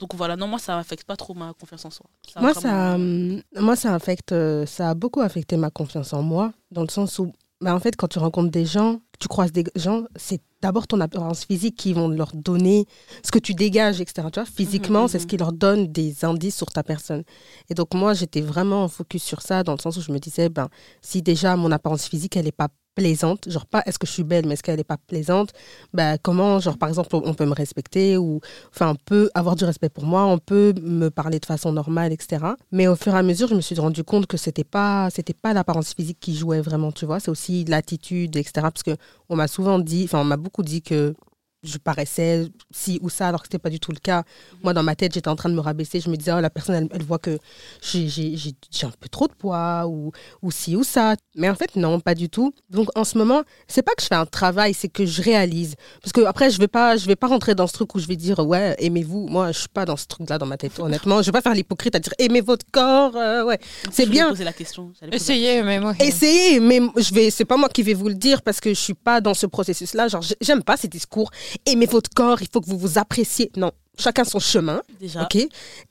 donc 0.00 0.14
voilà 0.14 0.34
non 0.36 0.46
moi 0.48 0.58
ça 0.58 0.76
affecte 0.78 1.04
pas 1.06 1.16
trop 1.16 1.34
ma 1.34 1.52
confiance 1.54 1.84
en 1.84 1.90
soi 1.90 2.06
a 2.34 2.40
Moi, 2.40 2.52
vraiment- 2.52 2.60
ça, 2.62 2.94
hum, 2.94 3.42
moi, 3.56 3.76
ça 3.76 3.94
affecte, 3.94 4.32
euh, 4.32 4.66
ça 4.66 4.90
a 4.90 4.94
beaucoup 4.94 5.20
affecté 5.20 5.56
ma 5.56 5.70
confiance 5.70 6.12
en 6.12 6.22
moi, 6.22 6.52
dans 6.70 6.82
le 6.82 6.88
sens 6.88 7.18
où, 7.18 7.32
bah, 7.60 7.74
en 7.74 7.80
fait, 7.80 7.94
quand 7.96 8.08
tu 8.08 8.18
rencontres 8.18 8.50
des 8.50 8.64
gens, 8.64 9.00
tu 9.18 9.28
croises 9.28 9.52
des 9.52 9.64
gens, 9.76 10.04
c'est 10.16 10.40
d'abord 10.62 10.86
ton 10.86 11.00
apparence 11.00 11.44
physique 11.44 11.76
qui 11.76 11.92
vont 11.92 12.08
leur 12.08 12.32
donner 12.34 12.86
ce 13.24 13.30
que 13.30 13.38
tu 13.38 13.52
dégages, 13.54 14.00
etc. 14.00 14.28
Tu 14.32 14.40
vois, 14.40 14.46
physiquement, 14.46 15.02
Mhm, 15.02 15.08
c'est 15.08 15.18
ce 15.18 15.26
qui 15.26 15.36
leur 15.36 15.52
donne 15.52 15.86
des 15.88 16.24
indices 16.24 16.56
sur 16.56 16.66
ta 16.70 16.82
personne. 16.82 17.22
Et 17.68 17.74
donc, 17.74 17.92
moi, 17.94 18.14
j'étais 18.14 18.40
vraiment 18.40 18.88
focus 18.88 19.22
sur 19.22 19.42
ça, 19.42 19.62
dans 19.62 19.72
le 19.74 19.78
sens 19.80 19.96
où 19.98 20.00
je 20.00 20.12
me 20.12 20.18
disais, 20.18 20.48
ben, 20.48 20.68
si 21.02 21.20
déjà 21.20 21.56
mon 21.56 21.70
apparence 21.72 22.06
physique, 22.06 22.36
elle 22.36 22.44
n'est 22.46 22.52
pas 22.52 22.68
plaisante, 22.94 23.48
genre 23.48 23.66
pas 23.66 23.82
est-ce 23.86 23.98
que 23.98 24.06
je 24.06 24.12
suis 24.12 24.24
belle, 24.24 24.46
mais 24.46 24.54
est-ce 24.54 24.62
qu'elle 24.62 24.76
n'est 24.76 24.84
pas 24.84 24.96
plaisante, 24.96 25.52
ben, 25.94 26.16
comment, 26.22 26.58
genre, 26.60 26.78
par 26.78 26.88
exemple, 26.88 27.08
on 27.12 27.34
peut 27.34 27.46
me 27.46 27.54
respecter 27.54 28.16
ou, 28.16 28.40
enfin, 28.74 28.90
on 28.90 28.94
peut 28.96 29.30
avoir 29.34 29.56
du 29.56 29.64
respect 29.64 29.88
pour 29.88 30.04
moi, 30.04 30.24
on 30.26 30.38
peut 30.38 30.74
me 30.82 31.08
parler 31.08 31.38
de 31.38 31.46
façon 31.46 31.72
normale, 31.72 32.12
etc. 32.12 32.44
Mais 32.72 32.86
au 32.88 32.96
fur 32.96 33.14
et 33.14 33.18
à 33.18 33.22
mesure, 33.22 33.48
je 33.48 33.54
me 33.54 33.60
suis 33.60 33.78
rendu 33.78 34.04
compte 34.04 34.26
que 34.26 34.36
c'était 34.36 34.64
pas, 34.64 35.08
c'était 35.10 35.34
pas 35.34 35.52
l'apparence 35.52 35.94
physique 35.94 36.18
qui 36.20 36.36
jouait 36.36 36.60
vraiment, 36.60 36.92
tu 36.92 37.06
vois, 37.06 37.20
c'est 37.20 37.30
aussi 37.30 37.64
l'attitude, 37.64 38.36
etc. 38.36 38.52
Parce 38.62 38.82
que 38.82 38.96
on 39.28 39.36
m'a 39.36 39.48
souvent 39.48 39.78
dit, 39.78 40.04
enfin, 40.04 40.20
on 40.20 40.24
m'a 40.24 40.36
beaucoup 40.36 40.62
dit 40.62 40.82
que 40.82 41.14
je 41.62 41.76
paraissais 41.78 42.46
ci 42.70 42.98
ou 43.02 43.10
ça, 43.10 43.28
alors 43.28 43.42
que 43.42 43.46
c'était 43.46 43.58
pas 43.58 43.68
du 43.70 43.78
tout 43.80 43.92
le 43.92 43.98
cas. 43.98 44.22
Moi, 44.62 44.72
dans 44.72 44.82
ma 44.82 44.94
tête, 44.96 45.12
j'étais 45.12 45.28
en 45.28 45.36
train 45.36 45.48
de 45.50 45.54
me 45.54 45.60
rabaisser. 45.60 46.00
Je 46.00 46.08
me 46.08 46.16
disais, 46.16 46.32
oh, 46.32 46.40
la 46.40 46.48
personne, 46.50 46.74
elle, 46.74 46.88
elle 46.92 47.02
voit 47.02 47.18
que 47.18 47.38
j'ai- 47.82 48.08
j'ai 48.08 48.36
j'ai- 48.36 48.54
j'ai 48.70 48.86
un 48.86 48.92
peu 48.98 49.08
trop 49.08 49.26
de 49.28 49.32
poids 49.34 49.86
ou, 49.86 50.12
ou 50.42 50.50
ci 50.50 50.74
ou 50.76 50.84
ça. 50.84 51.16
Mais 51.36 51.50
en 51.50 51.54
fait, 51.54 51.76
non, 51.76 52.00
pas 52.00 52.14
du 52.14 52.28
tout. 52.30 52.54
Donc, 52.70 52.88
en 52.96 53.04
ce 53.04 53.18
moment, 53.18 53.42
c'est 53.68 53.82
pas 53.82 53.92
que 53.94 54.02
je 54.02 54.06
fais 54.06 54.14
un 54.14 54.26
travail, 54.26 54.72
c'est 54.74 54.88
que 54.88 55.04
je 55.04 55.20
réalise. 55.22 55.74
Parce 56.02 56.12
que 56.12 56.22
après, 56.22 56.50
je 56.50 56.58
vais 56.58 56.68
pas, 56.68 56.96
je 56.96 57.06
vais 57.06 57.16
pas 57.16 57.26
rentrer 57.26 57.54
dans 57.54 57.66
ce 57.66 57.72
truc 57.74 57.94
où 57.94 57.98
je 57.98 58.06
vais 58.06 58.16
dire, 58.16 58.38
ouais, 58.38 58.74
aimez-vous. 58.78 59.26
Moi, 59.28 59.52
je 59.52 59.58
suis 59.60 59.68
pas 59.68 59.84
dans 59.84 59.96
ce 59.96 60.06
truc-là 60.06 60.38
dans 60.38 60.46
ma 60.46 60.56
tête, 60.56 60.72
honnêtement. 60.80 61.20
Je 61.20 61.26
vais 61.26 61.32
pas 61.32 61.42
faire 61.42 61.54
l'hypocrite 61.54 61.94
à 61.94 61.98
dire, 61.98 62.12
aimez 62.18 62.40
votre 62.40 62.64
corps. 62.72 63.16
euh, 63.16 63.44
ouais, 63.44 63.58
c'est 63.90 64.06
bien. 64.06 64.30
poser 64.30 64.44
la 64.44 64.52
question 64.54 64.92
Essayez, 65.12 65.62
mais 65.62 65.78
moi. 65.80 65.94
Essayez, 66.00 66.58
mais 66.60 66.80
je 66.96 67.12
vais, 67.14 67.30
c'est 67.30 67.44
pas 67.44 67.56
moi 67.56 67.68
qui 67.68 67.82
vais 67.82 67.94
vous 67.94 68.08
le 68.08 68.14
dire 68.14 68.40
parce 68.42 68.60
que 68.60 68.70
je 68.70 68.78
suis 68.80 68.94
pas 68.94 69.20
dans 69.20 69.34
ce 69.34 69.46
processus-là. 69.46 70.08
Genre, 70.08 70.24
j'aime 70.40 70.62
pas 70.62 70.76
ces 70.78 70.88
discours. 70.88 71.30
Aimez 71.66 71.86
votre 71.86 72.10
corps, 72.14 72.40
il 72.42 72.48
faut 72.52 72.60
que 72.60 72.66
vous 72.68 72.78
vous 72.78 72.98
appréciez. 72.98 73.50
Non, 73.56 73.72
chacun 73.98 74.24
son 74.24 74.38
chemin, 74.38 74.82
Déjà. 75.00 75.22
ok? 75.22 75.36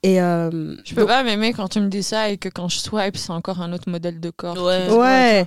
Et 0.03 0.21
euh, 0.21 0.75
Je 0.85 0.93
peux 0.95 1.01
donc- 1.01 1.09
pas 1.09 1.23
m'aimer 1.23 1.53
quand 1.53 1.67
tu 1.67 1.79
me 1.79 1.87
dis 1.89 2.03
ça 2.03 2.29
et 2.29 2.37
que 2.37 2.49
quand 2.49 2.67
je 2.69 2.79
swipe, 2.79 3.17
c'est 3.17 3.31
encore 3.31 3.61
un 3.61 3.71
autre 3.73 3.89
modèle 3.89 4.19
de 4.19 4.29
corps. 4.29 4.61
Ouais. 4.63 4.89
ouais. 4.89 5.45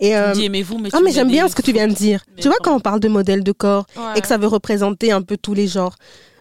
Et 0.00 0.10
Tu 0.10 0.14
euh, 0.14 0.28
me 0.30 0.34
dis 0.34 0.44
aimez-vous, 0.44 0.78
mais 0.78 0.88
ah 0.92 0.98
tu 0.98 1.04
mais 1.04 1.12
j'aime 1.12 1.28
bien 1.30 1.48
ce 1.48 1.54
que 1.54 1.62
tu 1.62 1.72
viens 1.72 1.88
de 1.88 1.94
dire. 1.94 2.22
Mais 2.36 2.42
Tu 2.42 2.48
vois 2.48 2.56
quand 2.62 2.74
on 2.74 2.80
parle 2.80 3.00
de 3.00 3.08
modèle 3.08 3.42
de 3.44 3.52
corps 3.52 3.86
Ouais. 3.96 4.16
et 4.18 4.20
que 4.20 4.26
ça 4.26 4.36
veut 4.38 4.46
représenter 4.48 5.12
un 5.12 5.22
peu 5.22 5.36
tous 5.36 5.54
les 5.54 5.66
genres. 5.66 5.94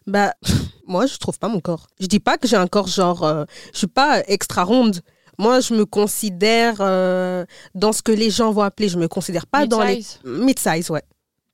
Bah 0.06 0.34
moi 0.88 1.06
je 1.06 1.18
trouve 1.18 1.38
pas 1.38 1.48
mon 1.50 1.60
corps. 1.60 1.88
Je 2.00 2.08
dis 2.08 2.20
pas 2.20 2.38
que 2.38 2.48
j'ai 2.48 2.56
un 2.56 2.68
corps 2.68 2.88
genre 2.88 3.24
euh, 3.24 3.44
je 3.74 3.80
suis 3.80 3.88
pas 3.88 4.22
extra 4.28 4.64
ronde. 4.64 5.02
Moi 5.38 5.60
je 5.60 5.74
me 5.76 5.86
considère 5.86 6.78
euh, 6.80 7.46
dans 7.76 7.92
ce 7.94 8.02
que 8.02 8.12
les 8.12 8.30
gens 8.30 8.52
vont 8.52 8.62
appeler, 8.64 8.90
je 8.90 8.98
me 8.98 9.08
considère 9.08 9.46
pas 9.48 9.68
dans 9.68 9.84
les 9.84 9.96
Mid-size. 9.98 10.20
mid-size, 10.26 10.90
ouais. 10.90 11.04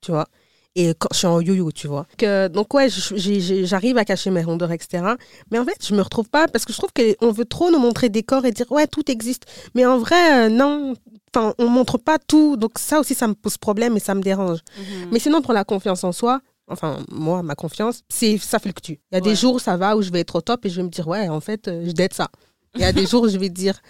Tu 0.00 0.10
vois? 0.12 0.26
Et 0.76 0.92
quand 0.98 1.08
je 1.12 1.18
suis 1.18 1.26
en 1.26 1.40
yo-yo, 1.40 1.70
tu 1.70 1.86
vois. 1.86 2.06
Que, 2.18 2.48
donc, 2.48 2.74
ouais, 2.74 2.88
j'arrive 2.90 3.96
à 3.98 4.04
cacher 4.04 4.30
mes 4.30 4.42
rondeurs, 4.42 4.72
etc. 4.72 5.04
Mais 5.50 5.58
en 5.58 5.64
fait, 5.64 5.76
je 5.86 5.94
me 5.94 6.02
retrouve 6.02 6.28
pas 6.28 6.48
parce 6.48 6.64
que 6.64 6.72
je 6.72 6.78
trouve 6.78 6.90
qu'on 6.92 7.30
veut 7.32 7.44
trop 7.44 7.70
nous 7.70 7.78
montrer 7.78 8.08
des 8.08 8.22
corps 8.22 8.44
et 8.44 8.50
dire, 8.52 8.70
ouais, 8.72 8.86
tout 8.86 9.08
existe. 9.10 9.44
Mais 9.74 9.86
en 9.86 9.98
vrai, 9.98 10.46
euh, 10.46 10.48
non. 10.48 10.94
Enfin, 11.34 11.54
on 11.58 11.68
montre 11.68 11.98
pas 11.98 12.18
tout. 12.18 12.56
Donc, 12.56 12.72
ça 12.78 12.98
aussi, 13.00 13.14
ça 13.14 13.26
me 13.28 13.34
pose 13.34 13.56
problème 13.58 13.96
et 13.96 14.00
ça 14.00 14.14
me 14.14 14.22
dérange. 14.22 14.58
Mhm. 14.78 15.08
Mais 15.12 15.18
sinon, 15.18 15.42
pour 15.42 15.52
la 15.52 15.64
confiance 15.64 16.02
en 16.04 16.12
soi, 16.12 16.40
enfin, 16.68 16.98
moi, 17.10 17.42
ma 17.42 17.54
confiance, 17.54 18.02
c'est 18.08 18.38
ça 18.38 18.58
fluctue. 18.58 18.92
Il 18.92 18.98
y 19.12 19.16
a 19.16 19.18
Ouais. 19.18 19.20
des 19.20 19.34
jours, 19.36 19.60
ça 19.60 19.76
va, 19.76 19.96
où 19.96 20.02
je 20.02 20.10
vais 20.10 20.20
être 20.20 20.36
au 20.36 20.40
top 20.40 20.64
et 20.66 20.70
je 20.70 20.76
vais 20.76 20.82
me 20.84 20.88
dire, 20.90 21.06
ouais, 21.08 21.28
en 21.28 21.40
fait, 21.40 21.68
euh, 21.68 21.84
je 21.86 21.92
date 21.92 22.14
ça. 22.14 22.28
Il 22.74 22.80
y 22.80 22.84
a 22.84 22.92
des 22.92 23.06
jours 23.06 23.22
où 23.24 23.28
je 23.28 23.38
vais 23.38 23.48
dire, 23.48 23.80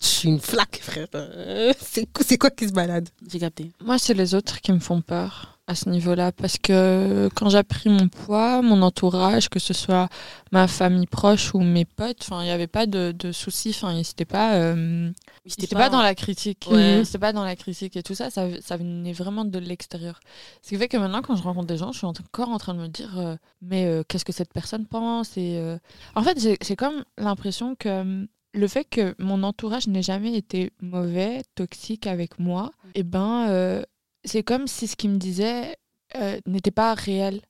je 0.00 0.06
suis 0.06 0.28
une 0.28 0.40
flaque, 0.40 0.80
frère. 0.82 1.06
Euh, 1.14 1.72
C'est 1.80 2.06
quoi- 2.12 2.24
c'est 2.26 2.38
quoi 2.38 2.50
qui 2.50 2.66
se 2.68 2.72
balade? 2.72 3.08
J'ai 3.30 3.38
capté. 3.38 3.70
Moi, 3.84 3.98
c'est 3.98 4.14
les 4.14 4.34
autres 4.34 4.60
qui 4.60 4.72
me 4.72 4.80
font 4.80 5.00
peur 5.00 5.51
à 5.66 5.74
ce 5.74 5.88
niveau-là. 5.88 6.32
Parce 6.32 6.58
que 6.58 7.28
quand 7.34 7.48
j'ai 7.48 7.62
pris 7.62 7.88
mon 7.88 8.08
poids, 8.08 8.62
mon 8.62 8.82
entourage, 8.82 9.48
que 9.48 9.58
ce 9.58 9.72
soit 9.72 10.08
ma 10.50 10.66
famille 10.66 11.06
proche 11.06 11.54
ou 11.54 11.60
mes 11.60 11.84
potes, 11.84 12.18
enfin, 12.22 12.42
il 12.42 12.46
n'y 12.46 12.50
avait 12.50 12.66
pas 12.66 12.86
de, 12.86 13.12
de 13.16 13.32
soucis. 13.32 13.70
Enfin, 13.70 13.92
ils 13.92 13.98
n'étaient 13.98 14.24
pas, 14.24 14.54
euh, 14.54 15.10
ils 15.44 15.52
étaient 15.52 15.74
pas, 15.74 15.88
dans 15.88 16.02
la 16.02 16.14
critique. 16.14 16.66
Ouais. 16.70 16.98
Ils 16.98 17.08
étaient 17.08 17.18
pas 17.18 17.32
dans 17.32 17.44
la 17.44 17.56
critique 17.56 17.96
et 17.96 18.02
tout 18.02 18.14
ça. 18.14 18.30
Ça, 18.30 18.48
ça 18.60 18.76
venait 18.76 19.12
vraiment 19.12 19.44
de 19.44 19.58
l'extérieur. 19.58 20.20
Ce 20.62 20.70
qui 20.70 20.76
fait 20.76 20.88
que 20.88 20.96
maintenant, 20.96 21.22
quand 21.22 21.36
je 21.36 21.42
rencontre 21.42 21.68
des 21.68 21.76
gens, 21.76 21.92
je 21.92 21.98
suis 21.98 22.06
encore 22.06 22.48
en 22.48 22.58
train 22.58 22.74
de 22.74 22.80
me 22.80 22.88
dire, 22.88 23.18
euh, 23.18 23.36
mais 23.60 23.86
euh, 23.86 24.02
qu'est-ce 24.06 24.24
que 24.24 24.32
cette 24.32 24.52
personne 24.52 24.86
pense 24.86 25.36
et, 25.36 25.58
euh, 25.58 25.78
En 26.14 26.22
fait, 26.22 26.38
j'ai 26.40 26.76
comme 26.76 27.04
l'impression 27.16 27.74
que 27.76 28.02
euh, 28.02 28.26
le 28.54 28.68
fait 28.68 28.84
que 28.84 29.14
mon 29.18 29.42
entourage 29.44 29.86
n'ait 29.88 30.02
jamais 30.02 30.34
été 30.34 30.72
mauvais, 30.82 31.42
toxique 31.54 32.06
avec 32.06 32.38
moi, 32.38 32.70
et 32.94 33.02
ben, 33.02 33.46
euh, 33.48 33.82
c'est 34.24 34.42
comme 34.42 34.66
si 34.66 34.86
ce 34.86 34.96
qu'il 34.96 35.10
me 35.10 35.18
disait 35.18 35.76
euh, 36.16 36.38
n'était 36.46 36.70
pas 36.70 36.94
réel. 36.94 37.40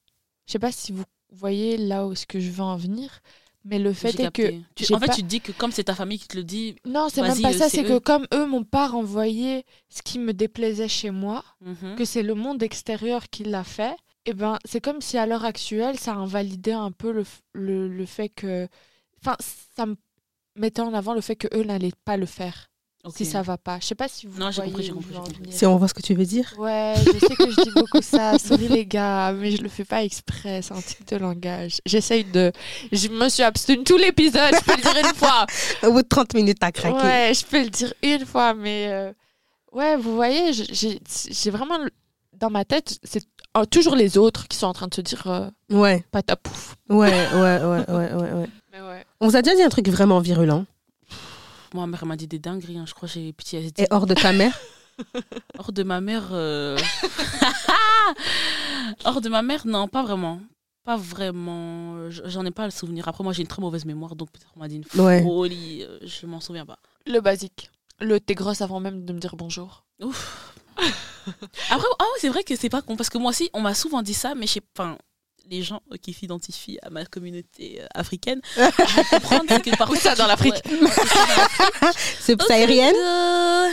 Je 0.47 0.53
sais 0.53 0.59
pas 0.59 0.73
si 0.73 0.93
vous 0.93 1.05
voyez 1.31 1.77
là 1.77 2.07
où 2.07 2.13
est-ce 2.13 2.27
que 2.27 2.41
je 2.41 2.51
veux 2.51 2.63
en 2.63 2.77
venir, 2.77 3.21
mais 3.65 3.79
le 3.79 3.93
fait 3.93 4.19
est 4.19 4.31
que. 4.33 4.61
Tu- 4.75 4.93
en 4.93 4.99
fait, 4.99 5.07
pas- 5.07 5.15
tu 5.15 5.23
te 5.23 5.27
dis 5.27 5.41
que 5.41 5.53
comme 5.53 5.73
c'est 5.73 5.85
ta 5.85 5.95
famille 5.95 6.19
qui 6.19 6.29
te 6.29 6.37
le 6.37 6.45
dit, 6.45 6.77
non, 6.85 7.09
c'est 7.09 7.23
même 7.23 7.41
pas 7.41 7.51
euh, 7.51 7.59
ça. 7.59 7.69
c'est 7.69 7.85
que 7.85 7.99
comme 7.99 8.27
eux 8.35 8.47
m'ont 8.47 8.65
pas 8.65 8.89
renvoyé 8.89 9.65
ce 9.89 10.03
qui 10.03 10.19
me 10.19 10.33
déplaisait 10.33 10.89
chez 10.89 11.11
moi, 11.11 11.45
mhm. 11.61 11.97
que 11.97 12.05
c'est 12.05 12.23
le 12.23 12.35
monde 12.35 12.63
extérieur 12.63 13.29
qui 13.31 13.45
l'a 13.45 13.65
fait, 13.65 13.97
et 14.27 14.35
ben 14.35 14.59
c'est 14.65 14.81
comme 14.81 15.01
si 15.01 15.17
à 15.19 15.27
l'heure 15.27 15.45
actuelle 15.45 15.99
ça 15.99 16.15
invalidait 16.15 16.73
un 16.73 16.93
peu 16.93 17.13
le, 17.13 17.25
le, 17.53 17.89
le 17.89 18.07
fait 18.07 18.29
que, 18.29 18.69
enfin 19.21 19.37
ça 19.77 19.87
me 19.87 19.97
mettait 20.57 20.83
en 20.83 20.95
avant 20.95 21.15
le 21.15 21.21
fait 21.21 21.37
que 21.37 21.49
eux 21.57 21.65
n'allaient 21.65 21.93
pas 22.05 22.17
le 22.17 22.27
faire 22.27 22.69
Si 23.11 23.25
ça 23.25 23.43
va 23.43 23.59
pas. 23.59 23.79
Je 23.81 23.87
sais 23.87 23.95
pas 23.97 24.07
si 24.07 24.27
vous 24.27 24.39
Non, 24.39 24.53
j'ai 24.53 24.63
voyez 24.63 24.91
compris, 24.91 25.09
j'ai 25.13 25.19
compris. 25.19 25.53
Si 25.53 25.67
on 25.67 25.77
voit 25.77 25.89
ce 25.89 25.95
que 25.95 26.03
tu 26.03 26.15
veux 26.15 26.25
dire? 26.25 26.55
Ouais, 26.57 26.95
je 26.99 27.19
sais 27.19 27.35
que 27.35 27.51
je 27.51 27.63
dis 27.63 27.71
beaucoup 27.75 28.01
ça. 28.01 28.39
Sorry 28.39 28.69
les 28.69 28.87
gars, 28.87 29.33
mais 29.33 29.51
je 29.51 29.61
le 29.61 29.69
fais 29.69 29.85
pas 29.85 30.05
exprès. 30.05 30.63
C'est 30.63 30.73
un 30.73 30.81
type 30.81 31.09
de 31.09 31.17
langage. 31.17 31.79
J'essaye 31.85 32.25
de. 32.25 32.53
Je 32.93 33.09
me 33.09 33.29
suis 33.29 33.43
abstenue 33.43 33.83
tout 33.83 33.97
l'épisode. 33.97 34.55
Je 34.55 34.65
peux 34.65 34.77
le 34.77 34.83
dire 34.83 34.97
une 34.99 35.17
fois. 35.17 35.47
Au 35.83 35.91
bout 35.93 36.03
de 36.03 36.09
30 36.09 36.35
minutes, 36.35 36.59
t'as 36.61 36.71
craqué. 36.71 36.97
Ouais, 37.05 37.33
je 37.35 37.45
peux 37.45 37.63
le 37.65 37.71
dire 37.71 37.93
une 38.05 38.25
fois, 38.25 38.55
mais 38.55 38.87
euh, 38.91 39.13
ouais, 39.73 39.97
vous 39.97 40.15
voyez, 40.15 40.53
j'ai 40.53 41.51
vraiment 41.51 41.79
dans 42.35 42.51
ma 42.51 42.65
tête, 42.65 42.99
c'est 43.03 43.25
euh, 43.57 43.65
toujours 43.65 43.95
les 43.95 44.19
autres 44.19 44.49
qui 44.49 44.57
sont 44.57 44.67
en 44.67 44.73
train 44.73 44.89
de 44.89 44.95
se 44.95 45.01
dire 45.01 45.27
euh, 45.27 45.49
Ouais, 45.71 46.05
pas 46.11 46.23
ta 46.23 46.37
pouf. 46.37 46.77
ouais, 46.89 47.11
ouais, 47.35 47.41
ouais, 47.41 47.61
ouais, 47.61 48.15
ouais, 48.15 48.33
ouais. 48.33 48.47
Mais 48.73 48.81
ouais. 48.81 49.05
On 49.21 49.29
vous 49.29 49.37
a 49.37 49.43
déjà 49.43 49.55
dit 49.57 49.63
un 49.63 49.69
truc 49.69 49.89
vraiment 49.89 50.21
virulent. 50.21 50.65
Moi, 51.75 51.87
ma 51.87 51.93
mère 51.93 52.07
m'a 52.07 52.17
dit 52.17 52.27
des 52.29 52.39
dingueries. 52.39 52.79
hein. 52.79 52.85
Je 52.87 52.95
crois 52.95 53.09
que 53.09 53.15
j'ai 53.15 53.33
pitié. 53.33 53.61
Elle 53.61 53.67
a 53.67 53.71
dit, 53.71 53.83
Et 53.83 53.87
hors 53.91 54.07
de 54.07 54.15
ta 54.15 54.33
mère 54.33 54.59
Hors 55.59 55.73
de 55.73 55.83
ma 55.83 56.01
mère. 56.01 56.29
euh, 56.33 56.77
Hors 59.05 59.21
de 59.21 59.29
ma 59.29 59.43
mère, 59.43 59.67
non, 59.67 59.89
pas 59.89 60.03
vraiment. 60.03 60.41
Pas 60.85 60.97
vraiment. 60.97 61.95
Euh, 61.97 62.11
J'en 62.11 62.45
ai 62.45 62.51
pas 62.51 62.65
le 62.65 62.71
souvenir. 62.71 63.09
Après, 63.09 63.23
moi, 63.25 63.33
j'ai 63.33 63.43
une 63.43 63.49
très 63.49 63.63
mauvaise 63.63 63.85
mémoire, 63.85 64.17
donc 64.17 64.31
peut-être 64.33 64.51
on 64.57 64.61
m'a 64.61 64.69
dit 64.69 64.77
une 64.77 65.03
Ouais. 65.03 65.23
folie. 65.23 65.83
euh, 65.85 65.99
Je 66.03 66.27
m'en 66.27 66.41
souviens 66.41 66.67
pas. 66.67 66.79
Le 67.07 67.21
basique. 67.21 67.71
Le 68.01 68.19
t'es 68.21 68.35
grosse 68.35 68.61
avant 68.63 68.81
même 68.81 69.05
de 69.05 69.13
me 69.13 69.21
dire 69.21 69.37
bonjour. 69.37 69.85
Ouf. 70.03 70.55
Après, 71.71 71.87
ah 71.99 72.03
ouais, 72.05 72.19
c'est 72.19 72.29
vrai 72.29 72.43
que 72.43 72.57
c'est 72.57 72.69
pas 72.69 72.83
con. 72.83 72.97
Parce 72.97 73.11
que 73.11 73.19
moi 73.19 73.31
aussi, 73.31 73.49
on 73.55 73.61
m'a 73.61 73.75
souvent 73.75 74.03
dit 74.03 74.15
ça, 74.15 74.35
mais 74.35 74.47
je 74.47 74.55
sais 74.55 74.61
pas. 74.61 74.99
Les 75.51 75.63
gens 75.63 75.83
qui 76.01 76.13
s'identifient 76.13 76.79
à 76.83 76.91
ma 76.91 77.05
communauté 77.05 77.81
euh, 77.83 77.87
africaine, 77.95 78.41
vont 78.57 79.05
comprendre 79.11 79.63
que 79.63 79.77
parfois. 79.77 79.97
ça, 79.99 80.15
dans 80.15 80.27
l'Afrique 80.27 80.55
c'est 80.65 80.73
ça, 81.09 81.27
dans 81.27 81.35
l'Afrique. 81.37 81.99
C'est 82.21 82.43
sahérienne 82.43 82.95
Euh, 82.97 83.69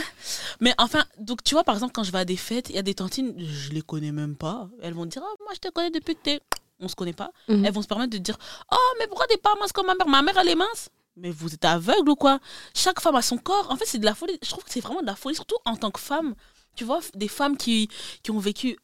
Mais 0.60 0.74
enfin, 0.78 1.04
donc 1.18 1.42
tu 1.44 1.54
vois, 1.54 1.64
par 1.64 1.74
exemple, 1.74 1.92
quand 1.92 2.02
je 2.04 2.12
vais 2.12 2.18
à 2.18 2.24
des 2.24 2.36
fêtes, 2.36 2.68
il 2.70 2.76
y 2.76 2.78
a 2.78 2.82
des 2.82 2.94
tantines, 2.94 3.34
je 3.38 3.70
les 3.70 3.82
connais 3.82 4.12
même 4.12 4.36
pas. 4.36 4.68
Elles 4.82 4.94
vont 4.94 5.06
dire, 5.06 5.22
oh, 5.24 5.36
moi 5.44 5.52
je 5.54 5.60
te 5.60 5.68
connais 5.72 5.90
depuis 5.90 6.14
que 6.16 6.20
t'es. 6.22 6.40
On 6.80 6.88
se 6.88 6.94
connaît 6.94 7.12
pas. 7.12 7.30
Mhm. 7.48 7.64
Elles 7.64 7.72
vont 7.72 7.82
se 7.82 7.86
permettre 7.88 8.10
de 8.12 8.18
dire, 8.18 8.36
oh, 8.72 8.94
mais 8.98 9.06
pourquoi 9.06 9.26
t'es 9.26 9.36
pas 9.36 9.54
mince 9.60 9.72
comme 9.72 9.86
ma 9.86 9.94
mère? 9.94 10.08
Ma 10.08 10.22
mère, 10.22 10.38
elle 10.38 10.48
est 10.48 10.54
mince. 10.54 10.88
Mais 11.16 11.30
vous 11.30 11.52
êtes 11.52 11.64
aveugle 11.64 12.08
ou 12.08 12.16
quoi? 12.16 12.38
Chaque 12.74 13.00
femme 13.00 13.16
a 13.16 13.22
son 13.22 13.36
corps. 13.36 13.70
En 13.70 13.76
fait, 13.76 13.84
c'est 13.86 13.98
de 13.98 14.04
la 14.06 14.14
folie. 14.14 14.38
Je 14.42 14.48
trouve 14.50 14.64
que 14.64 14.70
c'est 14.70 14.80
vraiment 14.80 15.02
de 15.02 15.06
la 15.06 15.16
folie, 15.16 15.34
surtout 15.34 15.56
en 15.66 15.76
tant 15.76 15.90
que 15.90 16.00
femme. 16.00 16.34
Tu 16.76 16.84
vois, 16.84 17.00
des 17.14 17.28
femmes 17.28 17.56
qui, 17.58 17.88
qui 18.22 18.30
ont 18.30 18.38
vécu. 18.38 18.78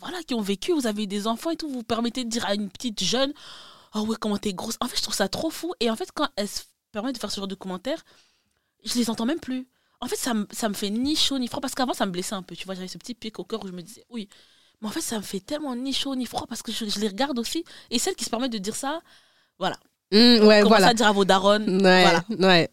Voilà, 0.00 0.22
qui 0.22 0.34
ont 0.34 0.40
vécu, 0.40 0.72
vous 0.72 0.86
avez 0.86 1.04
eu 1.04 1.06
des 1.06 1.26
enfants 1.26 1.50
et 1.50 1.56
tout, 1.56 1.68
vous 1.68 1.82
permettez 1.82 2.24
de 2.24 2.28
dire 2.30 2.44
à 2.46 2.54
une 2.54 2.70
petite 2.70 3.02
jeune, 3.02 3.32
oh 3.94 4.00
ouais, 4.02 4.16
comment 4.20 4.36
t'es 4.38 4.52
grosse. 4.52 4.76
En 4.80 4.86
fait, 4.88 4.96
je 4.96 5.02
trouve 5.02 5.14
ça 5.14 5.28
trop 5.28 5.50
fou. 5.50 5.72
Et 5.80 5.90
en 5.90 5.96
fait, 5.96 6.10
quand 6.12 6.28
elles 6.36 6.48
se 6.48 6.62
permettent 6.92 7.14
de 7.16 7.20
faire 7.20 7.30
ce 7.30 7.36
genre 7.40 7.48
de 7.48 7.54
commentaires, 7.54 8.04
je 8.84 8.94
les 8.94 9.10
entends 9.10 9.26
même 9.26 9.40
plus. 9.40 9.66
En 10.00 10.06
fait, 10.06 10.16
ça 10.16 10.34
me, 10.34 10.46
ça 10.52 10.68
me 10.68 10.74
fait 10.74 10.90
ni 10.90 11.16
chaud 11.16 11.38
ni 11.38 11.48
froid 11.48 11.60
parce 11.60 11.74
qu'avant, 11.74 11.94
ça 11.94 12.06
me 12.06 12.12
blessait 12.12 12.34
un 12.34 12.42
peu. 12.42 12.54
Tu 12.54 12.64
vois, 12.64 12.74
j'avais 12.74 12.86
ce 12.88 12.98
petit 12.98 13.14
pic 13.14 13.38
au 13.40 13.44
cœur 13.44 13.64
où 13.64 13.66
je 13.66 13.72
me 13.72 13.82
disais, 13.82 14.04
oui. 14.10 14.28
Mais 14.80 14.86
en 14.88 14.92
fait, 14.92 15.00
ça 15.00 15.16
me 15.16 15.22
fait 15.22 15.40
tellement 15.40 15.74
ni 15.74 15.92
chaud 15.92 16.14
ni 16.14 16.24
froid 16.26 16.46
parce 16.48 16.62
que 16.62 16.70
je, 16.70 16.84
je 16.84 17.00
les 17.00 17.08
regarde 17.08 17.36
aussi. 17.38 17.64
Et 17.90 17.98
celles 17.98 18.14
qui 18.14 18.24
se 18.24 18.30
permettent 18.30 18.52
de 18.52 18.58
dire 18.58 18.76
ça, 18.76 19.00
Mmh, 20.10 20.46
Ouais, 20.46 20.62
voilà. 20.62 20.88
à 20.88 20.94
dire 20.94 21.06
à 21.08 21.12
vos 21.12 21.24
darons. 21.24 21.60
Ouais, 21.66 22.02
Voilà. 22.02 22.24
ouais. 22.30 22.70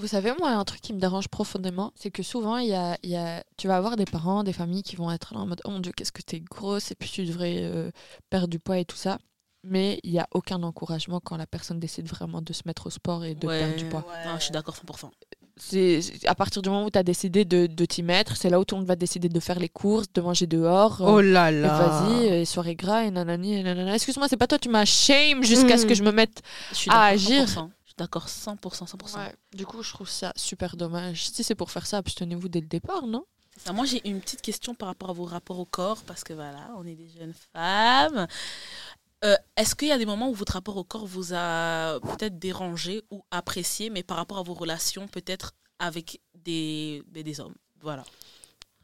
Vous 0.00 0.06
savez, 0.08 0.32
moi, 0.38 0.50
un 0.50 0.64
truc 0.64 0.80
qui 0.80 0.92
me 0.94 0.98
dérange 0.98 1.28
profondément, 1.28 1.92
c'est 1.94 2.10
que 2.10 2.22
souvent, 2.22 2.56
il 2.56 2.68
y 2.68 2.74
a, 2.74 2.96
il 3.02 3.10
y 3.10 3.16
a, 3.16 3.44
tu 3.58 3.68
vas 3.68 3.76
avoir 3.76 3.96
des 3.96 4.06
parents, 4.06 4.42
des 4.42 4.52
familles 4.54 4.82
qui 4.82 4.96
vont 4.96 5.10
être 5.12 5.34
là 5.34 5.40
en 5.40 5.46
mode 5.46 5.60
Oh 5.64 5.70
mon 5.70 5.78
Dieu, 5.80 5.92
qu'est-ce 5.94 6.10
que 6.12 6.22
t'es 6.22 6.40
grosse, 6.40 6.90
et 6.90 6.94
puis 6.94 7.10
tu 7.10 7.24
devrais 7.26 7.56
euh, 7.58 7.90
perdre 8.30 8.48
du 8.48 8.58
poids 8.58 8.78
et 8.78 8.84
tout 8.86 8.96
ça. 8.96 9.18
Mais 9.62 10.00
il 10.04 10.10
n'y 10.12 10.18
a 10.18 10.26
aucun 10.32 10.62
encouragement 10.62 11.20
quand 11.22 11.36
la 11.36 11.46
personne 11.46 11.78
décide 11.78 12.08
vraiment 12.08 12.40
de 12.40 12.52
se 12.54 12.62
mettre 12.64 12.86
au 12.86 12.90
sport 12.90 13.26
et 13.26 13.34
de 13.34 13.46
perdre 13.46 13.76
du 13.76 13.84
poids. 13.84 14.06
Non, 14.24 14.36
je 14.38 14.44
suis 14.44 14.52
d'accord 14.52 14.74
100%. 14.74 15.10
C'est 15.58 16.00
c'est- 16.00 16.26
à 16.26 16.34
partir 16.34 16.62
du 16.62 16.70
moment 16.70 16.86
où 16.86 16.90
tu 16.90 16.98
as 16.98 17.02
décidé 17.02 17.44
de, 17.44 17.66
de 17.66 17.84
t'y 17.84 18.02
mettre, 18.02 18.34
c'est 18.38 18.48
là 18.48 18.58
où 18.58 18.64
tout 18.64 18.76
le 18.76 18.80
monde 18.80 18.88
va 18.88 18.96
décider 18.96 19.28
de 19.28 19.38
faire 19.40 19.58
les 19.58 19.68
courses, 19.68 20.06
de 20.14 20.22
manger 20.22 20.46
dehors. 20.46 21.02
Oh 21.04 21.20
là 21.20 21.50
là. 21.50 21.76
vas-y, 22.08 22.24
et 22.28 22.44
soirée 22.46 22.74
gras, 22.74 23.02
et 23.04 23.10
nanani, 23.10 23.56
et 23.58 23.62
nanana. 23.62 23.94
Excuse-moi, 23.96 24.28
c'est 24.30 24.38
pas 24.38 24.46
toi, 24.46 24.58
tu 24.58 24.70
m'as 24.70 24.86
shame 24.86 25.42
jusqu'à 25.42 25.76
ce 25.76 25.84
Mm. 25.84 25.88
que 25.88 25.94
je 25.94 26.02
me 26.04 26.12
mette 26.12 26.40
Je 26.70 26.76
suis 26.76 26.90
À 26.90 26.94
d'accord 26.94 27.12
agir. 27.12 27.44
100%. 27.46 27.70
D'accord 28.00 28.28
100%, 28.28 28.56
100%. 28.88 29.18
Ouais, 29.18 29.34
du 29.52 29.66
coup, 29.66 29.82
je 29.82 29.92
trouve 29.92 30.08
ça 30.08 30.32
super 30.34 30.74
dommage. 30.74 31.28
Si 31.28 31.44
c'est 31.44 31.54
pour 31.54 31.70
faire 31.70 31.86
ça, 31.86 31.98
abstenez-vous 31.98 32.48
dès 32.48 32.62
le 32.62 32.66
départ, 32.66 33.06
non? 33.06 33.26
Ça. 33.58 33.74
Moi, 33.74 33.84
j'ai 33.84 34.00
une 34.08 34.22
petite 34.22 34.40
question 34.40 34.74
par 34.74 34.88
rapport 34.88 35.10
à 35.10 35.12
vos 35.12 35.26
rapports 35.26 35.58
au 35.58 35.66
corps, 35.66 36.02
parce 36.04 36.24
que 36.24 36.32
voilà, 36.32 36.70
on 36.78 36.86
est 36.86 36.94
des 36.94 37.10
jeunes 37.10 37.34
femmes. 37.52 38.26
Euh, 39.22 39.36
Est-ce 39.54 39.74
qu'il 39.74 39.88
y 39.88 39.92
a 39.92 39.98
des 39.98 40.06
moments 40.06 40.30
où 40.30 40.34
votre 40.34 40.54
rapport 40.54 40.78
au 40.78 40.84
corps 40.84 41.04
vous 41.04 41.34
a 41.34 42.00
peut-être 42.00 42.38
dérangé 42.38 43.02
ou 43.10 43.22
apprécié, 43.30 43.90
mais 43.90 44.02
par 44.02 44.16
rapport 44.16 44.38
à 44.38 44.42
vos 44.42 44.54
relations, 44.54 45.06
peut-être 45.06 45.52
avec 45.78 46.22
des, 46.34 47.02
des, 47.08 47.22
des 47.22 47.38
hommes? 47.38 47.54
Voilà. 47.82 48.04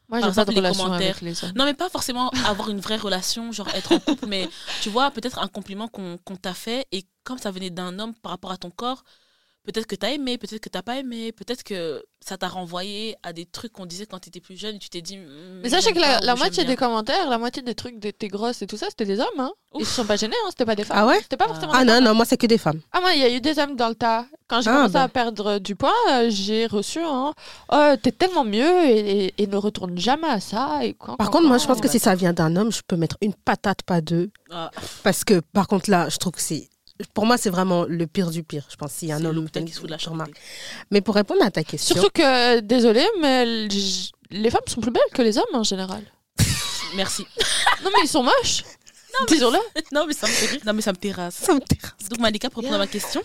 Moi, 0.09 0.21
j'ai 0.21 0.31
pas 0.31 0.45
de 0.45 0.51
les 0.51 0.57
relation 0.57 0.85
commentaires. 0.85 1.09
avec 1.09 1.21
les 1.21 1.43
hommes. 1.43 1.51
Non, 1.55 1.65
mais 1.65 1.73
pas 1.73 1.89
forcément 1.89 2.29
avoir 2.45 2.69
une 2.69 2.79
vraie 2.79 2.97
relation, 2.97 3.51
genre 3.51 3.67
être 3.69 3.91
en 3.91 3.99
couple, 3.99 4.25
mais 4.27 4.47
tu 4.81 4.89
vois, 4.89 5.11
peut-être 5.11 5.39
un 5.39 5.47
compliment 5.47 5.87
qu'on 5.87 6.17
qu'on 6.23 6.37
t'a 6.37 6.53
fait, 6.53 6.87
et 6.91 7.05
comme 7.23 7.37
ça 7.37 7.51
venait 7.51 7.69
d'un 7.69 7.99
homme 7.99 8.13
par 8.15 8.31
rapport 8.31 8.51
à 8.51 8.57
ton 8.57 8.69
corps, 8.69 9.03
peut-être 9.67 9.85
que 9.85 9.95
t'as 9.95 10.09
aimé, 10.11 10.37
peut-être 10.37 10.59
que 10.61 10.69
t'as 10.69 10.81
pas 10.81 10.97
aimé, 10.97 11.31
peut-être 11.31 11.63
que 11.63 12.03
ça 12.19 12.35
t'a 12.37 12.47
renvoyé 12.47 13.15
à 13.23 13.31
des 13.31 13.45
trucs 13.45 13.71
qu'on 13.73 13.85
disait 13.85 14.05
quand 14.07 14.19
t'étais 14.19 14.39
plus 14.41 14.57
jeune 14.59 14.77
et 14.77 14.79
tu 14.79 14.89
t'es 14.89 15.01
dit. 15.01 15.17
hmm, 15.17 15.59
Mais 15.61 15.69
sachez 15.69 15.93
que 15.93 15.99
la, 15.99 16.35
moitié 16.35 16.63
des 16.65 16.75
commentaires, 16.75 17.29
la 17.29 17.37
moitié 17.37 17.61
des 17.61 17.75
trucs 17.75 17.99
de 17.99 18.09
t'es 18.11 18.27
grosse 18.27 18.61
et 18.63 18.67
tout 18.67 18.75
ça, 18.77 18.87
c'était 18.89 19.05
des 19.05 19.19
hommes. 19.19 19.27
Hein. 19.39 19.51
Ils 19.77 19.85
se 19.85 19.93
sont 19.93 20.05
pas 20.05 20.15
gênés, 20.15 20.35
hein, 20.43 20.47
c'était 20.49 20.65
pas 20.65 20.75
des 20.75 20.83
femmes. 20.83 20.97
Ah 20.99 21.05
ouais? 21.05 21.19
C'était 21.21 21.37
pas 21.37 21.45
Ah. 21.47 21.53
forcément 21.53 21.73
Ah 21.75 21.79
des 21.81 21.85
non, 21.85 21.93
femmes. 21.95 22.03
non, 22.05 22.13
moi, 22.15 22.25
c'est 22.25 22.37
que 22.37 22.47
des 22.47 22.57
femmes. 22.57 22.81
Ah 22.91 23.01
moi, 23.01 23.13
il 23.13 23.19
y 23.21 23.23
a 23.23 23.29
eu 23.29 23.39
des 23.39 23.59
hommes 23.59 23.75
dans 23.75 23.89
le 23.89 23.95
tas. 23.95 24.25
Quand 24.47 24.61
j'ai 24.61 24.69
Ah, 24.69 24.73
commencé 24.75 24.93
bah. 24.93 25.03
à 25.03 25.07
perdre 25.09 25.59
du 25.59 25.75
poids, 25.75 25.93
euh, 26.11 26.29
j'ai 26.31 26.65
reçu 26.65 26.99
un 27.03 27.33
oh, 27.71 27.93
t'es 28.01 28.11
tellement 28.13 28.45
mieux 28.45 28.85
et, 28.85 29.25
et- 29.27 29.33
et 29.37 29.47
ne 29.47 29.57
retourne 29.57 29.97
jamais 29.97 30.27
à 30.29 30.39
ça. 30.39 30.79
Et 30.83 30.93
quand, 30.93 31.15
Par 31.17 31.27
quand, 31.29 31.37
contre, 31.39 31.49
moi, 31.49 31.57
je 31.59 31.67
pense 31.67 31.81
que 31.81 31.87
si 31.89 31.99
ça 31.99 32.15
vient 32.15 32.33
d'un 32.33 32.55
homme, 32.55 32.71
je 32.71 32.81
peux 32.87 32.95
mettre 32.95 33.17
une 33.21 33.33
patate, 33.33 33.83
pas 33.83 34.01
deux. 34.01 34.31
Ah, 34.49 34.71
Parce 35.03 35.23
que, 35.23 35.39
par 35.53 35.67
contre, 35.67 35.89
là, 35.89 36.09
je 36.09 36.17
trouve 36.17 36.31
que 36.33 36.41
c'est. 36.41 36.69
Pour 37.13 37.25
moi, 37.25 37.37
c'est 37.37 37.49
vraiment 37.49 37.85
le 37.85 38.07
pire 38.07 38.31
du 38.31 38.43
pire. 38.43 38.65
Je 38.69 38.75
pense 38.75 38.91
s'il 38.91 39.09
y 39.09 39.11
a 39.11 39.17
un 39.17 39.25
homme 39.25 39.49
qui 39.49 39.71
se 39.71 39.79
fout 39.79 39.87
de 39.87 39.91
la 39.91 39.97
remarque. 39.97 40.39
Mais 40.91 41.01
pour 41.01 41.15
répondre 41.15 41.43
à 41.43 41.51
ta 41.51 41.63
question. 41.63 41.95
Surtout 41.95 42.11
que, 42.13 42.59
désolé, 42.61 43.05
mais 43.21 43.67
les 44.29 44.49
femmes 44.49 44.61
sont 44.67 44.81
plus 44.81 44.91
belles 44.91 45.03
que 45.13 45.21
les 45.21 45.37
hommes 45.37 45.45
en 45.53 45.63
général. 45.63 46.03
Merci. 46.95 47.25
Non 47.83 47.91
mais 47.93 48.03
ils 48.03 48.09
sont 48.09 48.23
moches. 48.23 48.63
Disons-le. 49.27 49.57
non, 49.91 50.05
mais 50.05 50.13
ça 50.13 50.27
me 50.27 50.31
fait 50.31 50.45
rire. 50.47 50.61
Non, 50.65 50.73
mais 50.73 50.81
ça 50.81 50.91
me 50.91 50.97
terrasse. 50.97 51.35
Ça 51.35 51.53
me 51.53 51.59
terrasse. 51.59 52.09
Donc, 52.09 52.19
Malika, 52.19 52.49
pour 52.49 52.61
répondre 52.61 52.75
à 52.75 52.85
ma 52.85 52.87
question, 52.87 53.21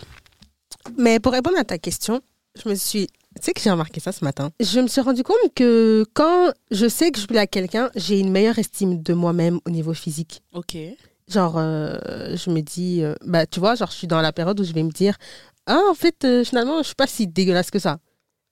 Mais 0.97 1.19
pour 1.19 1.31
répondre 1.31 1.57
à 1.57 1.63
ta 1.63 1.77
question, 1.77 2.21
je 2.61 2.69
me 2.69 2.75
suis. 2.75 3.07
Tu 3.35 3.41
sais 3.41 3.53
que 3.53 3.61
j'ai 3.61 3.71
remarqué 3.71 3.99
ça 3.99 4.11
ce 4.11 4.23
matin? 4.23 4.51
Je 4.59 4.79
me 4.79 4.87
suis 4.87 5.01
rendu 5.01 5.23
compte 5.23 5.37
que 5.55 6.05
quand 6.13 6.51
je 6.71 6.87
sais 6.87 7.11
que 7.11 7.19
je 7.19 7.25
plais 7.25 7.39
à 7.39 7.47
quelqu'un, 7.47 7.89
j'ai 7.95 8.19
une 8.19 8.31
meilleure 8.31 8.59
estime 8.59 9.01
de 9.01 9.13
moi-même 9.13 9.59
au 9.65 9.69
niveau 9.71 9.93
physique. 9.93 10.41
ok. 10.53 10.77
Genre, 11.27 11.55
euh, 11.57 12.35
je 12.35 12.49
me 12.49 12.61
dis, 12.61 13.01
euh, 13.03 13.15
bah, 13.25 13.45
tu 13.45 13.59
vois, 13.59 13.75
genre, 13.75 13.89
je 13.91 13.95
suis 13.97 14.07
dans 14.07 14.21
la 14.21 14.33
période 14.33 14.59
où 14.59 14.63
je 14.63 14.73
vais 14.73 14.83
me 14.83 14.91
dire, 14.91 15.15
ah, 15.65 15.79
en 15.89 15.93
fait, 15.93 16.25
euh, 16.25 16.43
finalement, 16.43 16.79
je 16.79 16.87
suis 16.87 16.95
pas 16.95 17.07
si 17.07 17.27
dégueulasse 17.27 17.71
que 17.71 17.79
ça. 17.79 17.99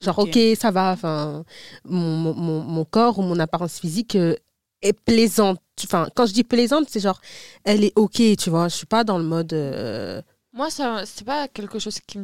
Genre, 0.02 0.18
Ok. 0.20 0.38
ça 0.58 0.72
va, 0.72 0.92
enfin, 0.94 1.44
mon, 1.86 2.00
mon- 2.18 2.34
mon, 2.34 2.62
mon 2.62 2.86
corps 2.86 3.20
ou 3.20 3.22
mon 3.24 3.40
apparence 3.40 3.80
physique 3.80 4.16
euh, 4.16 4.36
est 4.82 4.94
plaisante. 4.94 5.60
Enfin, 5.84 6.08
quand 6.16 6.26
je 6.26 6.34
dis 6.34 6.44
plaisante, 6.44 6.86
c'est 6.90 7.00
genre, 7.02 7.20
elle 7.66 7.84
est 7.84 7.94
ok, 7.96 8.22
tu 8.38 8.50
vois, 8.50 8.68
je 8.70 8.76
suis 8.78 8.86
pas 8.88 9.04
dans 9.04 9.18
le 9.18 9.24
mode. 9.26 9.54
euh, 9.54 10.22
Moi, 10.54 10.70
ça, 10.70 11.04
c'est 11.06 11.26
pas 11.26 11.48
quelque 11.48 11.78
chose 11.78 12.00
qui, 12.08 12.20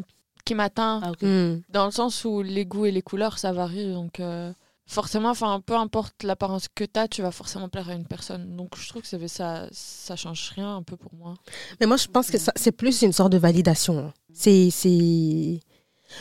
qui 0.46 0.56
m'atteint. 0.56 1.02
Ah, 1.04 1.12
hmm. 1.26 1.62
Dans 1.70 1.86
le 1.86 1.92
sens 1.92 2.24
où 2.26 2.42
les 2.42 2.66
goûts 2.66 2.86
et 2.86 2.92
les 2.92 3.02
couleurs, 3.04 3.38
ça 3.38 3.52
varie. 3.52 3.92
Donc, 3.94 4.20
euh, 4.20 4.52
forcément, 4.88 5.30
enfin, 5.30 5.62
peu 5.66 5.76
importe 5.76 6.24
l'apparence 6.24 6.68
que 6.74 6.84
tu 6.86 7.00
as, 7.00 7.08
tu 7.08 7.22
vas 7.22 7.32
forcément 7.32 7.70
plaire 7.70 7.90
à 7.90 7.94
une 7.94 8.08
personne. 8.08 8.56
Donc, 8.56 8.76
je 8.78 8.88
trouve 8.90 9.02
que 9.04 9.08
ça, 9.08 9.18
ça, 9.28 9.68
ça 9.72 10.16
change 10.16 10.52
rien 10.56 10.78
un 10.78 10.84
peu 10.84 10.96
pour 10.98 11.14
moi. 11.14 11.36
Mais 11.80 11.86
moi, 11.86 11.98
je 11.98 12.08
pense 12.08 12.32
que 12.32 12.38
c'est 12.56 12.72
plus 12.72 13.02
une 13.02 13.14
sorte 13.14 13.32
de 13.32 13.38
validation. 13.38 14.14
C'est, 14.34 14.70
c'est... 14.72 15.60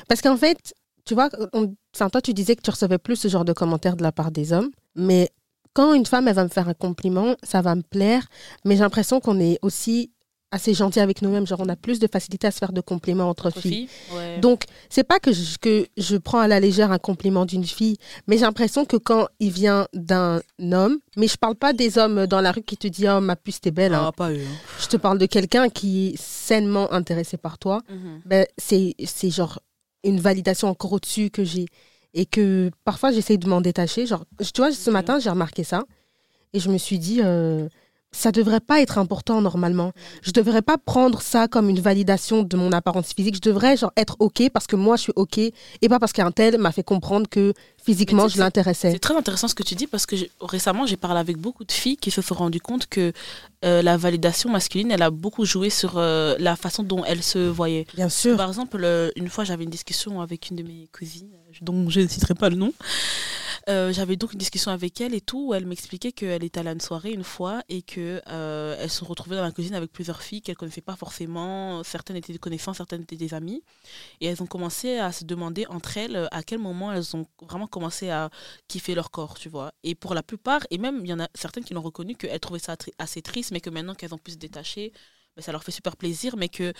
Parce 0.08 0.20
qu'en 0.20 0.36
fait, 0.36 0.74
tu 1.04 1.14
vois, 1.14 1.30
on- 1.52 1.74
enfin, 1.94 2.10
toi, 2.10 2.20
tu 2.20 2.34
disais 2.34 2.56
que 2.56 2.62
tu 2.62 2.70
recevais 2.70 2.98
plus 2.98 3.16
ce 3.16 3.28
genre 3.28 3.44
de 3.44 3.52
commentaires 3.52 3.96
de 3.96 4.02
la 4.02 4.12
part 4.12 4.32
des 4.32 4.52
hommes. 4.52 4.70
Mais 4.96 5.30
quand 5.72 5.94
une 5.94 6.06
femme, 6.06 6.26
elle 6.26 6.34
va 6.34 6.44
me 6.44 6.48
faire 6.48 6.68
un 6.68 6.74
compliment, 6.74 7.36
ça 7.42 7.62
va 7.62 7.74
me 7.76 7.82
plaire. 7.82 8.26
Mais 8.64 8.74
j'ai 8.74 8.80
l'impression 8.82 9.20
qu'on 9.20 9.38
est 9.38 9.58
aussi 9.62 10.10
assez 10.50 10.74
gentil 10.74 11.00
avec 11.00 11.22
nous-mêmes. 11.22 11.46
Genre, 11.46 11.60
on 11.60 11.68
a 11.68 11.76
plus 11.76 11.98
de 11.98 12.06
facilité 12.06 12.46
à 12.46 12.50
se 12.50 12.58
faire 12.58 12.72
de 12.72 12.80
compliments 12.80 13.28
entre, 13.28 13.46
Entre 13.48 13.60
filles. 13.60 13.88
filles, 13.88 14.16
ouais. 14.16 14.38
Donc, 14.40 14.64
c'est 14.88 15.04
pas 15.04 15.18
que 15.18 15.32
je, 15.32 15.58
que 15.58 15.86
je 15.96 16.16
prends 16.16 16.38
à 16.38 16.48
la 16.48 16.60
légère 16.60 16.92
un 16.92 16.98
compliment 16.98 17.44
d'une 17.46 17.64
fille, 17.64 17.96
mais 18.26 18.36
j'ai 18.36 18.42
l'impression 18.42 18.84
que 18.84 18.96
quand 18.96 19.26
il 19.40 19.50
vient 19.50 19.86
d'un 19.92 20.40
homme, 20.60 20.98
mais 21.16 21.28
je 21.28 21.36
parle 21.36 21.56
pas 21.56 21.72
des 21.72 21.98
hommes 21.98 22.26
dans 22.26 22.40
la 22.40 22.52
rue 22.52 22.62
qui 22.62 22.76
te 22.76 22.86
disent 22.86 23.08
Oh, 23.10 23.20
ma 23.20 23.36
puce, 23.36 23.60
t'es 23.60 23.70
belle. 23.70 23.94
hein. 23.94 24.04
Ah, 24.06 24.12
pas 24.12 24.30
eux. 24.30 24.40
hein. 24.40 24.54
Je 24.80 24.86
te 24.86 24.96
parle 24.96 25.18
de 25.18 25.26
quelqu'un 25.26 25.68
qui 25.68 26.08
est 26.08 26.16
sainement 26.16 26.92
intéressé 26.92 27.36
par 27.36 27.58
toi. 27.58 27.82
Mhm. 27.90 28.20
Ben, 28.24 28.46
c'est 28.56 28.94
genre 29.30 29.60
une 30.04 30.20
validation 30.20 30.68
encore 30.68 30.92
au-dessus 30.92 31.30
que 31.30 31.42
j'ai. 31.44 31.66
Et 32.14 32.24
que 32.24 32.70
parfois, 32.84 33.10
j'essaye 33.12 33.36
de 33.36 33.46
m'en 33.48 33.60
détacher. 33.60 34.06
Genre, 34.06 34.24
tu 34.54 34.60
vois, 34.62 34.72
ce 34.72 34.88
matin, 34.90 35.18
j'ai 35.18 35.28
remarqué 35.28 35.64
ça. 35.64 35.82
Et 36.54 36.60
je 36.60 36.70
me 36.70 36.78
suis 36.78 36.98
dit, 36.98 37.20
euh, 37.22 37.68
ça 38.16 38.32
devrait 38.32 38.60
pas 38.60 38.80
être 38.80 38.98
important 38.98 39.42
normalement. 39.42 39.92
Je 40.22 40.30
devrais 40.30 40.62
pas 40.62 40.78
prendre 40.78 41.20
ça 41.20 41.48
comme 41.48 41.68
une 41.68 41.80
validation 41.80 42.42
de 42.42 42.56
mon 42.56 42.72
apparence 42.72 43.12
physique. 43.12 43.36
Je 43.36 43.50
devrais 43.50 43.76
genre 43.76 43.92
être 43.96 44.16
OK 44.20 44.48
parce 44.52 44.66
que 44.66 44.74
moi, 44.74 44.96
je 44.96 45.02
suis 45.02 45.12
OK. 45.16 45.38
Et 45.38 45.52
pas 45.88 45.98
parce 45.98 46.12
qu'un 46.12 46.30
tel 46.30 46.58
m'a 46.58 46.72
fait 46.72 46.82
comprendre 46.82 47.28
que 47.28 47.52
physiquement, 47.84 48.26
je 48.26 48.38
l'intéressais. 48.38 48.92
C'est 48.92 48.98
très 48.98 49.16
intéressant 49.16 49.48
ce 49.48 49.54
que 49.54 49.62
tu 49.62 49.74
dis 49.74 49.86
parce 49.86 50.06
que 50.06 50.16
récemment, 50.40 50.86
j'ai 50.86 50.96
parlé 50.96 51.20
avec 51.20 51.36
beaucoup 51.36 51.64
de 51.64 51.72
filles 51.72 51.98
qui 51.98 52.10
se 52.10 52.22
sont 52.22 52.34
rendues 52.34 52.60
compte 52.60 52.86
que 52.86 53.12
euh, 53.64 53.82
la 53.82 53.96
validation 53.98 54.50
masculine, 54.50 54.90
elle 54.90 55.02
a 55.02 55.10
beaucoup 55.10 55.44
joué 55.44 55.68
sur 55.68 55.94
euh, 55.96 56.36
la 56.38 56.56
façon 56.56 56.82
dont 56.82 57.04
elles 57.04 57.22
se 57.22 57.38
voyaient. 57.38 57.86
Bien 57.94 58.08
sûr. 58.08 58.36
Par 58.36 58.48
exemple, 58.48 58.80
euh, 58.82 59.10
une 59.16 59.28
fois, 59.28 59.44
j'avais 59.44 59.64
une 59.64 59.70
discussion 59.70 60.22
avec 60.22 60.50
une 60.50 60.56
de 60.56 60.62
mes 60.62 60.88
cousines, 60.96 61.30
dont 61.60 61.90
je 61.90 62.00
ne 62.00 62.06
citerai 62.08 62.34
pas 62.34 62.48
le 62.48 62.56
nom. 62.56 62.72
Euh, 63.68 63.92
j'avais 63.92 64.14
donc 64.14 64.32
une 64.32 64.38
discussion 64.38 64.70
avec 64.70 65.00
elle 65.00 65.12
et 65.12 65.20
tout, 65.20 65.48
où 65.48 65.54
elle 65.54 65.66
m'expliquait 65.66 66.12
qu'elle 66.12 66.44
était 66.44 66.60
allée 66.60 66.68
à 66.68 66.72
une 66.72 66.80
soirée 66.80 67.10
une 67.10 67.24
fois 67.24 67.64
et 67.68 67.82
que 67.82 68.22
euh, 68.28 68.86
se 68.86 69.04
retrouvaient 69.04 69.34
dans 69.34 69.42
la 69.42 69.50
cuisine 69.50 69.74
avec 69.74 69.90
plusieurs 69.90 70.22
filles 70.22 70.40
qu'elle 70.40 70.56
connaissait 70.56 70.80
pas 70.82 70.94
forcément. 70.94 71.82
Certaines 71.82 72.14
étaient 72.14 72.32
des 72.32 72.38
connaissances, 72.38 72.76
certaines 72.76 73.02
étaient 73.02 73.16
des 73.16 73.34
amies. 73.34 73.64
Et 74.20 74.26
elles 74.26 74.40
ont 74.40 74.46
commencé 74.46 74.98
à 74.98 75.10
se 75.10 75.24
demander 75.24 75.66
entre 75.66 75.96
elles 75.96 76.14
euh, 76.14 76.28
à 76.30 76.44
quel 76.44 76.60
moment 76.60 76.92
elles 76.92 77.16
ont 77.16 77.26
vraiment 77.42 77.66
commencé 77.66 78.08
à 78.08 78.30
kiffer 78.68 78.94
leur 78.94 79.10
corps, 79.10 79.36
tu 79.36 79.48
vois. 79.48 79.72
Et 79.82 79.96
pour 79.96 80.14
la 80.14 80.22
plupart, 80.22 80.60
et 80.70 80.78
même 80.78 81.00
il 81.04 81.08
y 81.08 81.12
en 81.12 81.20
a 81.20 81.28
certaines 81.34 81.64
qui 81.64 81.74
l'ont 81.74 81.82
reconnu, 81.82 82.14
qu'elles 82.14 82.38
trouvaient 82.40 82.60
ça 82.60 82.76
assez 82.98 83.20
triste, 83.20 83.50
mais 83.50 83.60
que 83.60 83.70
maintenant 83.70 83.94
qu'elles 83.96 84.14
ont 84.14 84.18
pu 84.18 84.30
se 84.30 84.36
détacher, 84.36 84.92
ben, 85.36 85.42
ça 85.42 85.50
leur 85.50 85.64
fait 85.64 85.72
super 85.72 85.96
plaisir, 85.96 86.36
mais 86.36 86.48
que 86.48 86.72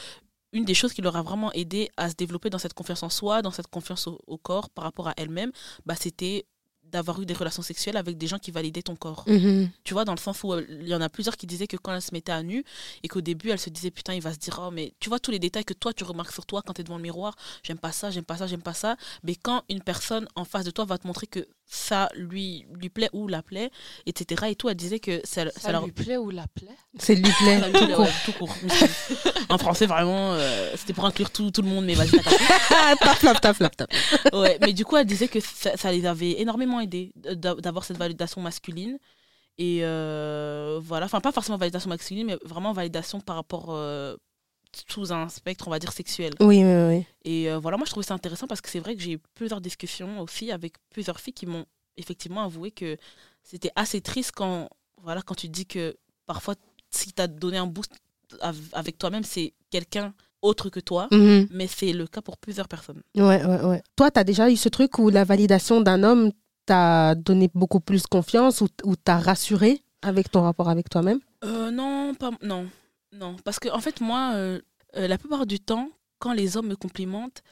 une 0.53 0.65
des 0.65 0.75
choses 0.75 0.93
qui 0.93 1.03
leur 1.03 1.17
a 1.17 1.23
vraiment 1.23 1.53
aidé 1.53 1.91
à 1.97 2.09
se 2.11 2.15
développer 2.15 2.51
dans 2.51 2.59
cette 2.59 2.75
confiance 2.75 3.03
en 3.03 3.11
soi, 3.11 3.43
dans 3.43 3.51
cette 3.51 3.67
confiance 3.67 4.07
au, 4.07 4.21
au 4.27 4.39
corps 4.39 4.71
par 4.71 4.85
rapport 4.85 5.09
à 5.09 5.15
elles-mêmes, 5.17 5.53
bah, 5.85 5.95
c'était 5.99 6.47
d'avoir 6.93 7.21
eu 7.21 7.27
des 7.27 7.35
relations 7.35 7.63
sexuelles 7.63 7.97
avec 7.97 8.17
des 8.19 8.27
gens 8.27 8.39
qui 8.39 8.51
validaient 8.51 8.83
ton 8.83 8.97
corps. 8.97 9.25
Mhm. 9.27 9.71
Tu 9.85 9.95
vois, 9.95 10.05
dans 10.05 10.15
le 10.15 10.19
sens 10.19 10.43
où 10.43 10.53
euh, 10.53 10.65
il 10.69 10.89
y 10.89 10.95
en 10.95 11.01
a 11.01 11.09
plusieurs 11.09 11.37
qui 11.37 11.47
disaient 11.47 11.67
que 11.67 11.77
quand 11.77 11.93
elles 11.95 12.03
se 12.03 12.13
mettaient 12.13 12.33
à 12.33 12.43
nu 12.43 12.65
et 13.03 13.09
qu'au 13.09 13.21
début 13.21 13.51
elles 13.51 13.59
se 13.59 13.71
disaient 13.71 13.91
putain, 13.91 14.15
il 14.15 14.23
va 14.23 14.33
se 14.33 14.39
dire, 14.39 14.61
oh, 14.63 14.71
mais 14.71 14.93
tu 15.01 15.09
vois 15.09 15.19
tous 15.19 15.31
les 15.31 15.39
détails 15.39 15.65
que 15.65 15.75
toi 15.75 15.93
tu 15.93 16.05
remarques 16.05 16.33
sur 16.33 16.47
toi 16.47 16.63
quand 16.65 16.75
tu 16.75 16.81
es 16.81 16.85
devant 16.85 16.97
le 16.97 17.03
miroir, 17.03 17.37
j'aime 17.63 17.79
pas 17.79 17.93
ça, 17.93 18.11
j'aime 18.11 18.25
pas 18.25 18.37
ça, 18.37 18.47
j'aime 18.47 18.63
pas 18.63 18.75
ça. 18.75 18.97
Mais 19.23 19.35
quand 19.35 19.63
une 19.69 19.83
personne 19.83 20.27
en 20.35 20.45
face 20.45 20.65
de 20.65 20.71
toi 20.71 20.85
va 20.85 20.99
te 20.99 21.07
montrer 21.07 21.27
que 21.27 21.47
ça 21.69 22.09
lui, 22.15 22.65
lui 22.75 22.89
plaît 22.89 23.11
ou 23.13 23.27
la 23.29 23.43
plaît, 23.43 23.71
etc. 24.07 24.47
Et 24.51 24.55
tout, 24.55 24.69
elle 24.69 24.77
disait 24.77 25.01
que 25.01 25.21
ça, 25.25 25.45
ça 25.51 25.61
Ça 25.61 25.73
leur. 25.73 25.85
lui 25.85 25.93
plaît 25.93 26.17
ou 26.17 26.31
la 26.31 26.47
plaît? 26.47 26.77
C'est 26.99 27.15
lui 27.17 27.23
plaît. 27.39 27.61
Ça 27.61 27.69
lui 27.69 27.73
plaît, 27.87 27.97
ouais, 27.97 28.09
tout 28.25 28.33
court. 28.33 28.55
en 29.49 29.59
français, 29.59 29.87
vraiment, 29.87 30.33
euh, 30.35 30.73
c'était 30.77 30.93
pour 30.93 31.05
inclure 31.07 31.31
tout, 31.31 31.51
tout 31.51 31.63
le 31.63 31.69
monde, 31.69 31.85
mais 31.85 31.95
vas-y, 31.95 32.11
taf, 33.01 33.21
taf, 33.21 33.41
taf, 33.41 33.59
taf, 33.59 33.77
taf. 33.77 33.89
Ouais, 34.33 34.59
mais 34.61 34.73
du 34.73 34.85
coup, 34.85 34.97
elle 34.97 35.07
disait 35.07 35.29
que 35.29 35.41
ça, 35.41 35.77
ça 35.77 35.91
les 35.93 36.07
avait 36.07 36.41
énormément 36.41 36.81
aidés 36.81 37.13
d'a- 37.17 37.55
d'avoir 37.57 37.85
cette 37.85 37.99
validation 37.99 38.41
masculine. 38.41 38.99
Et 39.59 39.79
euh, 39.83 40.79
voilà, 40.83 41.07
enfin, 41.07 41.21
pas 41.21 41.33
forcément 41.33 41.57
validation 41.57 41.89
masculine, 41.89 42.27
mais 42.27 42.37
vraiment 42.45 42.73
validation 42.75 43.21
par 43.21 43.37
rapport 43.37 43.69
euh, 43.71 44.15
sous 44.89 45.13
un 45.13 45.29
spectre, 45.29 45.67
on 45.69 45.71
va 45.71 45.79
dire, 45.79 45.93
sexuel. 45.93 46.33
Oui, 46.41 46.63
oui, 46.65 46.85
oui. 46.89 47.07
Et 47.25 47.51
euh, 47.51 47.59
voilà, 47.59 47.77
moi, 47.77 47.87
je 47.87 47.91
trouvais 47.91 48.07
ça 48.07 48.15
intéressant 48.15 48.47
parce 48.47 48.61
que 48.61 48.69
c'est 48.69 48.81
vrai 48.81 48.95
que 48.97 49.03
j'ai 49.03 49.13
eu 49.13 49.19
plusieurs 49.35 49.61
discussions 49.61 50.21
aussi 50.21 50.51
avec 50.53 50.75
plusieurs 50.91 51.21
filles 51.21 51.35
qui 51.35 51.47
m'ont 51.47 51.65
effectivement 51.97 52.43
avoué 52.45 52.71
que 52.71 52.97
c'était 53.43 53.71
assez 53.77 54.01
triste 54.01 54.33
quand, 54.35 54.69
voilà, 55.03 55.23
quand 55.23 55.35
tu 55.35 55.49
dis 55.49 55.67
que 55.67 55.97
parfois, 56.27 56.55
si 56.91 57.13
tu 57.13 57.23
as 57.23 57.27
donné 57.27 57.57
un 57.59 57.67
boost 57.67 57.93
av- 58.41 58.57
avec 58.73 58.99
toi-même, 58.99 59.25
c'est 59.25 59.55
quelqu'un 59.71 60.13
autre 60.43 60.69
que 60.69 60.81
toi. 60.81 61.09
Mhm. 61.11 61.49
Mais 61.51 61.67
c'est 61.67 61.93
le 61.93 62.07
cas 62.07 62.21
pour 62.21 62.37
plusieurs 62.37 62.69
personnes. 62.69 63.03
Ouais, 63.17 63.45
ouais, 63.45 63.65
ouais. 63.65 63.83
Toi, 63.97 64.11
tu 64.11 64.21
as 64.21 64.25
déjà 64.25 64.51
eu 64.51 64.57
ce 64.57 64.69
truc 64.69 64.99
où 64.99 65.09
la 65.11 65.25
validation 65.25 65.81
d'un 65.81 66.03
homme 66.03 66.31
t'a 66.67 67.15
donné 67.15 67.49
beaucoup 67.55 67.81
plus 67.81 68.07
confiance 68.07 68.61
ou, 68.61 68.69
ou 68.85 68.97
t'a 68.97 69.19
rassuré 69.19 69.83
avec 70.03 70.31
ton 70.31 70.43
rapport 70.43 70.69
avec 70.69 70.91
toi-même? 70.91 71.21
Euh, 71.45 71.71
non, 71.71 72.15
pas, 72.15 72.31
non, 72.43 72.67
non. 73.13 73.37
Parce 73.45 73.59
que, 73.59 73.69
en 73.69 73.81
fait, 73.81 74.01
moi, 74.01 74.33
euh, 74.35 74.61
euh, 74.97 75.07
la 75.09 75.19
plupart 75.19 75.47
du 75.47 75.61
temps, 75.61 75.91
quand 76.19 76.33
les 76.33 76.57
hommes 76.57 76.69
me 76.69 76.77
complimentent, 76.77 77.43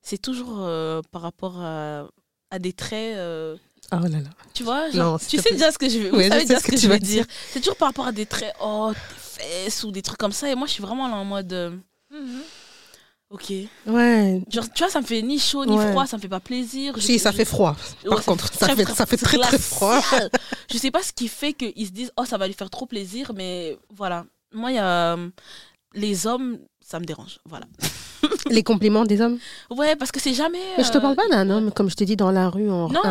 c'est 0.00 0.20
toujours 0.20 0.58
euh, 0.60 1.00
par 1.10 1.22
rapport 1.22 1.60
à, 1.60 2.06
à 2.50 2.58
des 2.58 2.72
traits. 2.72 3.16
euh, 3.16 3.56
Oh 3.92 3.96
là 4.00 4.08
là. 4.08 4.30
tu 4.54 4.62
vois, 4.62 4.90
genre, 4.90 5.12
Non, 5.12 5.18
tu 5.18 5.38
sais 5.38 5.52
déjà 5.52 5.70
ce 5.70 5.76
que 5.78 5.88
je 5.88 5.98
veux, 5.98 6.10
vous 6.10 6.16
Oui, 6.16 6.24
je 6.24 6.28
savez 6.28 6.40
sais 6.42 6.46
déjà 6.48 6.60
ce 6.60 6.64
que 6.64 6.70
que, 6.70 6.76
tu 6.76 6.82
je 6.82 6.88
vas 6.88 6.94
veux 6.94 7.00
dire. 7.00 7.26
C'est 7.50 7.60
toujours 7.60 7.76
par 7.76 7.88
rapport 7.88 8.06
à 8.06 8.12
des 8.12 8.26
traits, 8.26 8.54
oh, 8.60 8.92
tes 8.94 9.42
fesses 9.42 9.84
ou 9.84 9.90
des 9.90 10.02
trucs 10.02 10.18
comme 10.18 10.32
ça. 10.32 10.50
Et 10.50 10.54
moi, 10.54 10.66
je 10.66 10.72
suis 10.72 10.82
vraiment 10.82 11.08
là 11.08 11.16
en 11.16 11.24
mode, 11.24 11.52
euh, 11.52 11.76
ok. 13.30 13.52
Ouais. 13.86 14.42
Genre, 14.50 14.64
tu 14.72 14.82
vois, 14.82 14.90
ça 14.90 15.00
me 15.00 15.06
fait 15.06 15.22
ni 15.22 15.38
chaud 15.38 15.64
ni 15.64 15.76
Ouais. 15.76 15.90
froid, 15.90 16.06
ça 16.06 16.16
me 16.16 16.22
fait 16.22 16.28
pas 16.28 16.40
plaisir. 16.40 16.94
Je- 16.96 17.00
Si, 17.02 17.18
ça 17.18 17.30
je- 17.32 17.36
fait 17.38 17.44
froid. 17.44 17.76
Par 18.04 18.18
Ouais, 18.18 18.24
contre, 18.24 18.52
ça 18.52 18.66
très, 18.66 18.76
fait, 18.76 18.84
très- 18.84 18.94
ça 18.94 19.06
fait 19.06 19.16
très, 19.16 19.38
très 19.38 19.58
froid. 19.58 20.00
glacial. 20.00 20.30
Je 20.70 20.78
sais 20.78 20.90
pas 20.90 21.02
ce 21.02 21.12
qui 21.12 21.28
fait 21.28 21.52
qu'ils 21.52 21.86
se 21.86 21.92
disent, 21.92 22.12
oh, 22.16 22.24
ça 22.24 22.38
va 22.38 22.46
lui 22.46 22.54
faire 22.54 22.70
trop 22.70 22.86
plaisir, 22.86 23.32
mais 23.34 23.78
voilà. 23.90 24.24
Moi, 24.54 24.72
il 24.72 24.74
y 24.76 24.78
a. 24.78 25.14
euh, 25.14 25.28
Les 25.94 26.26
hommes, 26.26 26.58
ça 26.80 26.98
me 27.00 27.04
dérange. 27.04 27.38
Voilà. 27.46 27.66
Les 28.50 28.62
compliments 28.62 29.04
des 29.04 29.20
hommes? 29.20 29.38
Ouais, 29.70 29.96
parce 29.96 30.12
que 30.12 30.20
c'est 30.20 30.32
jamais. 30.34 30.60
Mais 30.78 30.84
je 30.84 30.90
te 30.92 30.98
parle 30.98 31.12
euh, 31.14 31.16
pas 31.16 31.28
d'un 31.28 31.50
homme, 31.50 31.72
comme 31.72 31.90
je 31.90 31.96
t'ai 31.96 32.04
dit, 32.04 32.16
dans 32.16 32.30
la 32.30 32.48
rue, 32.48 32.70
en 32.70 32.88
Non. 32.88 33.02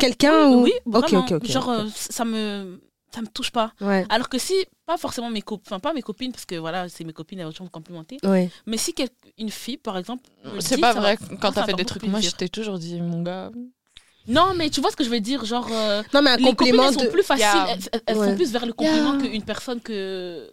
Quelqu'un 0.00 0.48
oui, 0.48 0.54
ou. 0.54 0.62
Oui, 0.64 0.72
ok, 0.86 0.92
vraiment. 1.10 1.24
ok, 1.26 1.32
ok. 1.32 1.46
Genre, 1.46 1.68
euh, 1.68 1.84
ça 1.94 2.24
me. 2.24 2.80
ça 3.14 3.20
me 3.20 3.26
touche 3.28 3.50
pas. 3.50 3.72
Ouais. 3.80 4.06
Alors 4.08 4.28
que 4.28 4.38
si, 4.38 4.54
pas 4.86 4.96
forcément 4.96 5.30
mes 5.30 5.42
copines, 5.42 5.64
enfin 5.66 5.80
pas 5.80 5.92
mes 5.92 6.02
copines, 6.02 6.32
parce 6.32 6.46
que 6.46 6.54
voilà, 6.56 6.88
c'est 6.88 7.04
mes 7.04 7.12
copines, 7.12 7.38
elles 7.40 7.44
vont 7.46 7.52
toujours 7.52 7.66
me 7.66 7.70
complimenter. 7.70 8.16
Ouais. 8.24 8.50
Mais 8.66 8.76
si 8.78 8.92
quel- 8.94 9.08
une 9.38 9.50
fille, 9.50 9.76
par 9.76 9.98
exemple. 9.98 10.22
C'est 10.60 10.80
pas 10.80 10.92
vrai, 10.94 11.16
va- 11.20 11.36
quand 11.40 11.52
t'as 11.52 11.64
fait 11.64 11.74
des 11.74 11.84
trucs, 11.84 12.04
moi 12.06 12.20
je 12.20 12.30
t'ai 12.30 12.48
toujours 12.48 12.78
dit, 12.78 13.00
mon 13.00 13.22
gars. 13.22 13.50
Non, 14.26 14.54
mais 14.56 14.70
tu 14.70 14.80
vois 14.80 14.90
ce 14.90 14.96
que 14.96 15.04
je 15.04 15.10
veux 15.10 15.20
dire, 15.20 15.44
genre. 15.44 15.68
euh, 15.70 16.02
Non, 16.14 16.22
mais 16.22 16.30
un 16.30 16.36
les 16.38 16.44
copines, 16.54 16.74
elles 16.80 16.94
sont 16.94 17.02
de. 17.04 17.08
plus 17.08 17.22
faciles, 17.22 17.44
Yeah. 17.44 17.66
elles, 17.68 17.78
elles- 17.92 18.02
elles 18.06 18.16
Ouais. 18.16 18.28
sont 18.30 18.34
plus 18.36 18.50
vers 18.52 18.64
le 18.64 18.72
compliment 18.72 19.18
Yeah. 19.18 19.28
qu'une 19.30 19.42
personne 19.42 19.80
que. 19.82 20.50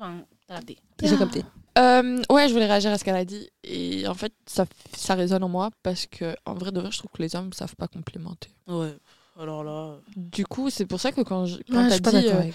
Enfin, 0.00 0.24
t'as 0.46 0.54
raté. 0.54 0.78
J'ai 1.02 1.16
capté. 1.18 1.42
Euh, 1.78 2.22
ouais, 2.30 2.48
je 2.48 2.52
voulais 2.54 2.66
réagir 2.66 2.90
à 2.90 2.96
ce 2.98 3.04
qu'elle 3.04 3.16
a 3.16 3.24
dit. 3.24 3.50
Et 3.64 4.08
en 4.08 4.14
fait, 4.14 4.32
ça, 4.46 4.64
ça 4.96 5.14
résonne 5.14 5.44
en 5.44 5.48
moi 5.48 5.70
parce 5.82 6.06
que, 6.06 6.34
en 6.46 6.54
vrai 6.54 6.72
de 6.72 6.80
vrai, 6.80 6.90
je 6.90 6.98
trouve 6.98 7.10
que 7.14 7.22
les 7.22 7.36
hommes 7.36 7.52
savent 7.52 7.76
pas 7.76 7.86
complimenter. 7.86 8.48
Ouais, 8.66 8.96
alors 9.38 9.62
là. 9.62 9.96
Du 10.16 10.46
coup, 10.46 10.70
c'est 10.70 10.86
pour 10.86 11.00
ça 11.00 11.12
que 11.12 11.20
quand, 11.20 11.44
je, 11.46 11.58
quand 11.70 11.76
Ouais, 11.76 11.84
je 11.84 11.88
t'as 11.88 11.94
suis 11.94 12.02
pas 12.02 12.10
dit. 12.12 12.26
d'accord 12.26 12.40
euh, 12.40 12.50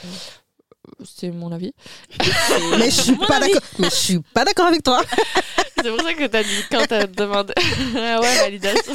c'est 1.03 1.31
mon 1.31 1.51
avis. 1.51 1.73
Mais 2.77 2.89
je 2.91 3.01
suis 3.01 3.15
pas 3.17 3.39
d'accord. 3.39 3.61
Mais 3.79 3.89
je 3.89 3.95
suis 3.95 4.19
pas 4.19 4.43
d'accord 4.43 4.67
avec 4.67 4.83
toi. 4.83 5.01
C'est 5.81 5.91
pour 5.91 6.01
ça 6.01 6.13
que 6.15 6.25
t'as 6.25 6.41
dit 6.43 6.61
quand 6.71 6.85
t'as 6.87 7.05
demandé. 7.05 7.53
Ah 7.95 8.19
ouais, 8.21 8.35
validation. 8.39 8.93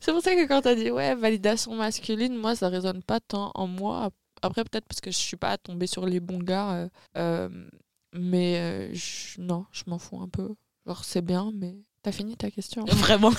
C'est 0.00 0.12
pour 0.12 0.22
ça 0.22 0.34
que 0.34 0.46
quand 0.46 0.62
t'as 0.62 0.74
dit 0.74 0.90
ouais, 0.90 1.14
validation 1.14 1.74
masculine, 1.74 2.36
moi 2.36 2.54
ça 2.56 2.68
résonne 2.68 3.02
pas 3.02 3.20
tant 3.20 3.50
en 3.54 3.66
moi. 3.66 4.10
Après, 4.42 4.64
peut-être 4.64 4.86
parce 4.86 5.00
que 5.00 5.10
je 5.10 5.16
suis 5.16 5.36
pas 5.36 5.58
tombée 5.58 5.86
sur 5.86 6.06
les 6.06 6.20
bons 6.20 6.38
gars. 6.38 6.72
euh, 6.72 6.88
euh, 7.16 7.48
mais 8.12 8.58
euh, 8.58 8.94
non, 9.38 9.66
je 9.72 9.84
m'en 9.86 9.98
fous 9.98 10.20
un 10.20 10.28
peu. 10.28 10.54
Genre, 10.86 11.04
c'est 11.04 11.22
bien, 11.22 11.50
mais 11.54 11.76
t'as 12.02 12.12
fini 12.12 12.36
ta 12.36 12.50
question? 12.50 12.84
Vraiment. 12.88 13.32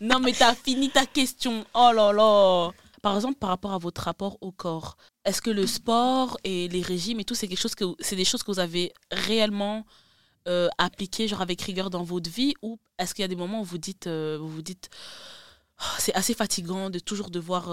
non, 0.00 0.18
mais 0.20 0.32
t'as 0.32 0.54
fini 0.54 0.90
ta 0.90 1.06
question. 1.06 1.64
Oh 1.74 1.90
là 1.94 2.12
là. 2.12 2.70
Par 3.02 3.14
exemple, 3.14 3.38
par 3.38 3.50
rapport 3.50 3.72
à 3.72 3.78
votre 3.78 4.02
rapport 4.02 4.38
au 4.40 4.50
corps, 4.50 4.96
est-ce 5.24 5.42
que 5.42 5.50
le 5.50 5.66
sport 5.66 6.36
et 6.42 6.68
les 6.68 6.82
régimes 6.82 7.20
et 7.20 7.24
tout, 7.24 7.34
c'est 7.34 7.48
quelque 7.48 7.60
chose 7.60 7.74
que 7.74 7.84
c'est 8.00 8.16
des 8.16 8.24
choses 8.24 8.42
que 8.42 8.50
vous 8.50 8.60
avez 8.60 8.92
réellement 9.10 9.84
appliquées, 10.76 11.26
genre 11.26 11.40
avec 11.40 11.62
rigueur 11.62 11.88
dans 11.88 12.02
votre 12.02 12.30
vie, 12.30 12.54
ou 12.60 12.78
est-ce 12.98 13.14
qu'il 13.14 13.22
y 13.22 13.24
a 13.24 13.28
des 13.28 13.36
moments 13.36 13.62
où 13.62 13.64
vous 13.64 13.78
dites, 13.78 14.08
vous 14.08 14.48
vous 14.48 14.62
dites, 14.62 14.90
Oh, 15.80 15.96
c'est 15.98 16.14
assez 16.14 16.34
fatigant 16.34 16.88
de 16.90 16.98
toujours 16.98 17.30
devoir, 17.30 17.68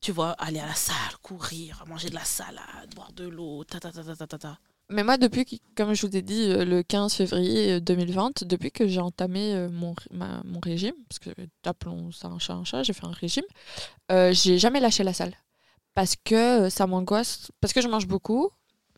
tu 0.00 0.12
vois, 0.12 0.30
aller 0.32 0.60
à 0.60 0.66
la 0.66 0.74
salle, 0.74 0.96
courir, 1.22 1.84
manger 1.86 2.08
de 2.10 2.14
la 2.14 2.24
salade, 2.24 2.94
boire 2.94 3.12
de 3.12 3.28
l'eau, 3.28 3.64
ta 3.64 3.80
ta 3.80 3.90
ta 3.92 4.02
ta 4.02 4.26
ta 4.26 4.38
ta. 4.38 4.58
Mais 4.92 5.04
moi, 5.04 5.18
depuis, 5.18 5.60
comme 5.76 5.94
je 5.94 6.04
vous 6.06 6.16
ai 6.16 6.22
dit, 6.22 6.50
euh, 6.50 6.64
le 6.64 6.82
15 6.82 7.14
février 7.14 7.74
euh, 7.74 7.80
2020, 7.80 8.42
depuis 8.44 8.72
que 8.72 8.88
j'ai 8.88 8.98
entamé 9.00 9.54
euh, 9.54 9.68
mon, 9.70 9.94
mon 10.10 10.58
régime, 10.60 10.94
parce 11.08 11.20
que 11.20 11.30
appelons 11.64 12.10
ça 12.10 12.26
un 12.28 12.40
chat 12.40 12.54
un 12.54 12.64
chat, 12.64 12.82
j'ai 12.82 12.92
fait 12.92 13.06
un 13.06 13.12
régime, 13.12 13.44
euh, 14.10 14.32
j'ai 14.32 14.58
jamais 14.58 14.80
lâché 14.80 15.04
la 15.04 15.12
salle. 15.12 15.34
Parce 15.94 16.16
que 16.16 16.64
euh, 16.66 16.70
ça 16.70 16.86
m'angoisse, 16.86 17.50
parce 17.60 17.72
que 17.72 17.80
je 17.80 17.88
mange 17.88 18.06
beaucoup. 18.08 18.50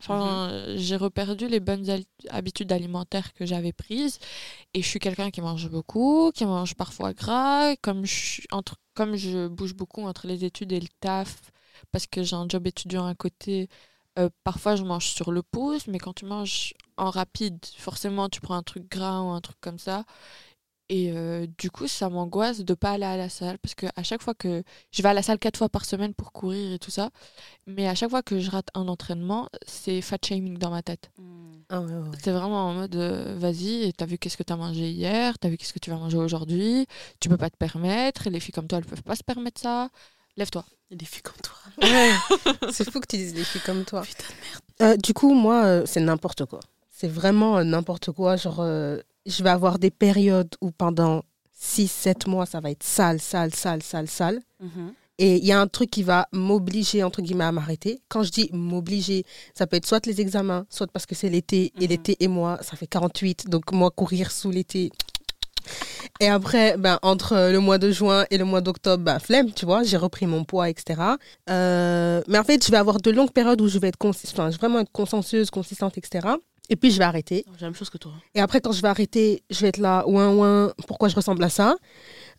Enfin, 0.03 0.49
euh, 0.51 0.75
j'ai 0.77 0.97
reperdu 0.97 1.47
les 1.47 1.61
bonnes 1.61 1.85
habitudes 2.29 2.71
alimentaires 2.73 3.33
que 3.33 3.45
j'avais 3.45 3.71
prises. 3.71 4.19
Et 4.73 4.81
je 4.81 4.87
suis 4.87 4.99
quelqu'un 4.99 5.31
qui 5.31 5.41
mange 5.41 5.69
beaucoup, 5.69 6.31
qui 6.33 6.45
mange 6.45 6.75
parfois 6.75 7.13
gras. 7.13 7.75
Comme 7.77 8.05
je, 8.05 8.13
suis 8.13 8.43
entre, 8.51 8.75
comme 8.95 9.15
je 9.15 9.47
bouge 9.47 9.73
beaucoup 9.73 10.03
entre 10.03 10.27
les 10.27 10.43
études 10.43 10.73
et 10.73 10.79
le 10.79 10.87
taf, 10.99 11.51
parce 11.91 12.05
que 12.07 12.21
j'ai 12.23 12.35
un 12.35 12.47
job 12.49 12.67
étudiant 12.67 13.05
à 13.05 13.15
côté, 13.15 13.69
euh, 14.19 14.29
parfois, 14.43 14.75
je 14.75 14.83
mange 14.83 15.07
sur 15.07 15.31
le 15.31 15.41
pouce, 15.41 15.87
mais 15.87 15.99
quand 15.99 16.13
tu 16.13 16.25
manges 16.25 16.73
en 16.97 17.09
rapide, 17.09 17.59
forcément, 17.77 18.29
tu 18.29 18.41
prends 18.41 18.55
un 18.55 18.63
truc 18.63 18.89
gras 18.89 19.21
ou 19.21 19.29
un 19.29 19.41
truc 19.41 19.57
comme 19.61 19.79
ça. 19.79 20.03
Et 20.95 21.11
euh, 21.11 21.47
du 21.57 21.71
coup, 21.71 21.87
ça 21.87 22.07
m'angoisse 22.07 22.59
de 22.59 22.75
pas 22.75 22.91
aller 22.91 23.03
à 23.05 23.17
la 23.17 23.27
salle 23.27 23.57
parce 23.57 23.73
que 23.73 23.87
à 23.95 24.03
chaque 24.03 24.21
fois 24.21 24.35
que 24.35 24.61
je 24.91 25.01
vais 25.01 25.09
à 25.09 25.13
la 25.15 25.23
salle 25.23 25.39
quatre 25.39 25.57
fois 25.57 25.67
par 25.67 25.85
semaine 25.85 26.13
pour 26.13 26.31
courir 26.31 26.71
et 26.71 26.77
tout 26.77 26.91
ça, 26.91 27.09
mais 27.65 27.87
à 27.87 27.95
chaque 27.95 28.11
fois 28.11 28.21
que 28.21 28.39
je 28.39 28.51
rate 28.51 28.67
un 28.75 28.87
entraînement, 28.87 29.49
c'est 29.65 30.01
fat 30.01 30.19
shaming 30.23 30.59
dans 30.59 30.69
ma 30.69 30.83
tête. 30.83 31.09
Ah 31.69 31.81
ouais, 31.81 31.91
ouais. 31.91 32.17
C'est 32.23 32.29
vraiment 32.29 32.67
en 32.67 32.73
mode 32.75 32.95
euh, 32.95 33.33
vas-y, 33.39 33.85
et 33.85 33.93
t'as 33.93 34.05
vu 34.05 34.19
qu'est-ce 34.19 34.37
que 34.37 34.43
t'as 34.43 34.55
mangé 34.55 34.91
hier, 34.91 35.39
t'as 35.39 35.49
vu 35.49 35.57
qu'est-ce 35.57 35.73
que 35.73 35.79
tu 35.79 35.89
vas 35.89 35.95
manger 35.97 36.17
aujourd'hui, 36.17 36.85
tu 37.19 37.27
peux 37.27 37.37
pas 37.37 37.49
te 37.49 37.57
permettre, 37.57 38.27
et 38.27 38.29
les 38.29 38.39
filles 38.39 38.53
comme 38.53 38.67
toi, 38.67 38.77
elles 38.77 38.85
peuvent 38.85 39.01
pas 39.01 39.15
se 39.15 39.23
permettre 39.23 39.59
ça. 39.59 39.89
Lève-toi. 40.37 40.63
Des 40.91 41.05
filles 41.05 41.23
comme 41.23 41.41
toi. 41.41 41.55
C'est 42.71 42.87
fou 42.87 42.99
que 42.99 43.07
tu 43.07 43.17
dises 43.17 43.33
des 43.33 43.43
filles 43.43 43.61
comme 43.65 43.83
toi. 43.83 44.03
Putain 44.03 44.25
de 44.79 44.85
Euh, 44.85 44.97
du 44.97 45.15
coup, 45.15 45.33
moi, 45.33 45.65
euh, 45.65 45.83
c'est 45.87 46.01
n'importe 46.01 46.45
quoi. 46.45 46.59
C'est 46.91 47.07
vraiment 47.07 47.57
euh, 47.57 47.63
n'importe 47.63 48.11
quoi. 48.11 48.35
Genre, 48.35 48.59
euh, 48.59 48.99
je 49.25 49.43
vais 49.43 49.49
avoir 49.49 49.79
des 49.79 49.91
périodes 49.91 50.53
où 50.61 50.71
pendant 50.71 51.23
6-7 51.59 52.27
mois, 52.29 52.45
ça 52.45 52.59
va 52.59 52.71
être 52.71 52.83
sale, 52.83 53.19
sale, 53.21 53.53
sale, 53.53 53.81
sale, 53.83 54.07
sale. 54.09 54.41
Mhm. 54.59 54.93
Et 55.19 55.37
il 55.37 55.45
y 55.45 55.51
a 55.51 55.61
un 55.61 55.67
truc 55.67 55.91
qui 55.91 56.01
va 56.03 56.27
m'obliger, 56.33 57.03
entre 57.03 57.21
guillemets, 57.21 57.43
à 57.43 57.51
m'arrêter. 57.51 58.01
Quand 58.09 58.23
je 58.23 58.31
dis 58.31 58.49
m'obliger, 58.51 59.25
ça 59.53 59.67
peut 59.67 59.77
être 59.77 59.85
soit 59.85 60.05
les 60.07 60.19
examens, 60.19 60.65
soit 60.69 60.87
parce 60.91 61.05
que 61.05 61.13
c'est 61.15 61.29
l'été. 61.29 61.71
Et 61.79 61.83
Mhm. 61.83 61.87
l'été 61.87 62.17
et 62.19 62.27
moi, 62.27 62.57
ça 62.63 62.75
fait 62.75 62.87
48. 62.87 63.47
Donc, 63.47 63.71
moi, 63.71 63.91
courir 63.91 64.31
sous 64.31 64.49
l'été. 64.49 64.91
Et 66.19 66.27
après, 66.27 66.75
ben, 66.77 66.99
entre 67.03 67.51
le 67.51 67.59
mois 67.59 67.77
de 67.77 67.91
juin 67.91 68.25
et 68.31 68.37
le 68.37 68.43
mois 68.43 68.59
d'octobre, 68.59 69.03
ben, 69.03 69.19
flemme, 69.19 69.51
tu 69.53 69.65
vois, 69.65 69.83
j'ai 69.83 69.97
repris 69.97 70.25
mon 70.25 70.43
poids, 70.43 70.69
etc. 70.69 70.99
Euh, 71.49 72.21
mais 72.27 72.37
en 72.39 72.43
fait, 72.43 72.65
je 72.65 72.71
vais 72.71 72.77
avoir 72.77 72.99
de 72.99 73.11
longues 73.11 73.31
périodes 73.31 73.61
où 73.61 73.67
je 73.67 73.77
vais 73.79 73.87
être 73.89 73.97
consis- 73.99 74.29
enfin, 74.31 74.49
je 74.49 74.55
vais 74.57 74.59
vraiment 74.67 74.79
être 74.79 74.91
consciencieuse, 74.91 75.49
consistante, 75.51 75.97
etc. 75.97 76.27
Et 76.69 76.75
puis, 76.75 76.91
je 76.91 76.97
vais 76.97 77.03
arrêter. 77.03 77.45
J'ai 77.55 77.61
la 77.61 77.67
même 77.67 77.75
chose 77.75 77.89
que 77.89 77.97
toi. 77.97 78.13
Et 78.33 78.39
après, 78.39 78.61
quand 78.61 78.71
je 78.71 78.81
vais 78.81 78.87
arrêter, 78.87 79.43
je 79.49 79.59
vais 79.61 79.67
être 79.67 79.77
là, 79.79 80.07
ouin, 80.07 80.33
ouin, 80.33 80.73
pourquoi 80.87 81.09
je 81.09 81.15
ressemble 81.15 81.43
à 81.43 81.49
ça? 81.49 81.75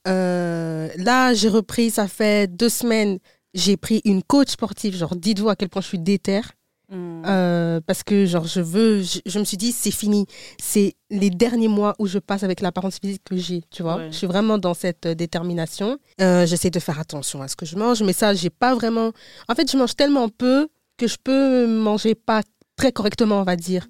Euh, 0.09 0.89
Là, 0.97 1.35
j'ai 1.35 1.49
repris, 1.49 1.91
ça 1.91 2.09
fait 2.09 2.47
deux 2.51 2.69
semaines, 2.69 3.19
j'ai 3.53 3.77
pris 3.77 4.01
une 4.05 4.23
coach 4.23 4.49
sportive. 4.49 4.97
Genre, 4.97 5.15
dites-vous 5.15 5.49
à 5.49 5.57
quel 5.57 5.69
point 5.69 5.83
je 5.83 5.89
suis 5.89 5.99
déterre. 5.99 6.53
Mm. 6.91 7.23
Euh, 7.27 7.81
parce 7.87 8.03
que, 8.03 8.27
genre, 8.27 8.47
je 8.47 8.61
veux, 8.61 9.03
je, 9.03 9.19
je 9.25 9.39
me 9.39 9.45
suis 9.45 9.57
dit, 9.57 9.73
c'est 9.73 9.91
fini. 9.91 10.27
C'est 10.61 10.95
les 11.11 11.31
derniers 11.31 11.69
mois 11.69 11.95
où 11.99 12.07
je 12.07 12.19
passe 12.19 12.43
avec 12.43 12.61
l'apparence 12.61 12.99
physique 12.99 13.23
que 13.25 13.37
j'ai, 13.37 13.63
tu 13.71 13.83
vois? 13.83 13.97
Ouais. 13.97 14.09
Je 14.11 14.17
suis 14.17 14.27
vraiment 14.27 14.59
dans 14.59 14.75
cette 14.75 15.07
euh, 15.07 15.15
détermination. 15.15 15.99
Euh, 16.21 16.47
J'essaie 16.47 16.71
de 16.71 16.81
faire 16.81 16.99
attention 16.99 17.41
à 17.43 17.49
ce 17.49 17.57
que 17.57 17.67
je 17.67 17.77
mange, 17.77 18.03
mais 18.03 18.13
ça, 18.13 18.35
j'ai 18.35 18.51
pas 18.51 18.75
vraiment. 18.75 19.13
En 19.49 19.55
fait, 19.55 19.71
je 19.71 19.77
mange 19.77 19.97
tellement 19.97 20.29
peu 20.29 20.69
que 20.99 21.07
je 21.07 21.17
peux 21.23 21.67
manger 21.67 22.15
pas 22.15 22.43
très 22.77 22.93
correctement, 22.93 23.41
on 23.41 23.45
va 23.45 23.57
dire. 23.57 23.87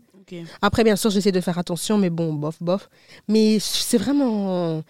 Après, 0.63 0.85
bien 0.85 0.97
sûr, 0.97 1.11
j'essaie 1.11 1.33
de 1.33 1.41
faire 1.41 1.59
attention, 1.59 1.99
mais 1.99 2.11
bon, 2.11 2.33
bof, 2.33 2.57
bof. 2.63 2.89
Mais 3.29 3.59
c'est 3.61 3.99
vraiment 3.99 4.83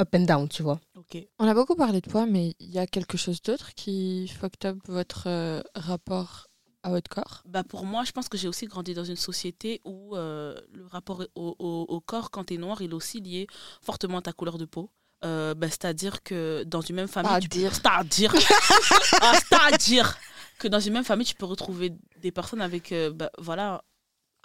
up 0.00 0.08
and 0.14 0.20
down, 0.20 0.48
tu 0.48 0.62
vois. 0.62 0.80
Ok. 0.96 1.18
On 1.38 1.46
a 1.48 1.54
beaucoup 1.54 1.74
parlé 1.74 2.00
de 2.00 2.08
poids, 2.08 2.26
mais 2.26 2.54
il 2.60 2.70
y 2.70 2.78
a 2.78 2.86
quelque 2.86 3.16
chose 3.18 3.42
d'autre 3.42 3.74
qui 3.74 4.28
fucked 4.28 4.64
up 4.64 4.78
votre 4.86 5.24
euh, 5.26 5.60
rapport 5.74 6.46
à 6.84 6.90
votre 6.90 7.10
corps? 7.10 7.42
Bah 7.44 7.64
pour 7.64 7.84
moi, 7.84 8.04
je 8.04 8.12
pense 8.12 8.28
que 8.28 8.38
j'ai 8.38 8.46
aussi 8.46 8.66
grandi 8.66 8.94
dans 8.94 9.02
une 9.04 9.16
société 9.16 9.80
où 9.84 10.16
euh, 10.16 10.54
le 10.72 10.86
rapport 10.86 11.24
au, 11.34 11.56
au- 11.58 11.86
au 11.88 12.00
corps, 12.00 12.30
quand 12.30 12.44
tu 12.44 12.54
es 12.54 12.56
noir, 12.56 12.80
il 12.82 12.90
est 12.90 12.94
aussi 12.94 13.20
lié 13.20 13.48
fortement 13.82 14.18
à 14.18 14.22
ta 14.22 14.32
couleur 14.32 14.58
de 14.58 14.64
peau. 14.64 14.88
Euh, 15.24 15.54
bah, 15.54 15.66
C'est-à-dire 15.68 16.22
que 16.22 16.62
dans 16.64 16.80
une 16.80 16.94
même 16.94 17.08
famille... 17.08 17.30
tu 17.40 17.48
peux- 17.48 17.58
C'est-à-dire? 17.58 18.32
C'est-à-dire? 18.32 18.34
Ah, 19.20 19.32
C'est-à-dire 19.34 20.16
que 20.60 20.68
dans 20.68 20.78
une 20.80 20.92
même 20.92 21.04
famille, 21.04 21.26
tu 21.26 21.34
peux 21.34 21.46
retrouver 21.46 21.92
des 22.22 22.30
personnes 22.30 22.60
avec 22.60 22.92
euh, 22.92 23.10
bah, 23.10 23.30
voilà, 23.38 23.82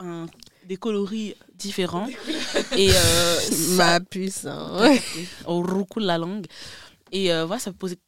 un, 0.04 0.26
des 0.66 0.78
coloris 0.78 1.36
différents. 1.56 2.08
Et 2.78 2.90
euh, 2.92 3.36
ça- 3.40 3.76
Ma 3.76 4.00
puce. 4.00 4.46
hein, 4.46 4.96
on 5.48 5.62
roucoule 5.76 6.04
la 6.04 6.18
langue. 6.18 6.46
Et 7.12 7.32
euh, 7.34 7.46
voilà, 7.46 7.60
ça 7.60 7.72
peut, 7.72 7.78
poser, 7.78 8.00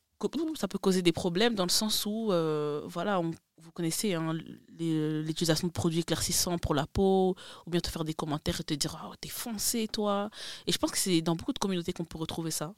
ça 0.60 0.68
peut 0.68 0.78
causer 0.80 1.02
des 1.02 1.12
problèmes 1.12 1.56
dans 1.56 1.66
le 1.66 1.70
sens 1.72 2.06
où, 2.06 2.32
euh, 2.32 2.82
voilà, 2.86 3.20
on- 3.20 3.32
vous 3.58 3.72
connaissez 3.72 4.14
hein, 4.14 4.34
l'utilisation 4.78 5.68
de 5.68 5.74
produits 5.74 6.00
éclaircissants 6.02 6.58
pour 6.60 6.76
la 6.76 6.86
peau, 6.86 7.36
ou 7.66 7.70
bien 7.70 7.80
te 7.82 7.89
faire 7.89 8.04
des 8.06 8.14
commentaires 8.14 8.60
et 8.60 8.64
te 8.64 8.74
dire 8.76 9.02
Oh, 9.10 9.14
t'es 9.20 9.30
foncé, 9.30 9.88
toi. 9.88 10.30
Et 10.68 10.72
je 10.72 10.78
pense 10.78 10.91
que 10.91 10.98
c'est 11.00 11.22
dans 11.22 11.36
beaucoup 11.36 11.54
de 11.54 11.60
communautés 11.60 11.91
qu'on 11.93 12.06
peut 12.06 12.18
retrouver 12.20 12.52
ça. 12.52 12.74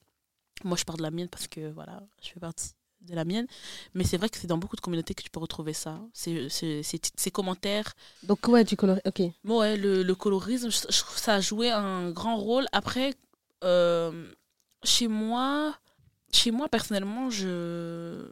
Moi, 0.63 0.77
je 0.77 0.85
parle 0.85 0.97
de 0.99 1.03
la 1.03 1.11
mienne 1.11 1.27
parce 1.29 1.47
que, 1.47 1.71
voilà, 1.71 2.01
je 2.23 2.29
fais 2.29 2.39
partie 2.39 2.71
de 3.07 3.15
la 3.15 3.25
mienne. 3.25 3.47
Mais 3.93 4.03
c'est 4.03 4.17
vrai 4.17 4.29
que 4.29 4.37
c'est 4.37 4.47
dans 4.47 4.57
beaucoup 4.57 4.75
de 4.75 4.81
communautés 4.81 5.13
que 5.13 5.23
tu 5.23 5.29
peux 5.29 5.39
retrouver 5.39 5.73
ça. 5.73 5.99
Ces 6.13 6.49
ces 6.49 7.31
commentaires 7.31 7.93
Donc, 8.23 8.47
ouais, 8.47 8.63
du 8.63 8.75
coloré. 8.75 9.01
Ok. 9.05 9.21
Bon, 9.43 9.59
ouais, 9.59 9.77
le, 9.77 10.03
le 10.03 10.15
colorisme, 10.15 10.69
je, 10.69 10.77
je 10.89 11.01
ça 11.15 11.35
a 11.35 11.41
joué 11.41 11.71
un 11.71 12.11
grand 12.11 12.37
rôle. 12.37 12.65
Après, 12.71 13.13
euh, 13.63 14.31
chez 14.83 15.07
moi, 15.07 15.75
chez 16.31 16.51
moi 16.51 16.67
personnellement, 16.69 17.29
je 17.29 18.29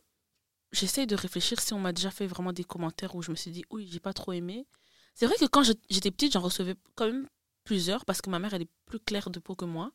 j'essaye 0.72 1.08
de 1.08 1.16
réfléchir 1.16 1.60
si 1.62 1.74
on 1.74 1.80
m'a 1.80 1.94
déjà 1.94 2.12
fait 2.12 2.28
vraiment 2.28 2.52
des 2.54 2.64
commentaires 2.66 3.16
où 3.16 3.22
je 3.22 3.32
me 3.32 3.36
suis 3.36 3.52
dit, 3.52 3.64
oui, 3.72 3.88
j'ai 3.92 4.00
pas 4.00 4.14
trop 4.14 4.34
aimé. 4.34 4.68
C'est 5.14 5.26
vrai 5.26 5.36
que 5.40 5.46
quand 5.46 5.64
j'étais 5.90 6.12
petite, 6.12 6.34
j'en 6.34 6.42
recevais 6.42 6.76
quand 6.96 7.06
même 7.06 7.28
plusieurs 7.64 8.04
parce 8.06 8.22
que 8.22 8.30
ma 8.30 8.40
mère, 8.40 8.54
elle 8.54 8.64
est 8.64 8.70
plus 8.86 9.00
claire 9.00 9.30
de 9.30 9.40
peau 9.40 9.56
que 9.56 9.66
moi. 9.66 9.92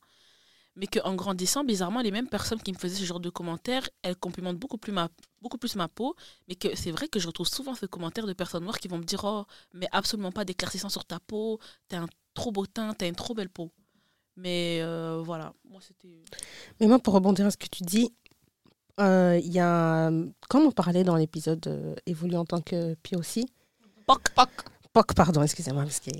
Mais 0.76 0.86
qu'en 0.86 1.14
grandissant, 1.14 1.64
bizarrement, 1.64 2.00
les 2.00 2.10
mêmes 2.10 2.28
personnes 2.28 2.60
qui 2.62 2.72
me 2.72 2.78
faisaient 2.78 3.00
ce 3.00 3.04
genre 3.04 3.20
de 3.20 3.30
commentaires, 3.30 3.88
elles 4.02 4.16
complimentent 4.16 4.58
beaucoup 4.58 4.78
plus 4.78 4.92
ma, 4.92 5.08
beaucoup 5.42 5.58
plus 5.58 5.76
ma 5.76 5.88
peau. 5.88 6.14
Mais 6.48 6.54
que 6.54 6.74
c'est 6.76 6.90
vrai 6.90 7.08
que 7.08 7.18
je 7.18 7.26
retrouve 7.26 7.48
souvent 7.48 7.74
ce 7.74 7.86
commentaire 7.86 8.26
de 8.26 8.32
personnes 8.32 8.62
noires 8.64 8.78
qui 8.78 8.88
vont 8.88 8.98
me 8.98 9.04
dire 9.04 9.24
Oh, 9.24 9.44
mais 9.72 9.88
absolument 9.92 10.32
pas 10.32 10.44
d'éclaircissant 10.44 10.88
sur 10.88 11.04
ta 11.04 11.20
peau, 11.20 11.58
t'as 11.88 11.98
un 11.98 12.06
trop 12.34 12.52
beau 12.52 12.66
teint, 12.66 12.94
t'as 12.94 13.08
une 13.08 13.16
trop 13.16 13.34
belle 13.34 13.50
peau. 13.50 13.70
Mais 14.36 14.78
euh, 14.80 15.22
voilà, 15.24 15.52
moi 15.68 15.80
c'était. 15.80 16.24
Mais 16.80 16.86
moi, 16.86 16.98
pour 16.98 17.14
rebondir 17.14 17.46
à 17.46 17.50
ce 17.50 17.56
que 17.56 17.66
tu 17.66 17.82
dis, 17.82 18.14
euh, 19.00 19.38
il 19.42 19.52
y 19.52 19.58
a, 19.58 20.10
comme 20.48 20.62
on 20.62 20.70
parlait 20.70 21.04
dans 21.04 21.16
l'épisode 21.16 21.66
euh, 21.66 21.94
Évolue 22.06 22.36
en 22.36 22.44
tant 22.44 22.60
que 22.60 22.94
POC, 22.94 23.44
Poc, 24.06 24.30
poc. 24.34 24.50
POC, 24.92 25.14
pardon, 25.14 25.42
excusez-moi, 25.42 25.84
parce 25.84 26.00
que... 26.00 26.10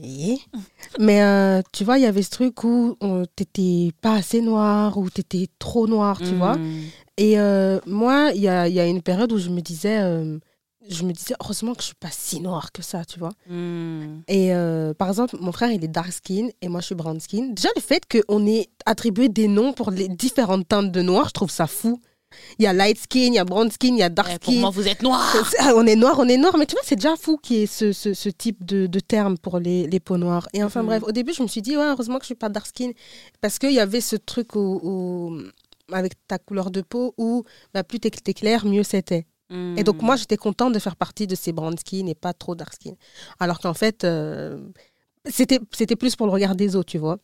Mais 0.99 1.23
euh, 1.23 1.61
tu 1.73 1.85
vois, 1.85 1.99
il 1.99 2.03
y 2.03 2.07
avait 2.07 2.23
ce 2.23 2.31
truc 2.31 2.63
où 2.65 2.97
on- 3.01 3.25
t'étais 3.37 3.91
pas 4.01 4.15
assez 4.15 4.41
noir, 4.41 4.97
ou 4.97 5.11
t'étais 5.11 5.49
trop 5.59 5.87
noir, 5.89 6.19
tu 6.19 6.35
vois. 6.37 6.57
Mm. 6.57 6.83
Et 7.17 7.39
euh, 7.41 7.81
moi, 7.87 8.31
il 8.35 8.41
y 8.43 8.49
a, 8.49 8.69
y 8.69 8.79
a 8.79 8.87
une 8.87 9.03
période 9.03 9.33
où 9.33 9.39
je 9.39 9.49
me 9.51 9.61
disais, 9.61 10.01
euh, 10.01 10.39
je 10.89 11.03
me 11.05 11.13
disais, 11.13 11.35
heureusement 11.43 11.75
que 11.75 11.81
je 11.83 11.87
suis 11.87 11.95
pas 11.97 12.11
si 12.13 12.41
noire 12.41 12.71
que 12.73 12.83
ça, 12.83 13.05
tu 13.05 13.19
vois. 13.19 13.33
Mm. 13.49 14.21
Et 14.29 14.55
euh, 14.55 14.95
par 14.95 15.09
exemple, 15.09 15.37
mon 15.41 15.51
frère, 15.53 15.73
il 15.73 15.83
est 15.85 15.89
dark 15.89 16.13
skin 16.13 16.49
et 16.63 16.69
moi, 16.69 16.81
je 16.81 16.87
suis 16.87 16.95
brown 16.95 17.19
skin. 17.19 17.49
Déjà, 17.51 17.69
le 17.75 17.83
fait 17.83 18.05
qu'on 18.09 18.47
ait 18.47 18.69
attribué 18.87 19.29
des 19.29 19.49
noms 19.49 19.73
pour 19.73 19.91
les 19.91 20.09
différentes 20.09 20.69
teintes 20.69 20.93
de 20.93 21.03
noir, 21.03 21.27
je 21.29 21.33
trouve 21.33 21.51
ça 21.51 21.67
fou. 21.67 22.01
Il 22.59 22.65
y 22.65 22.67
a 22.67 22.73
light 22.73 22.99
skin, 22.99 23.27
il 23.29 23.35
y 23.35 23.39
a 23.39 23.45
brown 23.45 23.71
skin, 23.71 23.89
il 23.89 23.99
y 23.99 24.03
a 24.03 24.09
dark 24.09 24.31
Eh, 24.33 24.39
pour 24.39 24.53
skin. 24.53 24.61
moi, 24.61 24.71
vous 24.71 24.87
êtes 24.87 25.03
noir. 25.03 25.35
On 25.75 25.87
est 25.87 25.97
noir, 25.97 26.17
on 26.19 26.29
est 26.29 26.37
noir, 26.37 26.57
mais 26.57 26.67
tu 26.67 26.75
vois, 26.75 26.83
c'est 26.85 26.97
déjà 26.97 27.17
fou 27.17 27.37
qu'il 27.39 27.57
y 27.57 27.63
ait 27.63 27.67
ce, 27.67 27.93
ce, 27.93 28.15
ce 28.15 28.29
type 28.29 28.65
de, 28.65 28.87
de 28.87 29.01
terme 29.01 29.37
pour 29.39 29.59
les, 29.59 29.87
les 29.87 30.01
peaux 30.01 30.17
noires. 30.17 30.49
Et 30.53 30.63
enfin, 30.63 30.83
Mhm. 30.83 30.87
bref, 30.87 31.03
au 31.05 31.13
début, 31.13 31.33
je 31.33 31.43
me 31.43 31.49
suis 31.49 31.63
dit, 31.63 31.77
ouais, 31.77 31.85
heureusement 31.85 32.19
que 32.19 32.25
je 32.25 32.27
suis 32.27 32.35
pas 32.35 32.49
dark 32.49 32.67
skin. 32.67 32.91
Parce 33.41 33.59
qu'il 33.59 33.73
y 33.73 33.81
avait 33.81 34.01
ce 34.01 34.17
truc 34.17 34.55
où, 34.55 34.81
où- 34.83 35.41
avec 35.93 36.13
ta 36.29 36.39
couleur 36.39 36.71
de 36.71 36.83
peau 36.83 37.15
où 37.19 37.45
bah, 37.75 37.83
plus 37.83 37.99
t'es 37.99 38.11
clair, 38.11 38.65
mieux 38.65 38.85
c'était. 38.85 39.27
Et 39.77 39.83
donc, 39.83 40.01
moi, 40.03 40.15
j'étais 40.15 40.37
contente 40.37 40.73
de 40.73 40.79
faire 40.79 40.95
partie 40.95 41.27
de 41.27 41.35
ces 41.35 41.51
brown 41.51 41.77
skin 41.77 42.07
et 42.07 42.15
pas 42.15 42.33
trop 42.33 42.55
dark 42.55 42.73
skin. 42.75 42.93
Alors 43.41 43.59
qu'en 43.59 43.75
fait, 43.75 44.05
euh, 44.05 44.61
c'était 45.29 45.59
c'était 45.73 45.97
plus 45.97 46.15
pour 46.15 46.27
le 46.29 46.33
regard 46.33 46.55
des 46.55 46.77
autres, 46.77 46.91
tu 46.93 46.99
vois. 46.99 47.19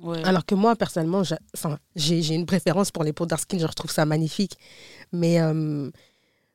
Ouais. 0.00 0.22
Alors 0.24 0.44
que 0.46 0.54
moi, 0.54 0.76
personnellement, 0.76 1.22
enfin, 1.54 1.78
j'ai 1.96 2.34
une 2.34 2.46
préférence 2.46 2.90
pour 2.92 3.02
les 3.04 3.12
peaux 3.12 3.26
dark 3.26 3.42
skin, 3.42 3.58
je 3.58 3.66
trouve 3.66 3.90
ça 3.90 4.04
magnifique. 4.04 4.56
Mais 5.12 5.40
euh, 5.40 5.90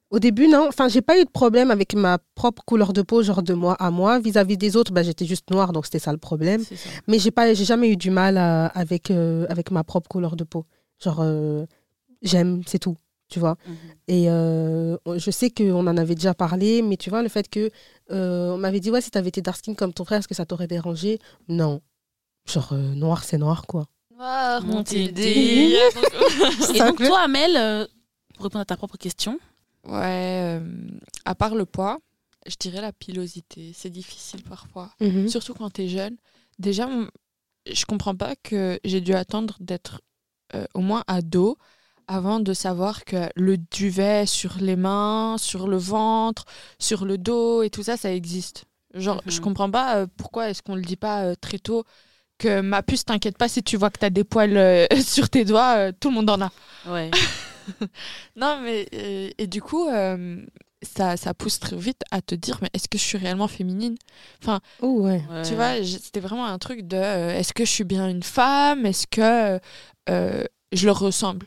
au 0.09 0.19
début, 0.19 0.47
non, 0.47 0.67
enfin, 0.69 0.87
j'ai 0.87 1.01
pas 1.01 1.19
eu 1.19 1.25
de 1.25 1.29
problème 1.29 1.69
avec 1.71 1.93
ma 1.95 2.19
propre 2.35 2.63
couleur 2.65 2.93
de 2.93 3.01
peau, 3.01 3.21
genre 3.21 3.43
de 3.43 3.53
moi 3.53 3.73
à 3.79 3.91
moi. 3.91 4.19
Vis-à-vis 4.19 4.57
des 4.57 4.77
autres, 4.77 4.93
bah, 4.93 5.03
j'étais 5.03 5.25
juste 5.25 5.49
noire, 5.51 5.73
donc 5.73 5.85
c'était 5.85 5.99
ça 5.99 6.11
le 6.11 6.17
problème. 6.19 6.63
Ça. 6.63 6.75
Mais 7.07 7.19
j'ai 7.19 7.31
pas, 7.31 7.53
j'ai 7.53 7.65
jamais 7.65 7.89
eu 7.89 7.97
du 7.97 8.11
mal 8.11 8.37
à- 8.37 8.67
avec, 8.67 9.11
euh, 9.11 9.45
avec 9.49 9.71
ma 9.71 9.83
propre 9.83 10.07
couleur 10.07 10.35
de 10.35 10.43
peau. 10.45 10.65
Genre, 11.03 11.19
euh, 11.19 11.65
j'aime, 12.21 12.61
c'est 12.65 12.79
tout, 12.79 12.95
tu 13.27 13.39
vois. 13.39 13.57
Mhm. 13.67 13.75
Et 14.07 14.29
euh, 14.29 14.95
je 15.17 15.31
sais 15.31 15.49
qu'on 15.49 15.85
en 15.87 15.97
avait 15.97 16.15
déjà 16.15 16.33
parlé, 16.33 16.81
mais 16.81 16.95
tu 16.95 17.09
vois, 17.09 17.21
le 17.23 17.29
fait 17.29 17.49
que 17.49 17.71
euh, 18.11 18.53
on 18.53 18.57
m'avait 18.57 18.79
dit, 18.79 18.89
ouais, 18.91 19.01
si 19.01 19.11
t'avais 19.11 19.29
été 19.29 19.41
dark 19.41 19.57
skin 19.57 19.73
comme 19.73 19.93
ton 19.93 20.05
frère, 20.05 20.19
est-ce 20.19 20.27
que 20.29 20.35
ça 20.35 20.45
t'aurait 20.45 20.67
dérangé? 20.67 21.19
Non. 21.49 21.81
Genre, 22.45 22.73
euh, 22.73 22.93
noir, 22.95 23.23
c'est 23.23 23.37
noir, 23.37 23.65
quoi. 23.67 23.85
Noir, 24.15 24.61
Mon 24.63 24.75
mon 24.75 24.83
petit 24.83 25.07
petit 25.11 25.75
Et 26.75 26.79
donc, 26.79 26.97
toi, 26.97 27.21
Amel, 27.21 27.55
euh, 27.57 27.85
pour 28.35 28.43
répondre 28.45 28.61
à 28.61 28.65
ta 28.65 28.77
propre 28.77 28.97
question, 28.97 29.39
Ouais, 29.85 30.59
euh, 30.59 30.61
à 31.25 31.35
part 31.35 31.55
le 31.55 31.65
poids, 31.65 31.99
je 32.47 32.55
dirais 32.57 32.79
la 32.81 32.93
pilosité. 32.93 33.71
C'est 33.75 33.89
difficile 33.89 34.41
parfois. 34.43 34.91
Mhm. 35.01 35.27
Surtout 35.27 35.53
quand 35.53 35.69
t'es 35.69 35.89
jeune. 35.89 36.15
Déjà, 36.57 36.87
je 37.69 37.85
comprends 37.85 38.15
pas 38.15 38.35
que 38.37 38.79
j'ai 38.85 39.01
dû 39.01 39.13
attendre 39.13 39.57
d'être 39.59 39.99
euh, 40.55 40.65
au 40.73 40.79
moins 40.79 41.03
ado 41.07 41.57
avant 42.07 42.39
de 42.39 42.53
savoir 42.53 43.03
que 43.03 43.29
le 43.35 43.57
duvet 43.57 44.25
sur 44.25 44.57
les 44.59 44.75
mains, 44.77 45.35
sur 45.37 45.67
le 45.67 45.77
ventre, 45.77 46.45
sur 46.79 47.03
le 47.05 47.17
dos 47.17 47.61
et 47.63 47.69
tout 47.69 47.83
ça, 47.83 47.97
ça 47.97 48.13
existe. 48.13 48.65
Genre, 48.93 49.21
Mhm. 49.25 49.31
je 49.31 49.41
comprends 49.41 49.71
pas 49.71 49.97
euh, 49.97 50.07
pourquoi 50.17 50.49
est-ce 50.49 50.61
qu'on 50.61 50.75
le 50.75 50.81
dit 50.81 50.95
pas 50.97 51.23
euh, 51.23 51.35
très 51.39 51.59
tôt 51.59 51.83
que 52.43 52.61
ma 52.61 52.83
puce, 52.83 53.05
t'inquiète 53.05 53.37
pas, 53.37 53.47
si 53.47 53.63
tu 53.63 53.77
vois 53.77 53.89
que 53.89 53.99
t'as 53.99 54.09
des 54.09 54.23
poils 54.23 54.57
euh, 54.57 54.85
sur 55.05 55.29
tes 55.29 55.45
doigts, 55.45 55.75
euh, 55.77 55.91
tout 55.97 56.09
le 56.09 56.15
monde 56.15 56.29
en 56.29 56.41
a. 56.41 56.51
ouais. 56.87 57.09
Non, 58.35 58.59
mais 58.61 58.85
euh, 58.93 59.29
et 59.37 59.47
du 59.47 59.61
coup, 59.61 59.87
euh, 59.87 60.45
ça, 60.81 61.15
ça 61.15 61.33
pousse 61.33 61.59
très 61.59 61.77
vite 61.77 62.01
à 62.11 62.21
te 62.21 62.35
dire, 62.35 62.59
mais 62.61 62.69
est-ce 62.73 62.89
que 62.89 62.97
je 62.97 63.03
suis 63.03 63.17
réellement 63.17 63.47
féminine? 63.47 63.95
Oh, 64.81 64.99
ouais. 64.99 65.23
ouais. 65.31 65.43
Tu 65.43 65.55
vois, 65.55 65.81
c'était 65.81 66.19
vraiment 66.19 66.45
un 66.45 66.57
truc 66.57 66.85
de, 66.85 66.97
euh, 66.97 67.39
est-ce 67.39 67.53
que 67.53 67.63
je 67.63 67.69
suis 67.71 67.85
bien 67.85 68.09
une 68.09 68.21
femme? 68.23 68.85
Est-ce 68.85 69.07
que 69.07 69.61
euh, 70.09 70.43
je 70.73 70.85
leur 70.85 70.99
ressemble? 70.99 71.45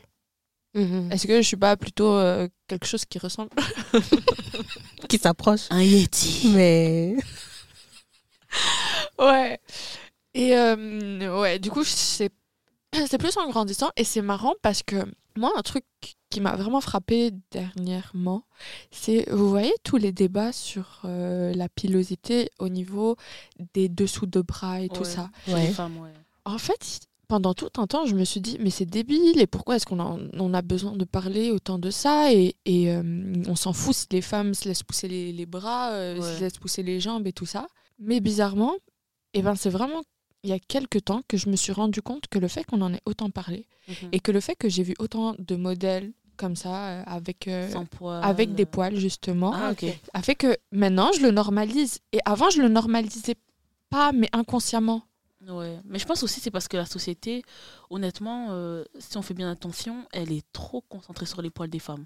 Mhm. 0.73 1.11
Est-ce 1.11 1.27
que 1.27 1.37
je 1.37 1.47
suis 1.47 1.55
pas 1.57 1.77
plutôt 1.77 2.13
euh, 2.15 2.47
quelque 2.67 2.87
chose 2.87 3.05
qui 3.05 3.19
ressemble? 3.19 3.51
Qui 5.07 5.19
s'approche. 5.19 5.67
Un 5.69 5.83
Yeti. 5.83 6.49
Mais. 6.55 7.15
Ouais. 9.19 9.59
Et 10.37 10.55
euh, 10.55 11.39
ouais, 11.41 11.57
du 11.59 11.71
coup, 11.71 11.83
c'est 11.83 12.29
c'est 13.07 13.17
plus 13.17 13.35
en 13.37 13.49
grandissant 13.49 13.89
et 13.97 14.03
c'est 14.03 14.21
marrant 14.21 14.53
parce 14.61 14.83
que 14.83 14.95
moi, 15.35 15.51
un 15.57 15.61
truc 15.61 15.83
qui 16.29 16.41
m'a 16.41 16.55
vraiment 16.55 16.81
frappé 16.81 17.31
dernièrement, 17.51 18.43
c'est, 18.91 19.29
vous 19.31 19.49
voyez, 19.49 19.73
tous 19.83 19.97
les 19.97 20.11
débats 20.11 20.51
sur 20.51 21.01
euh, 21.05 21.53
la 21.53 21.69
pilosité 21.69 22.49
au 22.59 22.69
niveau 22.69 23.15
des 23.73 23.87
dessous 23.89 24.25
de 24.25 24.41
bras 24.41 24.81
et 24.81 24.89
tout 24.89 25.03
ça. 25.03 25.29
Ouais. 25.47 25.67
les 25.67 25.73
femmes, 25.73 25.97
ouais. 25.99 26.11
En 26.45 26.57
fait, 26.57 27.01
pendant 27.27 27.53
tout 27.53 27.69
un 27.77 27.87
temps, 27.87 28.05
je 28.05 28.15
me 28.15 28.23
suis 28.25 28.41
dit, 28.41 28.57
mais 28.59 28.69
c'est 28.69 28.85
débile, 28.85 29.39
et 29.39 29.47
pourquoi 29.47 29.75
est-ce 29.75 29.85
qu'on 29.85 29.99
on 30.33 30.53
a 30.53 30.61
besoin 30.61 30.93
de 30.93 31.05
parler 31.05 31.51
autant 31.51 31.77
de 31.77 31.91
ça 31.91 32.33
Et, 32.33 32.55
et, 32.65 32.91
euh, 32.91 33.03
on 33.47 33.55
s'en 33.55 33.73
fout 33.73 33.93
si 33.95 34.07
les 34.11 34.21
femmes 34.21 34.53
se 34.53 34.67
laissent 34.67 34.83
pousser 34.83 35.07
les, 35.07 35.31
les 35.33 35.45
bras, 35.45 35.91
euh, 35.91 36.15
Ouais. 36.19 36.35
se 36.35 36.41
laissent 36.41 36.57
pousser 36.57 36.83
les 36.83 36.99
jambes 36.99 37.27
et 37.27 37.33
tout 37.33 37.45
ça. 37.45 37.67
Mais 37.99 38.19
bizarrement, 38.21 38.75
eh 39.33 39.41
ben, 39.41 39.55
c'est 39.55 39.69
vraiment 39.69 40.01
il 40.47 40.51
y 40.51 40.53
a 40.53 40.59
quelques 40.59 41.03
temps 41.03 41.21
que 41.27 41.35
je 41.35 41.49
me 41.49 41.57
suis 41.57 41.73
rendu 41.73 42.01
compte 42.01 42.27
que 42.27 42.39
le 42.39 42.47
fait 42.47 42.63
qu'on 42.63 42.79
en 42.81 42.93
ait 42.93 43.01
autant 43.05 43.29
parlé, 43.29 43.67
Mhm. 43.89 44.09
et 44.13 44.19
que 44.21 44.31
le 44.31 44.39
fait 44.39 44.55
que 44.55 44.69
j'ai 44.69 44.81
vu 44.83 44.93
autant 44.97 45.35
de 45.37 45.55
modèles 45.57 46.13
comme 46.37 46.55
ça, 46.55 46.87
euh, 46.87 47.03
avec, 47.05 47.47
euh, 47.49 47.67
avec 48.21 48.55
des 48.55 48.65
poils 48.65 48.95
justement, 48.95 49.51
Ah, 49.53 49.73
a 50.13 50.21
fait 50.21 50.35
que 50.35 50.55
maintenant 50.71 51.11
je 51.11 51.21
le 51.21 51.31
normalise. 51.31 51.99
Et 52.13 52.19
avant, 52.25 52.49
je 52.49 52.61
le 52.61 52.69
normalisais 52.69 53.35
pas, 53.89 54.11
mais 54.13 54.29
inconsciemment. 54.31 55.01
Ouais. 55.47 55.79
Mais 55.85 55.99
je 55.99 56.05
pense 56.05 56.23
aussi 56.23 56.39
c'est 56.39 56.51
parce 56.51 56.67
que 56.67 56.77
la 56.77 56.85
société, 56.85 57.43
honnêtement, 57.89 58.47
euh, 58.51 58.83
si 58.99 59.17
on 59.17 59.21
fait 59.21 59.33
bien 59.33 59.49
attention, 59.51 60.05
elle 60.13 60.31
est 60.31 60.45
trop 60.53 60.81
concentrée 60.81 61.25
sur 61.25 61.41
les 61.41 61.49
poils 61.49 61.69
des 61.69 61.79
femmes. 61.79 62.05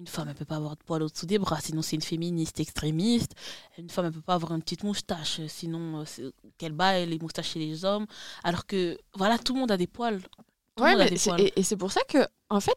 Une 0.00 0.06
femme, 0.06 0.28
elle 0.30 0.34
peut 0.34 0.46
pas 0.46 0.56
avoir 0.56 0.76
de 0.76 0.82
poils 0.82 1.02
au-dessous 1.02 1.26
des 1.26 1.38
bras, 1.38 1.60
sinon 1.60 1.82
c'est 1.82 1.94
une 1.94 2.00
féministe 2.02 2.58
extrémiste. 2.58 3.32
Une 3.76 3.90
femme, 3.90 4.06
elle 4.06 4.12
peut 4.12 4.22
pas 4.22 4.32
avoir 4.34 4.52
une 4.54 4.62
petite 4.62 4.82
moustache, 4.82 5.40
sinon 5.46 6.04
euh, 6.18 6.30
qu'elle 6.56 6.72
bat 6.72 7.04
les 7.04 7.18
moustaches 7.18 7.50
chez 7.50 7.58
les 7.58 7.84
hommes. 7.84 8.06
Alors 8.42 8.64
que, 8.66 8.96
voilà, 9.14 9.38
tout 9.38 9.52
le 9.52 9.60
monde 9.60 9.70
a 9.70 9.76
des 9.76 9.86
poils. 9.86 10.22
Tout 10.74 10.84
Ouais, 10.84 10.92
monde 10.92 11.00
a 11.02 11.04
mais 11.04 11.10
des 11.10 11.18
poils. 11.18 11.40
et, 11.42 11.52
et 11.54 11.62
c'est 11.62 11.76
pour 11.76 11.92
ça 11.92 12.00
que, 12.08 12.26
en 12.48 12.60
fait, 12.60 12.76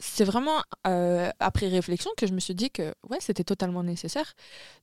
c'est 0.00 0.24
vraiment 0.24 0.62
euh, 0.86 1.30
après 1.38 1.68
réflexion 1.68 2.10
que 2.16 2.26
je 2.26 2.32
me 2.32 2.40
suis 2.40 2.54
dit 2.54 2.70
que 2.70 2.94
ouais, 3.08 3.18
c'était 3.20 3.44
totalement 3.44 3.82
nécessaire 3.84 4.34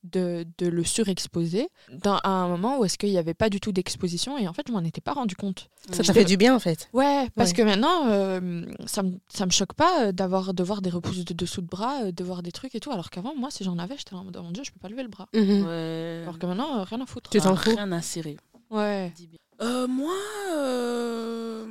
de, 0.04 0.46
de 0.58 0.68
le 0.68 0.84
surexposer 0.84 1.68
dans, 1.92 2.18
à 2.20 2.30
un 2.30 2.48
moment 2.48 2.80
où 2.80 2.86
est-ce 2.86 2.98
qu'il 2.98 3.10
n'y 3.10 3.18
avait 3.18 3.34
pas 3.34 3.50
du 3.50 3.60
tout 3.60 3.72
d'exposition 3.72 4.38
et 4.38 4.48
en 4.48 4.54
fait, 4.54 4.64
je 4.68 4.72
m'en 4.72 4.84
étais 4.84 5.02
pas 5.02 5.14
rendu 5.14 5.36
compte. 5.36 5.70
Ça 5.92 6.04
t'a 6.04 6.14
fait 6.14 6.26
du 6.26 6.38
bien, 6.38 6.56
en 6.56 6.60
fait. 6.60 6.90
Ouais, 6.94 7.28
parce 7.36 7.50
Ouais. 7.52 7.56
que 7.58 7.62
maintenant, 7.64 8.08
euh, 8.08 8.66
ça, 8.86 9.04
me, 9.04 9.14
ça 9.30 9.46
me 9.46 9.52
choque 9.52 9.74
pas 9.74 10.06
euh, 10.08 10.12
d'avoir 10.12 10.54
de 10.54 10.64
voir 10.64 10.82
des 10.82 10.90
repousses 10.90 11.26
de 11.26 11.34
dessous 11.34 11.62
de 11.62 11.68
bras, 11.68 12.12
de 12.12 12.24
voir 12.24 12.44
des 12.44 12.52
trucs 12.52 12.76
et 12.76 12.80
tout, 12.80 12.92
alors 12.92 13.10
qu'avant, 13.10 13.34
moi, 13.36 13.50
si 13.52 13.64
j'en 13.64 13.78
avais, 13.78 13.98
j'étais 13.98 14.14
là 14.16 14.22
en 14.22 14.24
mode, 14.24 14.38
oh 14.40 14.44
mon 14.44 14.52
dieu, 14.52 14.64
je 14.64 14.72
peux 14.72 14.80
pas 14.80 14.90
lever 14.90 15.04
le 15.04 15.10
bras. 15.10 15.28
Mhm. 15.34 15.66
Ouais. 15.66 16.20
Alors 16.24 16.38
que 16.40 16.46
maintenant, 16.46 16.80
euh, 16.80 16.84
rien 16.84 17.02
à 17.02 17.06
foutre. 17.06 17.30
Tu 17.30 17.40
t'en 17.40 17.54
Ah, 17.54 17.58
fous 17.58 17.72
Rien 17.76 17.92
à 17.92 18.02
serrer. 18.02 18.38
Ouais. 18.70 19.14
Euh, 19.62 19.88
moi, 19.88 20.14
euh, 20.52 21.66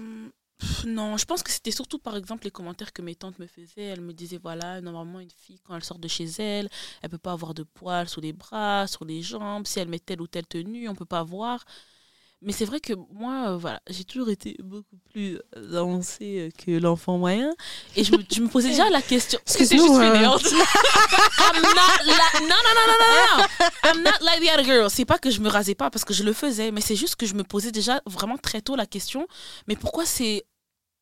non, 0.87 1.17
je 1.17 1.25
pense 1.27 1.43
que 1.43 1.51
c'était 1.51 1.71
surtout 1.71 1.99
par 1.99 2.17
exemple 2.17 2.45
les 2.45 2.51
commentaires 2.51 2.93
que 2.93 3.03
mes 3.03 3.15
tantes 3.15 3.39
me 3.39 3.47
faisaient. 3.47 3.83
Elles 3.85 4.01
me 4.01 4.13
disaient 4.13 4.39
voilà, 4.39 4.81
normalement 4.81 5.21
une 5.21 5.31
fille 5.31 5.61
quand 5.65 5.77
elle 5.77 5.85
sort 5.85 5.99
de 5.99 6.09
chez 6.09 6.25
elle, 6.39 6.69
elle 7.03 7.11
peut 7.11 7.19
pas 7.19 7.33
avoir 7.33 7.53
de 7.55 7.63
poils 7.63 8.09
sous 8.09 8.21
les 8.21 8.33
bras, 8.33 8.87
sur 8.87 9.05
les 9.05 9.23
jambes. 9.23 9.67
Si 9.67 9.81
elle 9.81 9.89
met 9.89 9.99
telle 9.99 10.21
ou 10.21 10.27
telle 10.27 10.47
tenue, 10.47 10.89
on 10.89 10.95
peut 10.95 11.05
pas 11.05 11.23
voir. 11.23 11.65
Mais 12.43 12.53
c'est 12.53 12.67
vrai 12.67 12.81
que 12.81 12.93
moi, 13.13 13.49
euh, 13.49 13.57
voilà, 13.57 13.81
j'ai 13.89 14.05
toujours 14.05 14.29
été 14.29 14.57
beaucoup 14.63 14.97
plus 15.11 15.41
avancée 15.55 16.53
que 16.65 16.73
l'enfant 16.73 17.19
moyen. 17.19 17.55
Et 17.97 18.05
je 18.05 18.13
me, 18.13 18.19
je 18.31 18.41
me 18.41 18.49
posais 18.49 18.69
déjà 18.69 18.89
la 18.91 19.03
question. 19.03 19.39
Excuse-nous, 19.47 19.79
juste 19.79 19.95
hein. 19.95 20.13
fainéante. 20.13 20.45
I'm 21.39 21.63
not 21.63 22.05
like 22.05 22.41
non 22.43 22.49
non 22.49 22.75
non 22.75 22.87
non 22.87 22.99
non 23.01 23.39
non 23.39 23.47
I'm 23.85 24.03
not 24.03 24.21
like 24.21 24.41
the 24.41 24.53
other 24.53 24.65
girl 24.65 24.91
c'est 24.91 25.05
pas 25.05 25.19
que 25.19 25.31
je 25.31 25.41
me 25.41 25.49
rasais 25.49 25.75
pas 25.75 25.91
parce 25.91 26.05
que 26.05 26.13
je 26.15 26.23
le 26.25 26.33
faisais 26.33 26.71
mais 26.71 26.81
c'est 26.81 26.97
juste 26.97 27.17
que 27.17 27.27
je 27.27 27.35
me 27.35 27.45
posais 27.45 27.73
déjà 27.73 28.01
vraiment 28.07 28.37
très 28.37 28.61
tôt 28.61 28.77
la 28.77 28.87
question 28.87 29.27
mais 29.67 29.77
pourquoi 29.77 30.05
c'est 30.05 30.45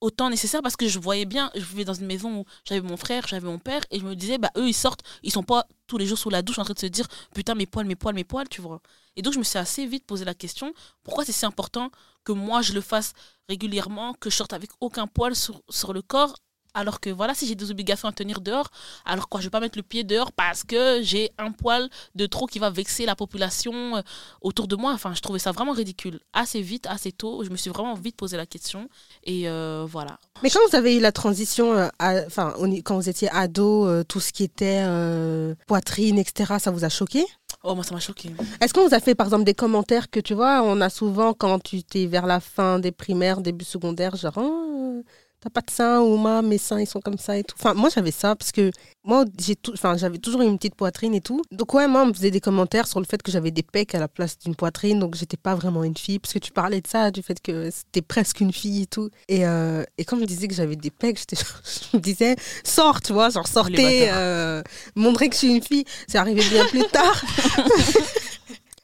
autant 0.04 0.28
nécessaire 0.28 0.60
parce 0.60 0.76
que 0.76 0.86
je 0.86 0.98
voyais 0.98 1.24
bien 1.24 1.50
je 1.54 1.64
vivais 1.64 1.86
dans 1.86 1.94
une 1.94 2.04
maison 2.04 2.40
où 2.40 2.44
j'avais 2.66 2.82
mon 2.82 2.98
frère 2.98 3.26
j'avais 3.26 3.46
mon 3.46 3.58
père 3.58 3.80
et 3.90 3.98
je 3.98 4.04
me 4.04 4.14
disais 4.14 4.36
bah 4.36 4.50
eux 4.58 4.68
ils 4.68 4.74
sortent 4.74 5.02
ils 5.22 5.32
sont 5.32 5.42
pas 5.42 5.66
tous 5.86 5.96
les 5.96 6.06
jours 6.06 6.18
sous 6.18 6.28
la 6.28 6.42
douche 6.42 6.58
en 6.58 6.64
train 6.64 6.74
de 6.74 6.78
se 6.78 6.86
dire 6.86 7.06
putain 7.34 7.54
mes 7.54 7.64
poils 7.64 7.86
mes 7.86 7.96
poils 7.96 8.14
mes 8.14 8.24
poils 8.24 8.48
tu 8.48 8.60
vois. 8.60 8.80
Et 9.16 9.22
donc 9.22 9.32
je 9.32 9.38
me 9.38 9.44
suis 9.44 9.58
assez 9.58 9.86
vite 9.86 10.04
posé 10.06 10.26
la 10.26 10.34
question 10.34 10.74
pourquoi 11.04 11.24
c'est 11.24 11.32
si 11.32 11.46
important 11.46 11.90
que 12.22 12.32
moi 12.32 12.60
je 12.60 12.74
le 12.74 12.82
fasse 12.82 13.14
régulièrement 13.48 14.12
que 14.12 14.28
je 14.28 14.36
sorte 14.36 14.52
avec 14.52 14.70
aucun 14.80 15.06
poil 15.06 15.34
sur, 15.34 15.62
sur 15.70 15.94
le 15.94 16.02
corps 16.02 16.34
alors 16.74 17.00
que 17.00 17.10
voilà, 17.10 17.34
si 17.34 17.46
j'ai 17.46 17.54
des 17.54 17.70
obligations 17.70 18.08
à 18.08 18.12
tenir 18.12 18.40
dehors, 18.40 18.68
alors 19.04 19.28
quoi, 19.28 19.40
je 19.40 19.46
vais 19.46 19.50
pas 19.50 19.60
mettre 19.60 19.78
le 19.78 19.82
pied 19.82 20.04
dehors 20.04 20.32
parce 20.32 20.64
que 20.64 21.00
j'ai 21.02 21.30
un 21.38 21.52
poil 21.52 21.88
de 22.14 22.26
trop 22.26 22.46
qui 22.46 22.58
va 22.58 22.70
vexer 22.70 23.06
la 23.06 23.16
population 23.16 23.96
euh, 23.96 24.02
autour 24.42 24.68
de 24.68 24.76
moi. 24.76 24.92
Enfin, 24.92 25.14
je 25.14 25.20
trouvais 25.20 25.38
ça 25.38 25.52
vraiment 25.52 25.72
ridicule. 25.72 26.20
Assez 26.32 26.60
vite, 26.60 26.86
assez 26.86 27.12
tôt, 27.12 27.44
je 27.44 27.50
me 27.50 27.56
suis 27.56 27.70
vraiment 27.70 27.94
vite 27.94 28.16
posé 28.16 28.36
la 28.36 28.46
question. 28.46 28.88
Et 29.24 29.48
euh, 29.48 29.86
voilà. 29.88 30.18
Mais 30.42 30.50
quand 30.50 30.60
vous 30.68 30.76
avez 30.76 30.96
eu 30.96 31.00
la 31.00 31.12
transition, 31.12 31.72
euh, 31.72 31.88
enfin, 32.26 32.54
quand 32.84 32.96
vous 32.96 33.08
étiez 33.08 33.28
ado, 33.30 33.86
euh, 33.86 34.02
tout 34.02 34.20
ce 34.20 34.32
qui 34.32 34.42
était 34.42 34.82
euh, 34.84 35.54
poitrine, 35.66 36.18
etc., 36.18 36.54
ça 36.58 36.70
vous 36.70 36.84
a 36.84 36.88
choqué? 36.88 37.24
Oh, 37.62 37.74
moi, 37.74 37.82
ça 37.84 37.94
m'a 37.94 38.00
choqué. 38.00 38.30
Est-ce 38.60 38.74
qu'on 38.74 38.86
vous 38.86 38.94
a 38.94 39.00
fait, 39.00 39.14
par 39.14 39.26
exemple, 39.26 39.44
des 39.44 39.54
commentaires 39.54 40.10
que 40.10 40.20
tu 40.20 40.34
vois, 40.34 40.62
on 40.62 40.80
a 40.82 40.90
souvent 40.90 41.32
quand 41.32 41.60
tu 41.60 41.82
t'es 41.82 42.04
vers 42.04 42.26
la 42.26 42.40
fin 42.40 42.78
des 42.78 42.92
primaires, 42.92 43.40
début 43.40 43.64
secondaire, 43.64 44.16
genre, 44.16 44.34
Oh, 44.36 45.02
t'as 45.44 45.50
pas 45.50 45.60
de 45.60 45.70
seins 45.70 46.00
ou 46.00 46.16
moi, 46.16 46.40
mes 46.40 46.58
seins, 46.58 46.80
ils 46.80 46.86
sont 46.86 47.00
comme 47.00 47.18
ça 47.18 47.36
et 47.36 47.44
tout. 47.44 47.54
Enfin, 47.58 47.74
moi, 47.74 47.90
j'avais 47.94 48.10
ça 48.10 48.34
parce 48.34 48.50
que 48.50 48.70
moi, 49.04 49.26
j'ai 49.38 49.56
tout, 49.56 49.72
enfin, 49.74 49.96
j'avais 49.96 50.16
toujours 50.16 50.40
une 50.40 50.56
petite 50.56 50.74
poitrine 50.74 51.14
et 51.14 51.20
tout. 51.20 51.42
Donc, 51.52 51.74
ouais, 51.74 51.86
moi, 51.86 52.02
on 52.02 52.06
me 52.06 52.12
faisait 52.14 52.30
des 52.30 52.40
commentaires 52.40 52.86
sur 52.86 52.98
le 52.98 53.04
fait 53.04 53.22
que 53.22 53.30
j'avais 53.30 53.50
des 53.50 53.62
pecs 53.62 53.94
à 53.94 53.98
la 53.98 54.08
place 54.08 54.38
d'une 54.38 54.54
poitrine, 54.54 54.98
donc 54.98 55.14
j'étais 55.14 55.36
pas 55.36 55.54
vraiment 55.54 55.84
une 55.84 55.96
fille, 55.96 56.18
parce 56.18 56.32
que 56.32 56.38
tu 56.38 56.50
parlais 56.50 56.80
de 56.80 56.86
ça, 56.86 57.10
du 57.10 57.22
fait 57.22 57.40
que 57.42 57.70
c'était 57.70 58.00
presque 58.00 58.40
une 58.40 58.52
fille 58.52 58.82
et 58.82 58.86
tout. 58.86 59.10
Et, 59.28 59.46
euh, 59.46 59.84
et 59.98 60.04
quand 60.06 60.16
je 60.16 60.22
me 60.22 60.26
disais 60.26 60.48
que 60.48 60.54
j'avais 60.54 60.76
des 60.76 60.90
pecs, 60.90 61.20
je 61.30 61.96
me 61.96 62.02
disais, 62.02 62.36
sors, 62.64 63.02
tu 63.02 63.12
vois, 63.12 63.28
genre, 63.28 63.46
sortez, 63.46 64.10
euh, 64.10 64.62
montrez 64.96 65.28
que 65.28 65.34
je 65.34 65.40
suis 65.40 65.54
une 65.54 65.62
fille. 65.62 65.84
C'est 66.08 66.18
arrivé 66.18 66.42
bien 66.48 66.64
plus 66.66 66.84
tard. 66.84 67.22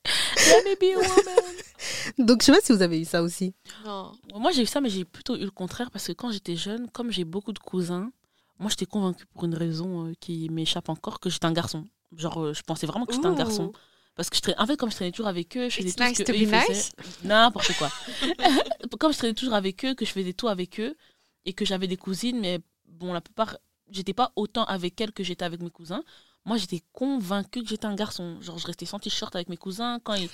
Let 0.07 0.65
me 0.65 0.75
be 0.77 0.95
a 0.97 0.99
woman. 0.99 1.55
Donc, 2.27 2.41
je 2.43 2.47
sais 2.47 2.53
pas 2.53 2.61
si 2.63 2.73
vous 2.73 2.83
avez 2.83 3.01
eu 3.01 3.05
ça 3.05 3.23
aussi. 3.23 3.55
Non. 3.85 4.13
Moi, 4.35 4.53
j'ai 4.53 4.63
eu 4.63 4.67
ça, 4.67 4.81
mais 4.81 4.91
j'ai 4.91 5.05
plutôt 5.05 5.37
eu 5.37 5.45
le 5.45 5.51
contraire 5.51 5.91
parce 5.91 6.07
que 6.07 6.13
quand 6.13 6.31
j'étais 6.33 6.57
jeune, 6.57 6.89
comme 6.91 7.11
j'ai 7.11 7.25
beaucoup 7.25 7.53
de 7.53 7.59
cousins, 7.59 8.11
moi, 8.59 8.71
j'étais 8.71 8.87
convaincue 8.87 9.27
pour 9.27 9.45
une 9.45 9.55
raison 9.55 10.07
euh, 10.09 10.13
qui 10.21 10.49
m'échappe 10.51 10.89
encore 10.89 11.21
que 11.21 11.31
j'étais 11.31 11.47
un 11.47 11.53
garçon. 11.53 11.85
Genre, 12.17 12.43
euh, 12.43 12.55
je 12.55 12.63
pensais 12.63 12.87
vraiment 12.87 13.07
que 13.07 13.15
j'étais 13.15 13.27
un 13.27 13.35
garçon. 13.35 13.73
Parce 14.17 14.29
que 14.29 14.37
je 14.37 14.43
traînais, 14.43 14.59
en 14.61 14.67
fait, 14.67 14.77
comme 14.77 14.91
je 14.91 14.97
traînais 14.97 15.13
toujours 15.13 15.29
avec 15.29 15.57
eux, 15.57 15.69
je 15.69 15.77
faisais 15.77 15.89
It's 15.89 15.97
tout 15.97 16.03
nice 16.05 16.19
ce 16.19 16.23
que 16.25 16.33
to 16.33 16.37
eux, 16.37 16.45
be 16.45 16.49
faisaient. 16.49 16.73
nice. 16.73 16.91
N'importe 17.23 17.73
quoi. 17.79 17.91
comme 18.99 19.13
je 19.13 19.19
traînais 19.19 19.35
toujours 19.35 19.55
avec 19.55 19.85
eux, 19.85 19.95
que 19.95 20.05
je 20.05 20.11
faisais 20.11 20.33
tout 20.33 20.49
avec 20.49 20.81
eux, 20.81 20.95
et 21.47 21.53
que 21.53 21.65
j'avais 21.65 21.87
des 21.87 21.97
cousines, 21.97 22.39
mais 22.41 22.59
bon, 22.87 23.13
la 23.13 23.21
plupart, 23.21 23.57
j'étais 23.91 24.13
pas 24.13 24.33
autant 24.37 24.65
avec 24.65 25.01
elles 25.01 25.13
que 25.13 25.23
j'étais 25.25 25.45
avec 25.45 25.63
mes 25.63 25.71
cousins. 25.71 26.03
Moi, 26.47 26.57
j'étais 26.57 26.83
convaincue 26.95 27.63
que 27.63 27.69
j'étais 27.69 27.85
un 27.85 27.95
garçon. 27.95 28.41
Genre, 28.41 28.59
je 28.59 28.67
restais 28.67 28.87
sans 28.87 28.99
t-shirt 28.99 29.35
avec 29.37 29.51
mes 29.51 29.59
cousins. 29.59 29.99
Quand 30.03 30.15
ils, 30.15 30.31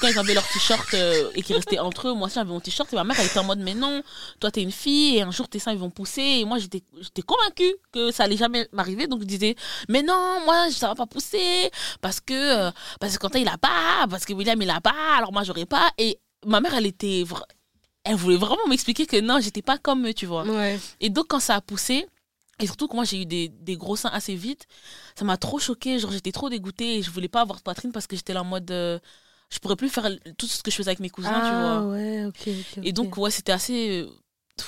quand 0.00 0.06
ils 0.06 0.18
avaient 0.18 0.34
leur 0.34 0.46
t-shirt 0.46 0.94
euh, 0.94 1.30
et 1.34 1.42
qu'ils 1.42 1.56
restaient 1.56 1.80
entre 1.80 2.08
eux, 2.08 2.14
moi 2.14 2.26
aussi, 2.26 2.36
j'avais 2.36 2.50
mon 2.50 2.60
t-shirt. 2.60 2.92
Et 2.92 2.96
ma 2.96 3.02
mère, 3.02 3.18
elle 3.18 3.26
était 3.26 3.40
en 3.40 3.44
mode, 3.44 3.58
mais 3.58 3.74
non, 3.74 4.02
toi, 4.38 4.52
t'es 4.52 4.62
une 4.62 4.70
fille, 4.70 5.16
et 5.16 5.22
un 5.22 5.32
jour, 5.32 5.48
tes 5.48 5.58
seins, 5.58 5.72
ils 5.72 5.78
vont 5.78 5.90
pousser. 5.90 6.22
Et 6.22 6.44
moi, 6.44 6.58
j'étais 6.58 6.84
j'étais 7.00 7.22
convaincue 7.22 7.74
que 7.92 8.12
ça 8.12 8.24
allait 8.24 8.36
jamais 8.36 8.68
m'arriver. 8.72 9.08
Donc, 9.08 9.22
je 9.22 9.26
disais, 9.26 9.56
mais 9.88 10.02
non, 10.02 10.42
moi, 10.44 10.70
ça 10.70 10.88
va 10.88 10.94
pas 10.94 11.06
pousser. 11.06 11.70
Parce 12.00 12.20
que, 12.20 12.68
euh, 12.68 12.70
parce 13.00 13.14
que 13.14 13.18
Quentin, 13.18 13.40
il 13.40 13.48
a 13.48 13.58
pas. 13.58 14.06
Parce 14.08 14.24
que 14.24 14.32
William, 14.32 14.62
il 14.62 14.70
a 14.70 14.80
pas. 14.80 15.16
Alors, 15.16 15.32
moi, 15.32 15.42
j'aurais 15.42 15.66
pas. 15.66 15.90
Et 15.98 16.20
ma 16.46 16.60
mère, 16.60 16.74
elle 16.74 16.86
était. 16.86 17.24
Elle 18.04 18.14
voulait 18.14 18.36
vraiment 18.36 18.66
m'expliquer 18.68 19.06
que 19.06 19.20
non, 19.20 19.40
j'étais 19.40 19.60
pas 19.60 19.76
comme 19.76 20.06
eux, 20.06 20.14
tu 20.14 20.26
vois. 20.26 20.44
Ouais. 20.44 20.78
Et 21.00 21.10
donc, 21.10 21.26
quand 21.28 21.40
ça 21.40 21.56
a 21.56 21.60
poussé, 21.60 22.06
et 22.60 22.66
surtout 22.66 22.88
que 22.88 22.94
moi, 22.96 23.04
j'ai 23.04 23.22
eu 23.22 23.26
des, 23.26 23.48
des 23.48 23.76
gros 23.76 23.96
seins 23.96 24.10
assez 24.12 24.34
vite, 24.34 24.66
ça 25.16 25.24
m'a 25.24 25.36
trop 25.36 25.58
choqué. 25.58 25.98
Genre, 25.98 26.10
j'étais 26.12 26.32
trop 26.32 26.48
dégoûtée 26.50 26.98
et 26.98 27.02
je 27.02 27.10
voulais 27.10 27.28
pas 27.28 27.42
avoir 27.42 27.58
de 27.58 27.62
poitrine 27.62 27.92
parce 27.92 28.06
que 28.06 28.16
j'étais 28.16 28.32
là 28.34 28.42
en 28.42 28.44
mode. 28.44 28.70
euh, 28.70 28.98
je 29.50 29.58
pourrais 29.60 29.76
plus 29.76 29.88
faire 29.88 30.08
tout 30.38 30.46
ce 30.46 30.62
que 30.62 30.70
je 30.70 30.76
faisais 30.76 30.90
avec 30.90 31.00
mes 31.00 31.10
cousins, 31.10 31.40
tu 31.42 31.54
ah, 31.54 31.54
vois. 31.54 31.86
ouais, 31.88 32.24
ok, 32.26 32.48
ok. 32.60 32.78
Et 32.82 32.92
ok. 32.92 32.92
donc, 32.92 33.16
ouais, 33.16 33.30
c'était 33.30 33.52
assez. 33.52 34.02
euh, 34.02 34.10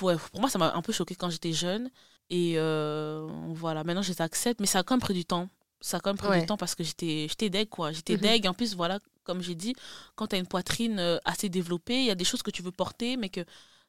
Ouais, 0.03 0.14
pour 0.30 0.41
moi, 0.41 0.49
ça 0.49 0.59
m'a 0.59 0.72
un 0.74 0.82
peu 0.82 0.93
choqué 0.93 1.16
quand 1.16 1.30
j'étais 1.30 1.53
jeune. 1.53 1.91
Et 2.30 2.55
euh, 2.59 3.26
voilà, 3.55 3.82
maintenant, 3.82 4.03
je 4.03 4.12
les 4.12 4.22
accepte, 4.22 4.61
mais 4.61 4.66
ça 4.66 4.78
a 4.80 4.82
quand 4.84 4.95
même 4.95 5.01
pris 5.01 5.14
du 5.14 5.24
temps. 5.24 5.49
Ça 5.80 5.97
a 5.97 6.01
quand 6.01 6.11
même 6.11 6.16
pris 6.16 6.30
Ouais. 6.30 6.41
du 6.41 6.45
temps 6.45 6.57
parce 6.57 6.74
que 6.76 6.84
j'étais 6.84 7.26
j'étais 7.28 7.51
deg, 7.51 7.68
quoi. 7.68 7.91
J'étais 7.93 8.16
Mhm. 8.16 8.18
deg. 8.18 8.47
En 8.47 8.55
plus, 8.55 8.76
voilà, 8.76 9.01
comme 9.24 9.43
j'ai 9.43 9.57
dit, 9.57 9.74
quand 10.14 10.28
tu 10.28 10.36
as 10.36 10.38
une 10.38 10.47
poitrine 10.47 10.99
euh, 11.01 11.18
assez 11.24 11.49
développée, 11.49 11.99
il 12.01 12.05
y 12.07 12.11
a 12.11 12.14
des 12.14 12.24
choses 12.24 12.43
que 12.43 12.51
tu 12.53 12.62
veux 12.62 12.70
porter, 12.72 13.16
mais 13.16 13.30
que 13.30 13.41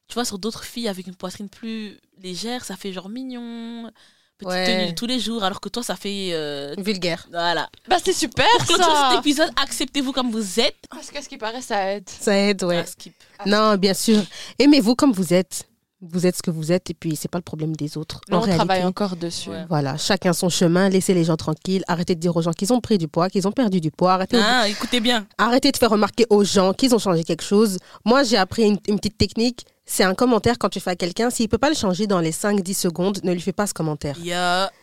tu 0.08 0.14
vois, 0.14 0.24
sur 0.24 0.38
d'autres 0.38 0.64
filles 0.64 0.88
avec 0.88 1.06
une 1.06 1.14
poitrine 1.14 1.48
plus 1.48 1.98
légère, 2.22 2.64
ça 2.64 2.76
fait 2.76 2.92
genre 2.92 3.08
mignon, 3.08 3.90
petite 4.38 4.52
Ouais. 4.52 4.66
tenue 4.66 4.90
de 4.90 4.94
tous 4.94 5.06
les 5.06 5.20
jours, 5.20 5.42
alors 5.44 5.60
que 5.60 5.68
toi, 5.68 5.82
ça 5.82 5.96
fait. 5.96 6.30
euh, 6.32 6.74
Vulgaire. 6.78 7.26
voilà. 7.30 7.68
Bah, 7.88 7.96
c'est 8.04 8.12
super 8.12 8.44
Pour 8.58 8.66
clôturer 8.66 8.88
cet 8.90 8.96
ça. 9.12 9.16
épisode, 9.18 9.50
acceptez-vous 9.62 10.12
comme 10.12 10.30
vous 10.30 10.60
êtes. 10.60 10.76
Parce 10.90 11.10
que 11.10 11.22
ce 11.22 11.28
qui 11.28 11.38
paraît, 11.38 11.62
ça 11.62 11.92
aide. 11.94 12.08
Ça 12.08 12.36
aide, 12.36 12.62
ouais. 12.64 12.78
Ah, 12.78 12.86
skip. 12.86 13.14
Non, 13.46 13.76
bien 13.76 13.94
sûr. 13.94 14.22
Aimez-vous 14.58 14.94
comme 14.96 15.12
vous 15.12 15.32
êtes. 15.32 15.66
Vous 16.04 16.26
êtes 16.26 16.36
ce 16.36 16.42
que 16.42 16.50
vous 16.50 16.72
êtes 16.72 16.90
et 16.90 16.94
puis 16.94 17.14
c'est 17.14 17.28
pas 17.30 17.38
le 17.38 17.42
problème 17.44 17.76
des 17.76 17.96
autres. 17.96 18.20
En 18.32 18.38
on 18.38 18.40
travaille 18.40 18.82
encore 18.82 19.14
dessus. 19.14 19.50
Ouais. 19.50 19.64
Voilà, 19.68 19.96
chacun 19.96 20.32
son 20.32 20.48
chemin, 20.48 20.88
laissez 20.88 21.14
les 21.14 21.22
gens 21.22 21.36
tranquilles, 21.36 21.84
arrêtez 21.86 22.16
de 22.16 22.20
dire 22.20 22.36
aux 22.36 22.42
gens 22.42 22.50
qu'ils 22.50 22.72
ont 22.72 22.80
pris 22.80 22.98
du 22.98 23.06
poids, 23.06 23.30
qu'ils 23.30 23.46
ont 23.46 23.52
perdu 23.52 23.80
du 23.80 23.92
poids, 23.92 24.14
arrêtez, 24.14 24.36
Ah, 24.42 24.68
écoutez 24.68 24.98
bien. 24.98 25.28
arrêtez 25.38 25.70
de 25.70 25.76
faire 25.76 25.90
remarquer 25.90 26.26
aux 26.28 26.42
gens 26.42 26.72
qu'ils 26.72 26.92
ont 26.92 26.98
changé 26.98 27.22
quelque 27.22 27.44
chose. 27.44 27.78
Moi, 28.04 28.24
j'ai 28.24 28.36
appris 28.36 28.64
une, 28.64 28.78
une 28.88 28.96
petite 28.98 29.16
technique, 29.16 29.64
c'est 29.92 30.04
un 30.04 30.14
commentaire 30.14 30.58
quand 30.58 30.70
tu 30.70 30.80
fais 30.80 30.90
à 30.90 30.96
quelqu'un, 30.96 31.28
s'il 31.28 31.50
peut 31.50 31.58
pas 31.58 31.68
le 31.68 31.74
changer 31.74 32.06
dans 32.06 32.18
les 32.18 32.32
5-10 32.32 32.74
secondes, 32.74 33.20
ne 33.24 33.32
lui 33.32 33.42
fais 33.42 33.52
pas 33.52 33.66
ce 33.66 33.74
commentaire. 33.74 34.16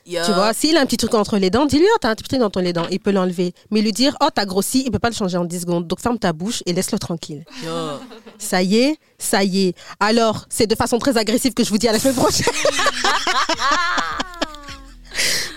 Tu 0.05 0.31
vois, 0.31 0.53
s'il 0.53 0.77
a 0.77 0.81
un 0.81 0.85
petit 0.85 0.97
truc 0.97 1.15
entre 1.15 1.37
les 1.39 1.49
dents, 1.49 1.65
dis-lui, 1.65 1.87
oh, 1.91 1.97
t'as 1.99 2.11
un 2.11 2.15
petit 2.15 2.27
truc 2.27 2.39
dans 2.39 2.61
les 2.61 2.73
dents, 2.73 2.85
il 2.91 2.99
peut 2.99 3.09
l'enlever. 3.11 3.55
Mais 3.71 3.81
lui 3.81 3.91
dire, 3.91 4.15
oh, 4.21 4.27
t'as 4.33 4.45
grossi, 4.45 4.83
il 4.85 4.91
peut 4.91 4.99
pas 4.99 5.09
le 5.09 5.15
changer 5.15 5.37
en 5.37 5.45
10 5.45 5.61
secondes. 5.61 5.87
Donc 5.87 5.99
ferme 5.99 6.19
ta 6.19 6.31
bouche 6.31 6.61
et 6.67 6.73
laisse-le 6.73 6.99
tranquille. 6.99 7.43
Ça 8.37 8.61
y 8.61 8.77
est, 8.77 8.97
ça 9.17 9.43
y 9.43 9.69
est. 9.69 9.75
Alors, 9.99 10.45
c'est 10.47 10.67
de 10.67 10.75
façon 10.75 10.99
très 10.99 11.17
agressive 11.17 11.55
que 11.55 11.63
je 11.63 11.69
vous 11.69 11.79
dis 11.79 11.87
à 11.87 11.91
la 11.91 11.99
semaine 11.99 12.15
prochaine. 12.15 12.53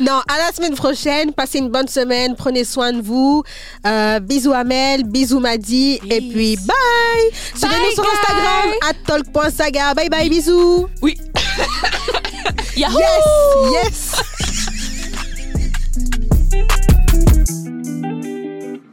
Non, 0.03 0.21
à 0.29 0.37
la 0.37 0.53
semaine 0.53 0.75
prochaine. 0.75 1.33
Passez 1.33 1.59
une 1.59 1.69
bonne 1.69 1.87
semaine. 1.87 2.35
Prenez 2.35 2.65
soin 2.65 2.93
de 2.93 3.01
vous. 3.01 3.45
Euh, 3.87 4.19
bisous 4.19 4.53
Amel, 4.53 5.05
bisous 5.05 5.39
Madi. 5.39 6.01
Et 6.11 6.21
puis 6.21 6.57
bye. 6.57 7.31
Suivez-nous 7.55 7.93
sur 7.93 8.05
Instagram, 8.05 8.73
at 8.89 8.95
talk.saga. 9.07 9.95
Bye 9.95 10.09
bye, 10.09 10.29
bisous. 10.29 10.89
Oui. 11.03 11.17
Yahoo! 12.77 12.99
Yes, 13.73 13.73
yes. 13.73 14.23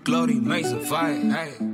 Glory 0.03 0.36
makes 0.36 0.72
a 0.72 0.80
fight. 0.80 1.24
Hey. 1.24 1.70